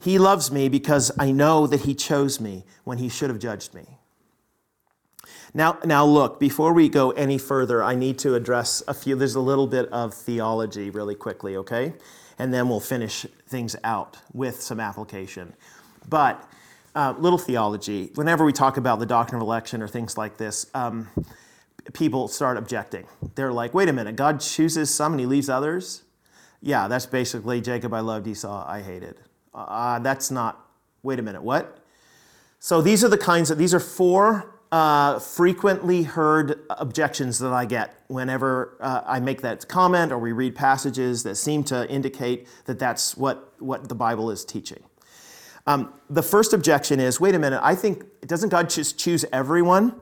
He 0.00 0.18
loves 0.18 0.50
me 0.50 0.68
because 0.68 1.10
I 1.18 1.30
know 1.32 1.66
that 1.66 1.80
He 1.80 1.94
chose 1.94 2.40
me 2.40 2.64
when 2.84 2.98
He 2.98 3.08
should 3.08 3.30
have 3.30 3.38
judged 3.38 3.74
me. 3.74 3.98
Now, 5.54 5.78
now 5.84 6.04
look, 6.04 6.38
before 6.38 6.72
we 6.72 6.88
go 6.88 7.10
any 7.12 7.38
further, 7.38 7.82
I 7.82 7.94
need 7.94 8.18
to 8.20 8.34
address 8.34 8.82
a 8.86 8.94
few, 8.94 9.16
there's 9.16 9.34
a 9.34 9.40
little 9.40 9.66
bit 9.66 9.88
of 9.90 10.14
theology 10.14 10.90
really 10.90 11.14
quickly, 11.14 11.56
okay? 11.56 11.94
And 12.38 12.52
then 12.52 12.68
we'll 12.68 12.80
finish 12.80 13.26
things 13.46 13.74
out 13.82 14.18
with 14.32 14.60
some 14.62 14.78
application. 14.78 15.54
But 16.08 16.48
uh, 16.94 17.14
little 17.18 17.38
theology. 17.38 18.10
Whenever 18.14 18.44
we 18.44 18.52
talk 18.52 18.76
about 18.76 18.98
the 18.98 19.06
doctrine 19.06 19.40
of 19.40 19.46
election 19.46 19.82
or 19.82 19.88
things 19.88 20.18
like 20.18 20.36
this, 20.36 20.66
um, 20.74 21.08
people 21.92 22.28
start 22.28 22.56
objecting. 22.56 23.06
They're 23.34 23.52
like, 23.52 23.72
wait 23.72 23.88
a 23.88 23.92
minute, 23.92 24.16
God 24.16 24.40
chooses 24.40 24.92
some 24.92 25.12
and 25.12 25.20
he 25.20 25.26
leaves 25.26 25.48
others? 25.48 26.02
Yeah, 26.60 26.88
that's 26.88 27.06
basically 27.06 27.60
Jacob 27.60 27.94
I 27.94 28.00
loved, 28.00 28.26
Esau 28.26 28.64
I 28.66 28.82
hated. 28.82 29.16
Uh, 29.54 29.98
that's 30.00 30.30
not, 30.30 30.66
wait 31.02 31.18
a 31.18 31.22
minute, 31.22 31.42
what? 31.42 31.78
So 32.58 32.82
these 32.82 33.04
are 33.04 33.08
the 33.08 33.18
kinds 33.18 33.50
of, 33.50 33.58
these 33.58 33.72
are 33.74 33.80
four 33.80 34.54
uh, 34.70 35.18
frequently 35.18 36.02
heard 36.02 36.60
objections 36.70 37.38
that 37.38 37.52
I 37.52 37.64
get 37.64 38.02
whenever 38.08 38.76
uh, 38.80 39.02
I 39.06 39.20
make 39.20 39.40
that 39.42 39.66
comment 39.68 40.12
or 40.12 40.18
we 40.18 40.32
read 40.32 40.54
passages 40.54 41.22
that 41.22 41.36
seem 41.36 41.64
to 41.64 41.88
indicate 41.90 42.48
that 42.66 42.78
that's 42.78 43.16
what, 43.16 43.54
what 43.60 43.88
the 43.88 43.94
Bible 43.94 44.30
is 44.30 44.44
teaching. 44.44 44.82
Um, 45.66 45.92
the 46.08 46.22
first 46.22 46.52
objection 46.52 47.00
is 47.00 47.20
wait 47.20 47.34
a 47.34 47.38
minute, 47.38 47.60
I 47.62 47.74
think, 47.74 48.04
doesn't 48.26 48.48
God 48.48 48.70
just 48.70 48.98
choose 48.98 49.24
everyone? 49.32 49.94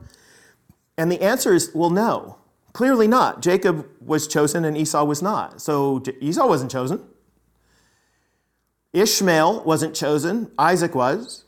And 0.97 1.11
the 1.11 1.21
answer 1.21 1.53
is 1.53 1.71
well, 1.73 1.89
no. 1.89 2.37
Clearly 2.73 3.07
not. 3.07 3.41
Jacob 3.41 3.87
was 4.01 4.27
chosen 4.27 4.63
and 4.63 4.77
Esau 4.77 5.03
was 5.03 5.21
not. 5.21 5.61
So 5.61 6.03
Esau 6.21 6.47
wasn't 6.47 6.71
chosen. 6.71 7.01
Ishmael 8.99 9.63
wasn't 9.63 9.95
chosen, 9.95 10.51
Isaac 10.57 10.95
was. 10.95 11.43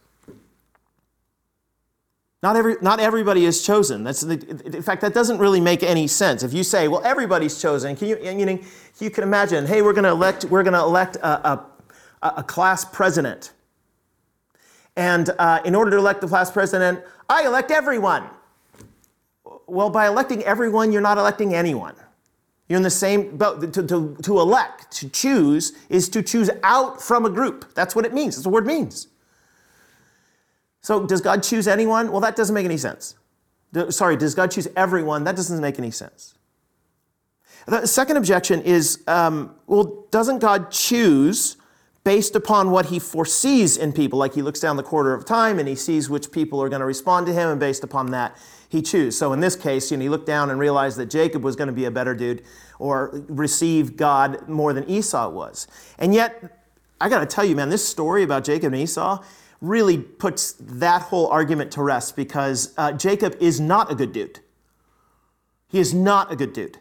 Not, 2.41 2.55
every, 2.55 2.77
not 2.81 3.01
everybody 3.01 3.45
is 3.45 3.65
chosen. 3.65 4.05
That's 4.05 4.21
the, 4.21 4.35
in 4.65 4.81
fact, 4.81 5.01
that 5.01 5.13
doesn't 5.13 5.39
really 5.39 5.59
make 5.59 5.83
any 5.83 6.07
sense. 6.07 6.41
If 6.41 6.53
you 6.53 6.63
say, 6.63 6.87
well, 6.87 7.01
everybody's 7.03 7.61
chosen, 7.61 7.97
can 7.97 8.07
you, 8.07 8.17
you, 8.23 8.63
you 8.99 9.09
can 9.09 9.23
imagine, 9.23 9.65
hey, 9.65 9.81
we're 9.81 9.91
going 9.91 10.05
to 10.05 10.11
elect, 10.11 10.45
we're 10.45 10.63
to 10.63 10.79
elect 10.79 11.17
a, 11.17 11.49
a, 11.49 11.65
a, 12.21 12.43
class 12.43 12.85
president. 12.85 13.51
And 14.95 15.29
uh, 15.37 15.59
in 15.65 15.75
order 15.75 15.91
to 15.91 15.97
elect 15.97 16.21
the 16.21 16.27
class 16.27 16.49
president, 16.49 17.03
I 17.27 17.45
elect 17.45 17.71
everyone. 17.71 18.23
Well, 19.67 19.89
by 19.89 20.07
electing 20.07 20.41
everyone, 20.43 20.93
you're 20.93 21.01
not 21.01 21.17
electing 21.17 21.53
anyone. 21.53 21.95
You're 22.69 22.77
in 22.77 22.83
the 22.83 22.89
same, 22.91 23.35
boat. 23.35 23.73
to, 23.73 23.83
to, 23.83 24.15
to 24.21 24.39
elect, 24.39 24.91
to 24.97 25.09
choose, 25.09 25.73
is 25.89 26.07
to 26.09 26.21
choose 26.21 26.51
out 26.63 27.01
from 27.01 27.25
a 27.25 27.29
group. 27.29 27.73
That's 27.73 27.95
what 27.95 28.05
it 28.05 28.13
means. 28.13 28.35
That's 28.35 28.45
what 28.45 28.51
the 28.51 28.53
word 28.53 28.67
means. 28.67 29.07
So, 30.81 31.05
does 31.05 31.19
God 31.19 31.43
choose 31.43 31.67
anyone? 31.67 32.11
Well, 32.11 32.21
that 32.21 32.35
doesn't 32.35 32.53
make 32.53 32.65
any 32.65 32.77
sense. 32.77 33.15
Sorry, 33.89 34.15
does 34.15 34.35
God 34.35 34.51
choose 34.51 34.67
everyone? 34.75 35.23
That 35.23 35.35
doesn't 35.35 35.59
make 35.59 35.77
any 35.77 35.91
sense. 35.91 36.35
The 37.67 37.85
second 37.85 38.17
objection 38.17 38.61
is 38.61 39.03
um, 39.07 39.55
well, 39.67 40.05
doesn't 40.11 40.39
God 40.39 40.71
choose 40.71 41.57
based 42.03 42.35
upon 42.35 42.71
what 42.71 42.87
he 42.87 42.97
foresees 42.97 43.77
in 43.77 43.93
people? 43.93 44.17
Like 44.17 44.33
he 44.33 44.41
looks 44.41 44.59
down 44.59 44.77
the 44.77 44.83
quarter 44.83 45.13
of 45.13 45.25
time 45.25 45.59
and 45.59 45.67
he 45.67 45.75
sees 45.75 46.09
which 46.09 46.31
people 46.31 46.61
are 46.61 46.69
going 46.69 46.79
to 46.79 46.85
respond 46.85 47.27
to 47.27 47.33
him, 47.33 47.49
and 47.49 47.59
based 47.59 47.83
upon 47.83 48.11
that, 48.11 48.37
he 48.69 48.83
chooses. 48.83 49.17
So 49.17 49.33
in 49.33 49.39
this 49.39 49.55
case, 49.55 49.91
you 49.91 49.97
know, 49.97 50.03
he 50.03 50.09
looked 50.09 50.27
down 50.27 50.51
and 50.51 50.59
realized 50.59 50.97
that 50.97 51.09
Jacob 51.09 51.43
was 51.43 51.55
going 51.55 51.67
to 51.67 51.73
be 51.73 51.85
a 51.85 51.91
better 51.91 52.13
dude 52.13 52.43
or 52.77 53.23
receive 53.27 53.97
God 53.97 54.47
more 54.47 54.73
than 54.73 54.87
Esau 54.87 55.29
was. 55.29 55.67
And 55.97 56.13
yet, 56.13 56.61
I 57.01 57.09
got 57.09 57.19
to 57.19 57.25
tell 57.25 57.43
you, 57.43 57.55
man, 57.55 57.69
this 57.69 57.85
story 57.85 58.23
about 58.23 58.43
Jacob 58.43 58.73
and 58.73 58.81
Esau 58.81 59.23
really 59.59 59.97
puts 59.97 60.53
that 60.59 61.01
whole 61.03 61.27
argument 61.27 61.71
to 61.73 61.83
rest 61.83 62.15
because 62.15 62.73
uh, 62.77 62.91
Jacob 62.91 63.35
is 63.41 63.59
not 63.59 63.91
a 63.91 63.95
good 63.95 64.13
dude. 64.13 64.39
He 65.67 65.79
is 65.79 65.93
not 65.93 66.31
a 66.31 66.35
good 66.35 66.53
dude. 66.53 66.77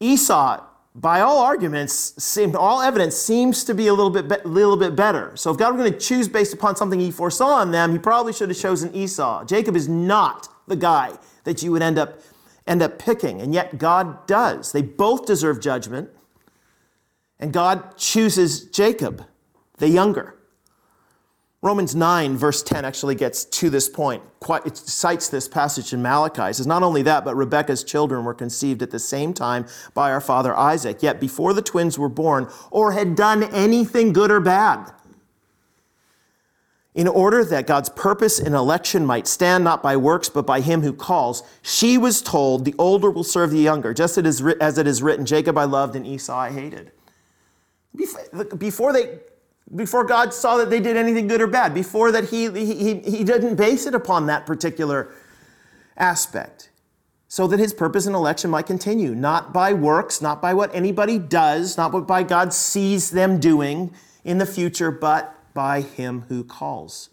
Esau, 0.00 0.64
by 0.94 1.20
all 1.20 1.38
arguments, 1.38 2.22
seem, 2.22 2.54
all 2.54 2.82
evidence 2.82 3.16
seems 3.16 3.64
to 3.64 3.74
be 3.74 3.86
a 3.86 3.94
little 3.94 4.10
bit, 4.10 4.28
be, 4.28 4.36
little 4.44 4.76
bit 4.76 4.94
better. 4.94 5.34
So 5.36 5.50
if 5.50 5.56
God 5.56 5.72
were 5.72 5.78
going 5.78 5.92
to 5.92 5.98
choose 5.98 6.28
based 6.28 6.52
upon 6.52 6.76
something 6.76 7.00
he 7.00 7.10
foresaw 7.10 7.62
in 7.62 7.70
them, 7.70 7.92
he 7.92 7.98
probably 7.98 8.32
should 8.32 8.50
have 8.50 8.58
chosen 8.58 8.94
Esau. 8.94 9.44
Jacob 9.44 9.74
is 9.74 9.88
not 9.88 10.48
the 10.68 10.76
guy 10.76 11.12
that 11.44 11.62
you 11.62 11.72
would 11.72 11.82
end 11.82 11.98
up, 11.98 12.20
end 12.66 12.82
up 12.82 12.98
picking, 12.98 13.40
and 13.40 13.54
yet 13.54 13.78
God 13.78 14.26
does. 14.26 14.72
They 14.72 14.82
both 14.82 15.24
deserve 15.24 15.60
judgment, 15.60 16.10
and 17.38 17.52
God 17.52 17.96
chooses 17.96 18.66
Jacob, 18.66 19.26
the 19.78 19.88
younger. 19.88 20.36
Romans 21.64 21.94
9, 21.94 22.36
verse 22.36 22.60
10, 22.64 22.84
actually 22.84 23.14
gets 23.14 23.44
to 23.44 23.70
this 23.70 23.88
point. 23.88 24.20
It 24.66 24.76
cites 24.76 25.28
this 25.28 25.46
passage 25.46 25.92
in 25.92 26.02
Malachi. 26.02 26.42
It 26.42 26.54
says, 26.54 26.66
Not 26.66 26.82
only 26.82 27.02
that, 27.02 27.24
but 27.24 27.36
Rebekah's 27.36 27.84
children 27.84 28.24
were 28.24 28.34
conceived 28.34 28.82
at 28.82 28.90
the 28.90 28.98
same 28.98 29.32
time 29.32 29.66
by 29.94 30.10
our 30.10 30.20
father 30.20 30.56
Isaac. 30.56 31.04
Yet 31.04 31.20
before 31.20 31.54
the 31.54 31.62
twins 31.62 32.00
were 32.00 32.08
born 32.08 32.48
or 32.72 32.90
had 32.90 33.14
done 33.14 33.44
anything 33.54 34.12
good 34.12 34.32
or 34.32 34.40
bad, 34.40 34.90
in 36.94 37.06
order 37.06 37.44
that 37.44 37.68
God's 37.68 37.88
purpose 37.90 38.40
in 38.40 38.54
election 38.54 39.06
might 39.06 39.28
stand 39.28 39.62
not 39.62 39.84
by 39.84 39.96
works, 39.96 40.28
but 40.28 40.44
by 40.44 40.60
him 40.60 40.82
who 40.82 40.92
calls, 40.92 41.42
she 41.62 41.96
was 41.96 42.20
told, 42.20 42.64
The 42.64 42.74
older 42.76 43.10
will 43.10 43.24
serve 43.24 43.50
the 43.50 43.60
younger, 43.60 43.94
just 43.94 44.18
as 44.18 44.78
it 44.78 44.86
is 44.88 45.02
written, 45.02 45.24
Jacob 45.24 45.56
I 45.56 45.64
loved 45.64 45.94
and 45.94 46.06
Esau 46.06 46.36
I 46.36 46.50
hated. 46.50 46.90
Before 48.58 48.92
they 48.92 49.20
before 49.74 50.04
God 50.04 50.34
saw 50.34 50.56
that 50.58 50.70
they 50.70 50.80
did 50.80 50.96
anything 50.96 51.26
good 51.26 51.40
or 51.40 51.46
bad, 51.46 51.74
before 51.74 52.12
that 52.12 52.24
he, 52.24 52.50
he, 52.50 52.94
he 53.00 53.24
didn't 53.24 53.56
base 53.56 53.86
it 53.86 53.94
upon 53.94 54.26
that 54.26 54.46
particular 54.46 55.12
aspect, 55.96 56.70
so 57.28 57.46
that 57.46 57.58
his 57.58 57.72
purpose 57.72 58.06
in 58.06 58.14
election 58.14 58.50
might 58.50 58.66
continue, 58.66 59.14
not 59.14 59.52
by 59.52 59.72
works, 59.72 60.20
not 60.20 60.42
by 60.42 60.52
what 60.52 60.74
anybody 60.74 61.18
does, 61.18 61.76
not 61.76 61.92
what 61.92 62.06
by 62.06 62.22
God 62.22 62.52
sees 62.52 63.10
them 63.10 63.40
doing 63.40 63.94
in 64.24 64.38
the 64.38 64.46
future, 64.46 64.90
but 64.90 65.34
by 65.54 65.80
him 65.80 66.22
who 66.28 66.44
calls. 66.44 67.10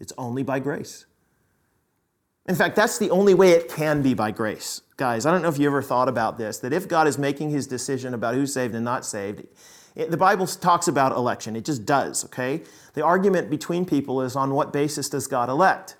It's 0.00 0.12
only 0.16 0.42
by 0.42 0.60
grace. 0.60 1.06
In 2.46 2.54
fact, 2.54 2.74
that's 2.74 2.98
the 2.98 3.10
only 3.10 3.34
way 3.34 3.50
it 3.50 3.68
can 3.68 4.02
be 4.02 4.14
by 4.14 4.30
grace. 4.30 4.82
Guys, 4.96 5.26
I 5.26 5.30
don't 5.30 5.42
know 5.42 5.48
if 5.48 5.58
you 5.58 5.66
ever 5.66 5.82
thought 5.82 6.08
about 6.08 6.38
this, 6.38 6.58
that 6.58 6.72
if 6.72 6.88
God 6.88 7.06
is 7.06 7.18
making 7.18 7.50
his 7.50 7.66
decision 7.66 8.14
about 8.14 8.34
who's 8.34 8.52
saved 8.52 8.74
and 8.74 8.84
not 8.84 9.04
saved, 9.04 9.44
the 9.94 10.16
Bible 10.16 10.46
talks 10.46 10.88
about 10.88 11.12
election, 11.12 11.56
it 11.56 11.64
just 11.64 11.84
does, 11.84 12.24
okay? 12.26 12.62
The 12.94 13.04
argument 13.04 13.50
between 13.50 13.84
people 13.84 14.22
is 14.22 14.36
on 14.36 14.54
what 14.54 14.72
basis 14.72 15.08
does 15.08 15.26
God 15.26 15.48
elect? 15.48 15.96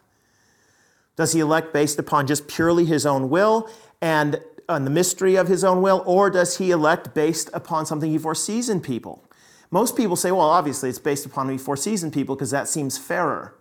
Does 1.17 1.33
he 1.33 1.41
elect 1.41 1.73
based 1.73 1.99
upon 1.99 2.27
just 2.27 2.49
purely 2.49 2.85
his 2.85 3.05
own 3.05 3.31
will 3.31 3.69
and 4.01 4.41
on 4.69 4.85
the 4.85 4.91
mystery 4.91 5.35
of 5.35 5.49
his 5.49 5.65
own 5.65 5.83
will, 5.83 6.03
or 6.07 6.31
does 6.31 6.59
he 6.59 6.71
elect 6.71 7.13
based 7.13 7.51
upon 7.53 7.85
something 7.85 8.11
he 8.11 8.19
foresees 8.19 8.69
in 8.69 8.81
people? 8.81 9.25
Most 9.71 9.97
people 9.97 10.17
say, 10.17 10.31
well, 10.31 10.49
obviously 10.49 10.89
it's 10.89 10.99
based 10.99 11.27
upon 11.27 11.49
he 11.49 11.59
foresees 11.59 12.03
in 12.03 12.11
people 12.11 12.37
because 12.37 12.51
that 12.53 12.69
seems 12.69 12.97
fairer. 12.97 13.55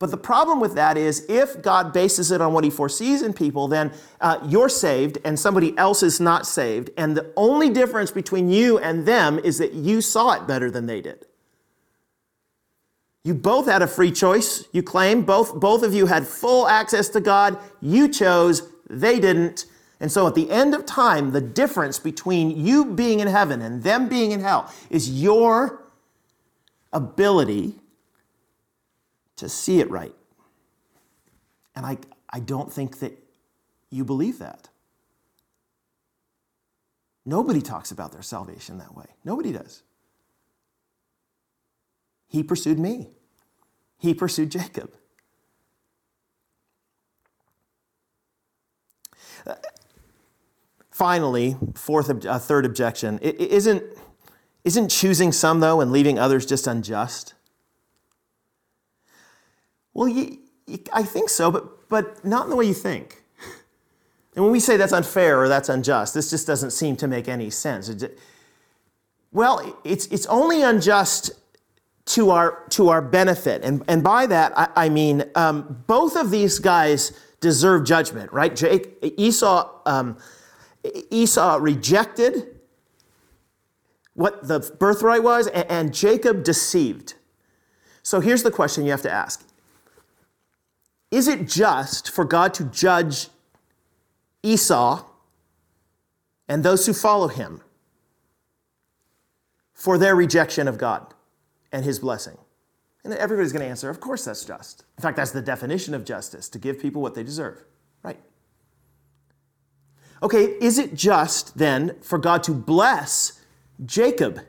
But 0.00 0.10
the 0.10 0.16
problem 0.16 0.60
with 0.60 0.74
that 0.76 0.96
is 0.96 1.26
if 1.28 1.60
God 1.60 1.92
bases 1.92 2.30
it 2.30 2.40
on 2.40 2.54
what 2.54 2.64
he 2.64 2.70
foresees 2.70 3.20
in 3.20 3.34
people, 3.34 3.68
then 3.68 3.92
uh, 4.22 4.38
you're 4.48 4.70
saved 4.70 5.18
and 5.26 5.38
somebody 5.38 5.76
else 5.76 6.02
is 6.02 6.18
not 6.18 6.46
saved. 6.46 6.88
And 6.96 7.14
the 7.14 7.30
only 7.36 7.68
difference 7.68 8.10
between 8.10 8.48
you 8.48 8.78
and 8.78 9.04
them 9.04 9.38
is 9.38 9.58
that 9.58 9.74
you 9.74 10.00
saw 10.00 10.32
it 10.32 10.46
better 10.46 10.70
than 10.70 10.86
they 10.86 11.02
did. 11.02 11.26
You 13.24 13.34
both 13.34 13.66
had 13.66 13.82
a 13.82 13.86
free 13.86 14.10
choice, 14.10 14.64
you 14.72 14.82
claim. 14.82 15.22
Both, 15.22 15.60
both 15.60 15.82
of 15.82 15.92
you 15.92 16.06
had 16.06 16.26
full 16.26 16.66
access 16.66 17.10
to 17.10 17.20
God. 17.20 17.58
You 17.82 18.08
chose, 18.08 18.72
they 18.88 19.20
didn't. 19.20 19.66
And 20.00 20.10
so 20.10 20.26
at 20.26 20.34
the 20.34 20.50
end 20.50 20.74
of 20.74 20.86
time, 20.86 21.32
the 21.32 21.42
difference 21.42 21.98
between 21.98 22.52
you 22.52 22.86
being 22.86 23.20
in 23.20 23.28
heaven 23.28 23.60
and 23.60 23.82
them 23.82 24.08
being 24.08 24.30
in 24.30 24.40
hell 24.40 24.72
is 24.88 25.22
your 25.22 25.82
ability 26.90 27.79
to 29.40 29.48
see 29.48 29.80
it 29.80 29.90
right. 29.90 30.14
And 31.74 31.84
I, 31.84 31.98
I 32.28 32.40
don't 32.40 32.72
think 32.72 33.00
that 33.00 33.18
you 33.90 34.04
believe 34.04 34.38
that. 34.38 34.68
Nobody 37.26 37.60
talks 37.60 37.90
about 37.90 38.12
their 38.12 38.22
salvation 38.22 38.78
that 38.78 38.94
way. 38.94 39.06
Nobody 39.24 39.52
does. 39.52 39.82
He 42.28 42.42
pursued 42.42 42.78
me, 42.78 43.08
he 43.98 44.14
pursued 44.14 44.50
Jacob. 44.50 44.94
Finally, 50.90 51.56
fourth, 51.74 52.26
uh, 52.26 52.38
third 52.38 52.66
objection 52.66 53.18
it, 53.22 53.40
it 53.40 53.50
isn't, 53.50 53.82
isn't 54.64 54.90
choosing 54.90 55.32
some 55.32 55.60
though 55.60 55.80
and 55.80 55.90
leaving 55.90 56.18
others 56.18 56.44
just 56.44 56.66
unjust? 56.66 57.32
Well, 59.94 60.08
you, 60.08 60.38
you, 60.66 60.78
I 60.92 61.02
think 61.02 61.28
so, 61.28 61.50
but, 61.50 61.88
but 61.88 62.24
not 62.24 62.44
in 62.44 62.50
the 62.50 62.56
way 62.56 62.66
you 62.66 62.74
think. 62.74 63.22
And 64.34 64.44
when 64.44 64.52
we 64.52 64.60
say 64.60 64.76
that's 64.76 64.92
unfair 64.92 65.40
or 65.40 65.48
that's 65.48 65.68
unjust, 65.68 66.14
this 66.14 66.30
just 66.30 66.46
doesn't 66.46 66.70
seem 66.70 66.96
to 66.96 67.08
make 67.08 67.28
any 67.28 67.50
sense. 67.50 67.92
Well, 69.32 69.78
it's, 69.84 70.06
it's 70.06 70.26
only 70.26 70.62
unjust 70.62 71.32
to 72.06 72.30
our, 72.30 72.64
to 72.70 72.88
our 72.88 73.02
benefit. 73.02 73.62
And, 73.64 73.82
and 73.88 74.02
by 74.02 74.26
that, 74.26 74.56
I, 74.56 74.68
I 74.76 74.88
mean, 74.88 75.24
um, 75.34 75.84
both 75.86 76.16
of 76.16 76.30
these 76.30 76.58
guys 76.58 77.12
deserve 77.40 77.84
judgment, 77.84 78.32
right? 78.32 78.54
Jake, 78.54 78.96
Esau, 79.02 79.70
um, 79.86 80.16
Esau 81.10 81.58
rejected 81.60 82.60
what 84.14 84.46
the 84.46 84.60
birthright 84.78 85.22
was, 85.22 85.46
and, 85.48 85.70
and 85.70 85.94
Jacob 85.94 86.44
deceived. 86.44 87.14
So 88.02 88.20
here's 88.20 88.42
the 88.42 88.50
question 88.50 88.84
you 88.84 88.90
have 88.90 89.02
to 89.02 89.10
ask 89.10 89.46
is 91.10 91.28
it 91.28 91.48
just 91.48 92.10
for 92.10 92.24
God 92.24 92.54
to 92.54 92.64
judge 92.64 93.28
Esau 94.42 95.04
and 96.48 96.62
those 96.62 96.86
who 96.86 96.92
follow 96.92 97.28
him 97.28 97.62
for 99.72 99.98
their 99.98 100.14
rejection 100.14 100.68
of 100.68 100.78
God 100.78 101.14
and 101.72 101.84
his 101.84 101.98
blessing? 101.98 102.38
And 103.02 103.14
everybody's 103.14 103.52
going 103.52 103.64
to 103.64 103.68
answer, 103.68 103.88
of 103.88 103.98
course 104.00 104.24
that's 104.24 104.44
just. 104.44 104.84
In 104.98 105.02
fact, 105.02 105.16
that's 105.16 105.30
the 105.30 105.42
definition 105.42 105.94
of 105.94 106.04
justice, 106.04 106.48
to 106.50 106.58
give 106.58 106.78
people 106.78 107.00
what 107.00 107.14
they 107.14 107.22
deserve. 107.22 107.64
Right. 108.02 108.20
Okay, 110.22 110.56
is 110.60 110.78
it 110.78 110.94
just 110.94 111.56
then 111.56 111.96
for 112.02 112.18
God 112.18 112.42
to 112.44 112.52
bless 112.52 113.40
Jacob 113.84 114.40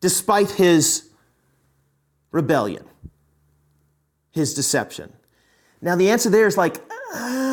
despite 0.00 0.50
his 0.52 1.08
rebellion, 2.30 2.84
his 4.30 4.54
deception. 4.54 5.12
Now, 5.80 5.96
the 5.96 6.10
answer 6.10 6.30
there 6.30 6.46
is 6.46 6.56
like, 6.56 6.80
I. 7.12 7.48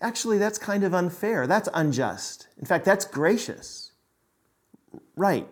Actually, 0.00 0.38
that's 0.38 0.58
kind 0.58 0.82
of 0.82 0.94
unfair. 0.94 1.46
That's 1.46 1.68
unjust. 1.74 2.48
In 2.58 2.64
fact, 2.64 2.84
that's 2.84 3.04
gracious. 3.04 3.92
Right. 5.14 5.46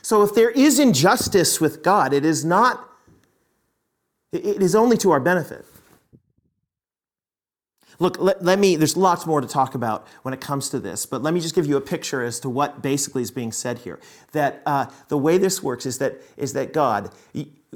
So 0.00 0.22
if 0.22 0.34
there 0.34 0.50
is 0.50 0.78
injustice 0.78 1.60
with 1.60 1.82
God, 1.82 2.12
it 2.12 2.24
is 2.24 2.44
not, 2.44 2.88
it 4.32 4.62
is 4.62 4.74
only 4.74 4.96
to 4.98 5.10
our 5.10 5.20
benefit. 5.20 5.66
Look, 7.98 8.18
let, 8.18 8.42
let, 8.42 8.58
me, 8.58 8.74
there's 8.76 8.96
lots 8.96 9.26
more 9.26 9.40
to 9.40 9.46
talk 9.46 9.74
about 9.74 10.08
when 10.22 10.32
it 10.32 10.40
comes 10.40 10.70
to 10.70 10.80
this, 10.80 11.06
but 11.06 11.22
let 11.22 11.34
me 11.34 11.40
just 11.40 11.54
give 11.54 11.66
you 11.66 11.76
a 11.76 11.80
picture 11.80 12.24
as 12.24 12.40
to 12.40 12.48
what 12.48 12.82
basically 12.82 13.22
is 13.22 13.30
being 13.30 13.52
said 13.52 13.78
here. 13.78 14.00
That 14.32 14.62
uh, 14.64 14.86
the 15.08 15.18
way 15.18 15.36
this 15.38 15.62
works 15.62 15.84
is 15.86 15.98
that, 15.98 16.20
is 16.36 16.54
that 16.54 16.72
God, 16.72 17.12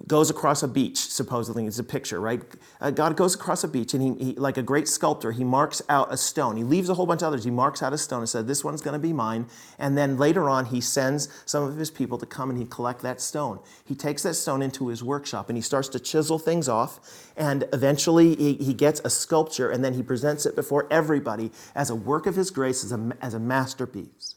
goes 0.07 0.29
across 0.29 0.63
a 0.63 0.69
beach, 0.69 0.99
supposedly. 0.99 1.67
It's 1.67 1.79
a 1.79 1.85
picture, 1.85 2.21
right? 2.21 2.43
Uh, 2.81 2.91
God 2.91 3.17
goes 3.17 3.35
across 3.35 3.65
a 3.65 3.69
beach 3.69 3.95
and 3.95 4.03
he, 4.03 4.25
he, 4.25 4.35
like 4.35 4.59
a 4.59 4.63
great 4.63 4.89
sculptor, 4.89 5.33
he 5.33 5.43
marks 5.43 5.81
out 5.89 6.13
a 6.13 6.19
stone. 6.19 6.57
He 6.57 6.65
leaves 6.65 6.91
a 6.91 6.95
whole 6.95 7.07
bunch 7.07 7.23
of 7.23 7.29
others. 7.29 7.45
He 7.45 7.51
marks 7.51 7.83
out 7.83 7.95
a 7.95 7.99
stone 7.99 8.21
and 8.21 8.29
said, 8.29 8.47
This 8.47 8.63
one's 8.63 8.83
going 8.83 8.93
to 8.93 8.99
be 8.99 9.15
mine. 9.15 9.47
And 9.79 9.97
then 9.97 10.19
later 10.19 10.49
on, 10.51 10.67
he 10.67 10.83
sends 10.83 11.29
some 11.47 11.65
of 11.65 11.77
his 11.77 11.91
people 11.91 12.19
to 12.19 12.27
come 12.27 12.51
and 12.51 12.59
he 12.59 12.67
collect 12.67 13.01
that 13.03 13.21
stone. 13.21 13.59
He 13.85 13.95
takes 13.95 14.23
that 14.25 14.35
stone 14.35 14.61
into 14.61 14.89
his 14.89 15.03
workshop 15.03 15.49
and 15.49 15.57
he 15.57 15.63
starts 15.63 15.89
to 15.89 15.99
chisel 15.99 16.39
things 16.39 16.69
off. 16.69 17.33
And 17.37 17.67
eventually, 17.73 18.37
he, 18.37 18.55
he 18.55 18.75
gets 18.75 19.01
a 19.05 19.11
sculpture 19.11 19.71
and 19.71 19.83
then 19.83 19.95
he 19.95 20.03
presents 20.03 20.45
it 20.45 20.55
before 20.55 20.87
everybody 20.91 21.51
as 21.75 21.89
a 21.89 21.95
work 21.95 22.27
of 22.27 22.37
his 22.37 22.51
grace, 22.51 22.85
as 22.85 22.93
a, 22.93 23.17
as 23.23 23.33
a 23.33 23.41
masterpiece. 23.41 24.36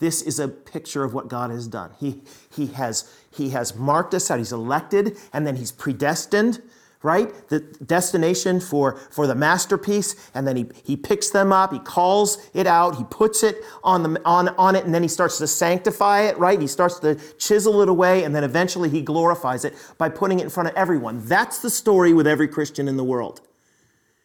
This 0.00 0.22
is 0.22 0.38
a 0.38 0.48
picture 0.48 1.04
of 1.04 1.14
what 1.14 1.28
God 1.28 1.50
has 1.50 1.68
done. 1.68 1.92
He, 2.00 2.22
he, 2.50 2.66
has, 2.68 3.12
he 3.30 3.50
has 3.50 3.74
marked 3.76 4.14
us 4.14 4.30
out. 4.30 4.38
He's 4.38 4.52
elected, 4.52 5.16
and 5.32 5.46
then 5.46 5.56
he's 5.56 5.70
predestined, 5.70 6.60
right? 7.02 7.32
The 7.48 7.60
destination 7.60 8.60
for, 8.60 8.96
for 9.10 9.26
the 9.26 9.34
masterpiece, 9.34 10.30
and 10.34 10.46
then 10.46 10.56
he, 10.56 10.66
he 10.84 10.96
picks 10.96 11.30
them 11.30 11.52
up, 11.52 11.72
he 11.72 11.78
calls 11.80 12.48
it 12.54 12.66
out, 12.66 12.96
he 12.96 13.04
puts 13.04 13.42
it 13.42 13.56
on, 13.82 14.02
the, 14.02 14.22
on, 14.24 14.48
on 14.50 14.76
it, 14.76 14.84
and 14.84 14.94
then 14.94 15.02
he 15.02 15.08
starts 15.08 15.38
to 15.38 15.46
sanctify 15.46 16.22
it, 16.22 16.38
right? 16.38 16.60
He 16.60 16.68
starts 16.68 17.00
to 17.00 17.16
chisel 17.38 17.82
it 17.82 17.88
away, 17.88 18.24
and 18.24 18.34
then 18.34 18.44
eventually 18.44 18.88
he 18.88 19.02
glorifies 19.02 19.64
it 19.64 19.74
by 19.98 20.08
putting 20.08 20.40
it 20.40 20.44
in 20.44 20.50
front 20.50 20.68
of 20.68 20.76
everyone. 20.76 21.26
That's 21.26 21.58
the 21.58 21.70
story 21.70 22.12
with 22.12 22.26
every 22.26 22.48
Christian 22.48 22.86
in 22.86 22.96
the 22.96 23.04
world. 23.04 23.40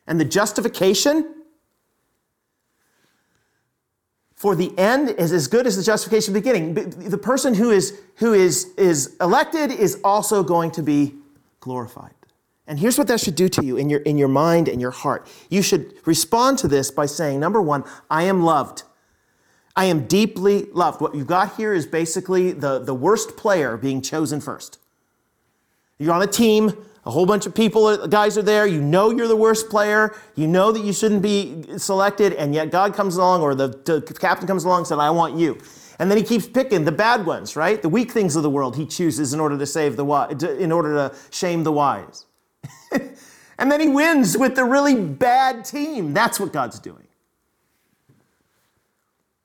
And 0.06 0.20
the 0.20 0.26
justification, 0.26 1.37
for 4.38 4.56
the 4.56 4.72
end 4.78 5.10
is 5.10 5.34
as 5.34 5.48
good 5.48 5.66
as 5.66 5.76
the 5.76 5.84
justification 5.84 6.30
of 6.30 6.36
the 6.36 6.52
beginning. 6.52 6.74
The 7.10 7.18
person 7.18 7.56
who 7.56 7.72
is, 7.72 8.00
who 8.18 8.34
is, 8.34 8.66
is 8.78 9.16
elected 9.20 9.72
is 9.72 10.00
also 10.04 10.44
going 10.44 10.70
to 10.72 10.84
be 10.84 11.16
glorified. 11.60 12.14
And 12.68 12.80
here's 12.80 13.00
what 13.00 13.08
that 13.08 13.20
should 13.20 13.34
do 13.34 13.50
to 13.50 13.66
you 13.66 13.78
in 13.78 13.90
your, 13.90 14.02
in 14.02 14.16
your 14.16 14.28
mind 14.28 14.68
and 14.68 14.80
your 14.80 14.92
heart. 14.92 15.28
You 15.50 15.64
should 15.64 15.92
respond 16.06 16.60
to 16.60 16.68
this 16.68 16.92
by 16.92 17.08
saying, 17.08 17.40
number 17.40 17.60
one, 17.60 17.84
I 18.12 18.24
am 18.24 18.44
loved. 18.44 18.84
I 19.76 19.86
am 19.86 20.06
deeply 20.06 20.68
loved. 20.72 21.02
What 21.02 21.16
you've 21.16 21.26
got 21.26 21.56
here 21.56 21.74
is 21.74 21.88
basically 21.88 22.52
the, 22.52 22.78
the 22.78 22.94
worst 22.94 23.38
player 23.38 23.76
being 23.76 24.04
chosen 24.04 24.40
first. 24.40 24.78
You're 25.98 26.14
on 26.14 26.22
a 26.22 26.28
team, 26.28 26.74
a 27.08 27.10
whole 27.10 27.26
bunch 27.26 27.46
of 27.46 27.56
people, 27.56 27.86
uh, 27.86 28.06
guys 28.06 28.38
are 28.38 28.42
there. 28.42 28.68
You 28.68 28.82
know 28.82 29.12
you're 29.12 29.30
the 29.30 29.36
worst 29.36 29.70
player. 29.70 30.14
You 30.36 30.46
know 30.46 30.74
that 30.74 30.84
you 30.84 30.92
shouldn't 30.92 31.22
be 31.22 31.64
selected, 31.78 32.34
and 32.34 32.54
yet 32.54 32.70
God 32.70 32.94
comes 32.94 33.16
along, 33.16 33.44
or 33.44 33.56
the, 33.56 33.70
the 33.70 34.02
captain 34.20 34.46
comes 34.46 34.66
along 34.66 34.80
and 34.80 34.88
said, 34.88 35.00
I 35.00 35.10
want 35.10 35.38
you. 35.38 35.58
And 36.00 36.12
then 36.12 36.18
he 36.18 36.24
keeps 36.24 36.46
picking 36.46 36.84
the 36.84 36.92
bad 36.92 37.26
ones, 37.26 37.56
right? 37.56 37.82
The 37.82 37.88
weak 37.88 38.12
things 38.12 38.36
of 38.36 38.44
the 38.44 38.50
world 38.50 38.76
he 38.76 38.86
chooses 38.86 39.34
in 39.34 39.40
order 39.40 39.58
to 39.58 39.66
save 39.66 39.96
the 39.96 40.04
wise, 40.04 40.44
in 40.44 40.70
order 40.70 40.96
to 40.96 41.16
shame 41.32 41.64
the 41.64 41.72
wise. 41.72 42.26
and 42.92 43.72
then 43.72 43.80
he 43.80 43.88
wins 43.88 44.38
with 44.38 44.56
the 44.56 44.66
really 44.66 45.02
bad 45.02 45.64
team. 45.64 46.14
That's 46.14 46.42
what 46.42 46.52
God's 46.52 46.78
doing. 46.78 47.08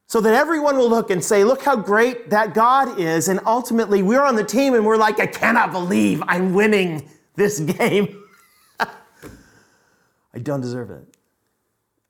So 0.08 0.20
that 0.20 0.34
everyone 0.34 0.76
will 0.76 0.90
look 0.90 1.10
and 1.10 1.24
say, 1.24 1.44
Look 1.44 1.62
how 1.62 1.76
great 1.76 2.28
that 2.30 2.54
God 2.54 2.98
is. 2.98 3.28
And 3.28 3.38
ultimately, 3.46 4.02
we're 4.02 4.24
on 4.24 4.34
the 4.34 4.44
team 4.44 4.74
and 4.74 4.84
we're 4.84 4.98
like, 4.98 5.20
I 5.20 5.28
cannot 5.28 5.70
believe 5.70 6.22
I'm 6.26 6.54
winning 6.54 7.08
this 7.36 7.60
game. 7.60 8.22
I 8.80 10.38
don't 10.40 10.60
deserve 10.60 10.90
it. 10.90 11.16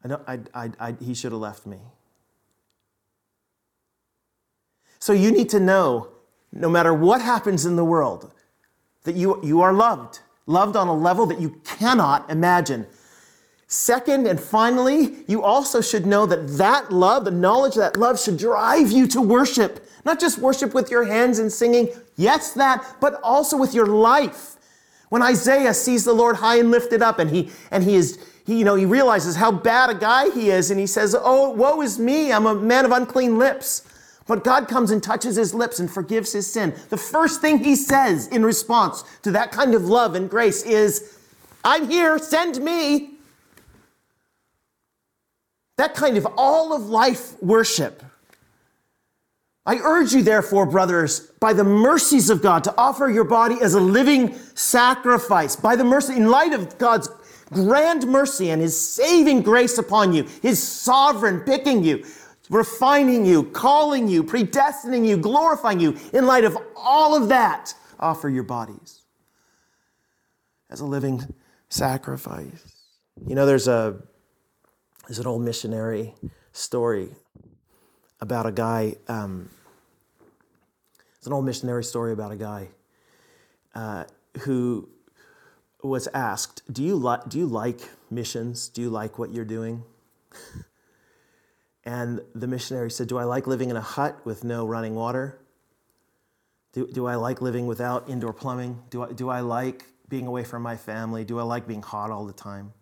I 0.04 0.08
don't, 0.08 0.22
I, 0.26 0.38
I, 0.54 0.70
I, 0.80 0.94
he 1.00 1.14
should 1.14 1.32
have 1.32 1.40
left 1.40 1.66
me. 1.66 1.78
So 4.98 5.12
you 5.12 5.30
need 5.30 5.48
to 5.50 5.60
know, 5.60 6.08
no 6.52 6.68
matter 6.68 6.94
what 6.94 7.20
happens 7.20 7.66
in 7.66 7.76
the 7.76 7.84
world, 7.84 8.32
that 9.04 9.16
you, 9.16 9.40
you 9.42 9.60
are 9.60 9.72
loved, 9.72 10.20
loved 10.46 10.76
on 10.76 10.88
a 10.88 10.94
level 10.94 11.26
that 11.26 11.40
you 11.40 11.60
cannot 11.64 12.30
imagine. 12.30 12.86
Second, 13.66 14.26
and 14.26 14.38
finally, 14.38 15.24
you 15.26 15.42
also 15.42 15.80
should 15.80 16.04
know 16.04 16.26
that 16.26 16.46
that 16.58 16.92
love, 16.92 17.24
the 17.24 17.30
knowledge 17.30 17.72
of 17.72 17.80
that 17.80 17.96
love, 17.96 18.20
should 18.20 18.36
drive 18.36 18.92
you 18.92 19.06
to 19.08 19.20
worship. 19.20 19.88
Not 20.04 20.20
just 20.20 20.38
worship 20.38 20.74
with 20.74 20.90
your 20.90 21.04
hands 21.04 21.38
and 21.38 21.50
singing, 21.50 21.88
yes, 22.16 22.52
that, 22.52 22.96
but 23.00 23.20
also 23.22 23.56
with 23.56 23.72
your 23.74 23.86
life. 23.86 24.56
When 25.12 25.20
Isaiah 25.20 25.74
sees 25.74 26.06
the 26.06 26.14
Lord 26.14 26.36
high 26.36 26.56
and 26.56 26.70
lifted 26.70 27.02
up 27.02 27.18
and 27.18 27.28
he, 27.28 27.50
and 27.70 27.84
he 27.84 27.96
is, 27.96 28.18
he, 28.46 28.60
you 28.60 28.64
know, 28.64 28.76
he 28.76 28.86
realizes 28.86 29.36
how 29.36 29.52
bad 29.52 29.90
a 29.90 29.94
guy 29.94 30.30
he 30.30 30.48
is 30.48 30.70
and 30.70 30.80
he 30.80 30.86
says, 30.86 31.14
Oh, 31.14 31.50
woe 31.50 31.82
is 31.82 31.98
me. 31.98 32.32
I'm 32.32 32.46
a 32.46 32.54
man 32.54 32.86
of 32.86 32.92
unclean 32.92 33.36
lips. 33.36 33.86
But 34.26 34.42
God 34.42 34.68
comes 34.68 34.90
and 34.90 35.02
touches 35.02 35.36
his 35.36 35.52
lips 35.52 35.80
and 35.80 35.90
forgives 35.90 36.32
his 36.32 36.50
sin. 36.50 36.74
The 36.88 36.96
first 36.96 37.42
thing 37.42 37.58
he 37.58 37.76
says 37.76 38.26
in 38.28 38.42
response 38.42 39.04
to 39.20 39.30
that 39.32 39.52
kind 39.52 39.74
of 39.74 39.84
love 39.84 40.14
and 40.14 40.30
grace 40.30 40.62
is, 40.62 41.18
I'm 41.62 41.90
here, 41.90 42.18
send 42.18 42.64
me. 42.64 43.10
That 45.76 45.94
kind 45.94 46.16
of 46.16 46.26
all 46.38 46.72
of 46.72 46.86
life 46.86 47.34
worship 47.42 48.02
I 49.64 49.76
urge 49.76 50.12
you, 50.12 50.22
therefore, 50.22 50.66
brothers, 50.66 51.20
by 51.38 51.52
the 51.52 51.64
mercies 51.64 52.30
of 52.30 52.42
God, 52.42 52.64
to 52.64 52.74
offer 52.76 53.08
your 53.08 53.24
body 53.24 53.56
as 53.62 53.74
a 53.74 53.80
living 53.80 54.34
sacrifice, 54.54 55.54
by 55.54 55.76
the 55.76 55.84
mercy, 55.84 56.14
in 56.14 56.28
light 56.28 56.52
of 56.52 56.78
God's 56.78 57.08
grand 57.50 58.06
mercy 58.06 58.50
and 58.50 58.60
his 58.60 58.78
saving 58.78 59.42
grace 59.42 59.78
upon 59.78 60.12
you, 60.12 60.24
his 60.40 60.60
sovereign 60.60 61.40
picking 61.40 61.84
you, 61.84 62.04
refining 62.50 63.24
you, 63.24 63.44
calling 63.44 64.08
you, 64.08 64.24
predestining 64.24 65.06
you, 65.06 65.16
glorifying 65.16 65.78
you, 65.78 65.96
in 66.12 66.26
light 66.26 66.44
of 66.44 66.58
all 66.74 67.14
of 67.14 67.28
that, 67.28 67.72
offer 68.00 68.28
your 68.28 68.42
bodies 68.42 69.02
as 70.70 70.80
a 70.80 70.86
living 70.86 71.22
sacrifice. 71.68 72.74
You 73.26 73.36
know, 73.36 73.46
there's 73.46 73.68
a 73.68 73.96
there's 75.06 75.18
an 75.18 75.26
old 75.26 75.42
missionary 75.42 76.14
story 76.52 77.10
about 78.22 78.46
a 78.46 78.52
guy. 78.52 78.94
Um, 79.08 79.50
it's 81.18 81.26
an 81.26 81.32
old 81.32 81.44
missionary 81.44 81.84
story 81.84 82.12
about 82.12 82.30
a 82.30 82.36
guy 82.36 82.68
uh, 83.74 84.04
who 84.42 84.88
was 85.82 86.08
asked, 86.14 86.62
"Do 86.72 86.82
you 86.82 86.96
like 86.96 87.28
Do 87.28 87.38
you 87.38 87.46
like 87.46 87.80
missions? 88.10 88.68
Do 88.68 88.80
you 88.80 88.90
like 88.90 89.18
what 89.18 89.32
you're 89.32 89.44
doing?" 89.44 89.82
and 91.84 92.22
the 92.34 92.46
missionary 92.46 92.92
said, 92.92 93.08
"Do 93.08 93.18
I 93.18 93.24
like 93.24 93.46
living 93.46 93.70
in 93.70 93.76
a 93.76 93.82
hut 93.82 94.24
with 94.24 94.44
no 94.44 94.64
running 94.64 94.94
water? 94.94 95.38
Do, 96.72 96.86
do 96.86 97.06
I 97.06 97.16
like 97.16 97.42
living 97.42 97.66
without 97.66 98.08
indoor 98.08 98.32
plumbing? 98.32 98.82
Do 98.88 99.02
I, 99.02 99.12
do 99.12 99.28
I 99.28 99.40
like 99.40 99.84
being 100.08 100.26
away 100.26 100.44
from 100.44 100.62
my 100.62 100.76
family? 100.76 101.24
Do 101.24 101.38
I 101.38 101.42
like 101.42 101.66
being 101.66 101.82
hot 101.82 102.10
all 102.12 102.24
the 102.24 102.32
time?" 102.32 102.72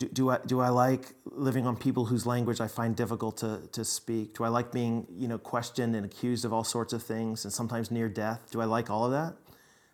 Do, 0.00 0.08
do, 0.08 0.30
I, 0.30 0.38
do 0.46 0.60
I 0.60 0.70
like 0.70 1.12
living 1.26 1.66
on 1.66 1.76
people 1.76 2.06
whose 2.06 2.24
language 2.24 2.60
I 2.60 2.68
find 2.68 2.96
difficult 2.96 3.36
to, 3.38 3.60
to 3.72 3.84
speak? 3.84 4.34
Do 4.34 4.44
I 4.44 4.48
like 4.48 4.72
being 4.72 5.06
you 5.14 5.28
know, 5.28 5.36
questioned 5.36 5.94
and 5.94 6.06
accused 6.06 6.46
of 6.46 6.54
all 6.54 6.64
sorts 6.64 6.94
of 6.94 7.02
things 7.02 7.44
and 7.44 7.52
sometimes 7.52 7.90
near 7.90 8.08
death? 8.08 8.50
Do 8.50 8.62
I 8.62 8.64
like 8.64 8.88
all 8.90 9.04
of 9.04 9.12
that? 9.12 9.36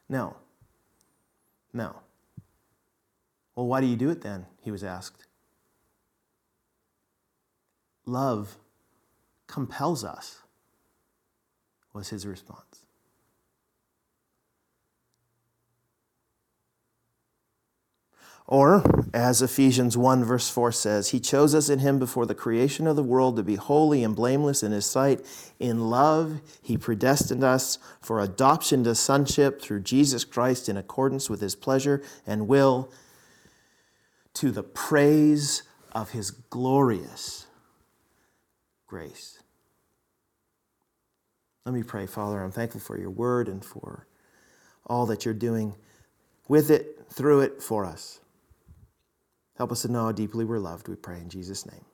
No. 0.09 0.37
No. 1.73 1.97
Well, 3.57 3.67
why 3.67 3.81
do 3.81 3.89
you 3.89 3.97
do 3.97 4.09
it 4.09 4.23
then? 4.23 4.47
He 4.63 4.71
was 4.71 4.85
asked. 4.85 5.27
Love 8.07 8.57
compels 9.49 10.05
us, 10.05 10.39
was 11.93 12.11
his 12.11 12.25
response. 12.25 12.86
Or, 18.49 18.85
as 19.13 19.43
Ephesians 19.43 19.97
1, 19.97 20.23
verse 20.23 20.49
4 20.49 20.71
says, 20.71 21.09
He 21.09 21.19
chose 21.19 21.53
us 21.53 21.69
in 21.69 21.81
Him 21.81 21.99
before 21.99 22.27
the 22.27 22.35
creation 22.35 22.87
of 22.87 22.95
the 22.95 23.03
world 23.03 23.35
to 23.37 23.43
be 23.43 23.57
holy 23.57 24.05
and 24.05 24.15
blameless 24.15 24.63
in 24.63 24.71
His 24.71 24.87
sight. 24.87 25.21
In 25.59 25.91
love, 25.91 26.41
He 26.63 26.79
predestined 26.79 27.43
us 27.43 27.79
for 28.01 28.21
adoption 28.21 28.85
to 28.85 28.95
sonship 28.95 29.61
through 29.61 29.81
Jesus 29.81 30.25
Christ 30.25 30.69
in 30.69 30.77
accordance 30.77 31.29
with 31.29 31.41
His 31.41 31.57
pleasure 31.57 32.03
and 32.25 32.47
will, 32.47 32.93
to 34.35 34.53
the 34.53 34.63
praise 34.63 35.65
of 35.91 36.11
His 36.11 36.31
glorious 36.31 37.47
grace. 38.87 39.41
Let 41.65 41.75
me 41.75 41.83
pray, 41.83 42.07
Father. 42.07 42.41
I'm 42.41 42.53
thankful 42.53 42.81
for 42.81 42.97
your 42.97 43.11
word 43.11 43.49
and 43.49 43.65
for 43.65 44.07
all 44.87 45.05
that 45.07 45.25
you're 45.25 45.35
doing 45.35 45.75
with 46.47 46.71
it, 46.71 47.07
through 47.11 47.41
it, 47.41 47.61
for 47.61 47.85
us. 47.85 48.21
Help 49.57 49.73
us 49.73 49.83
to 49.83 49.89
know 49.89 50.05
how 50.05 50.13
deeply 50.13 50.45
we're 50.45 50.59
loved, 50.59 50.89
we 50.89 50.97
pray 50.97 51.19
in 51.19 51.29
Jesus' 51.31 51.67
name. 51.67 51.85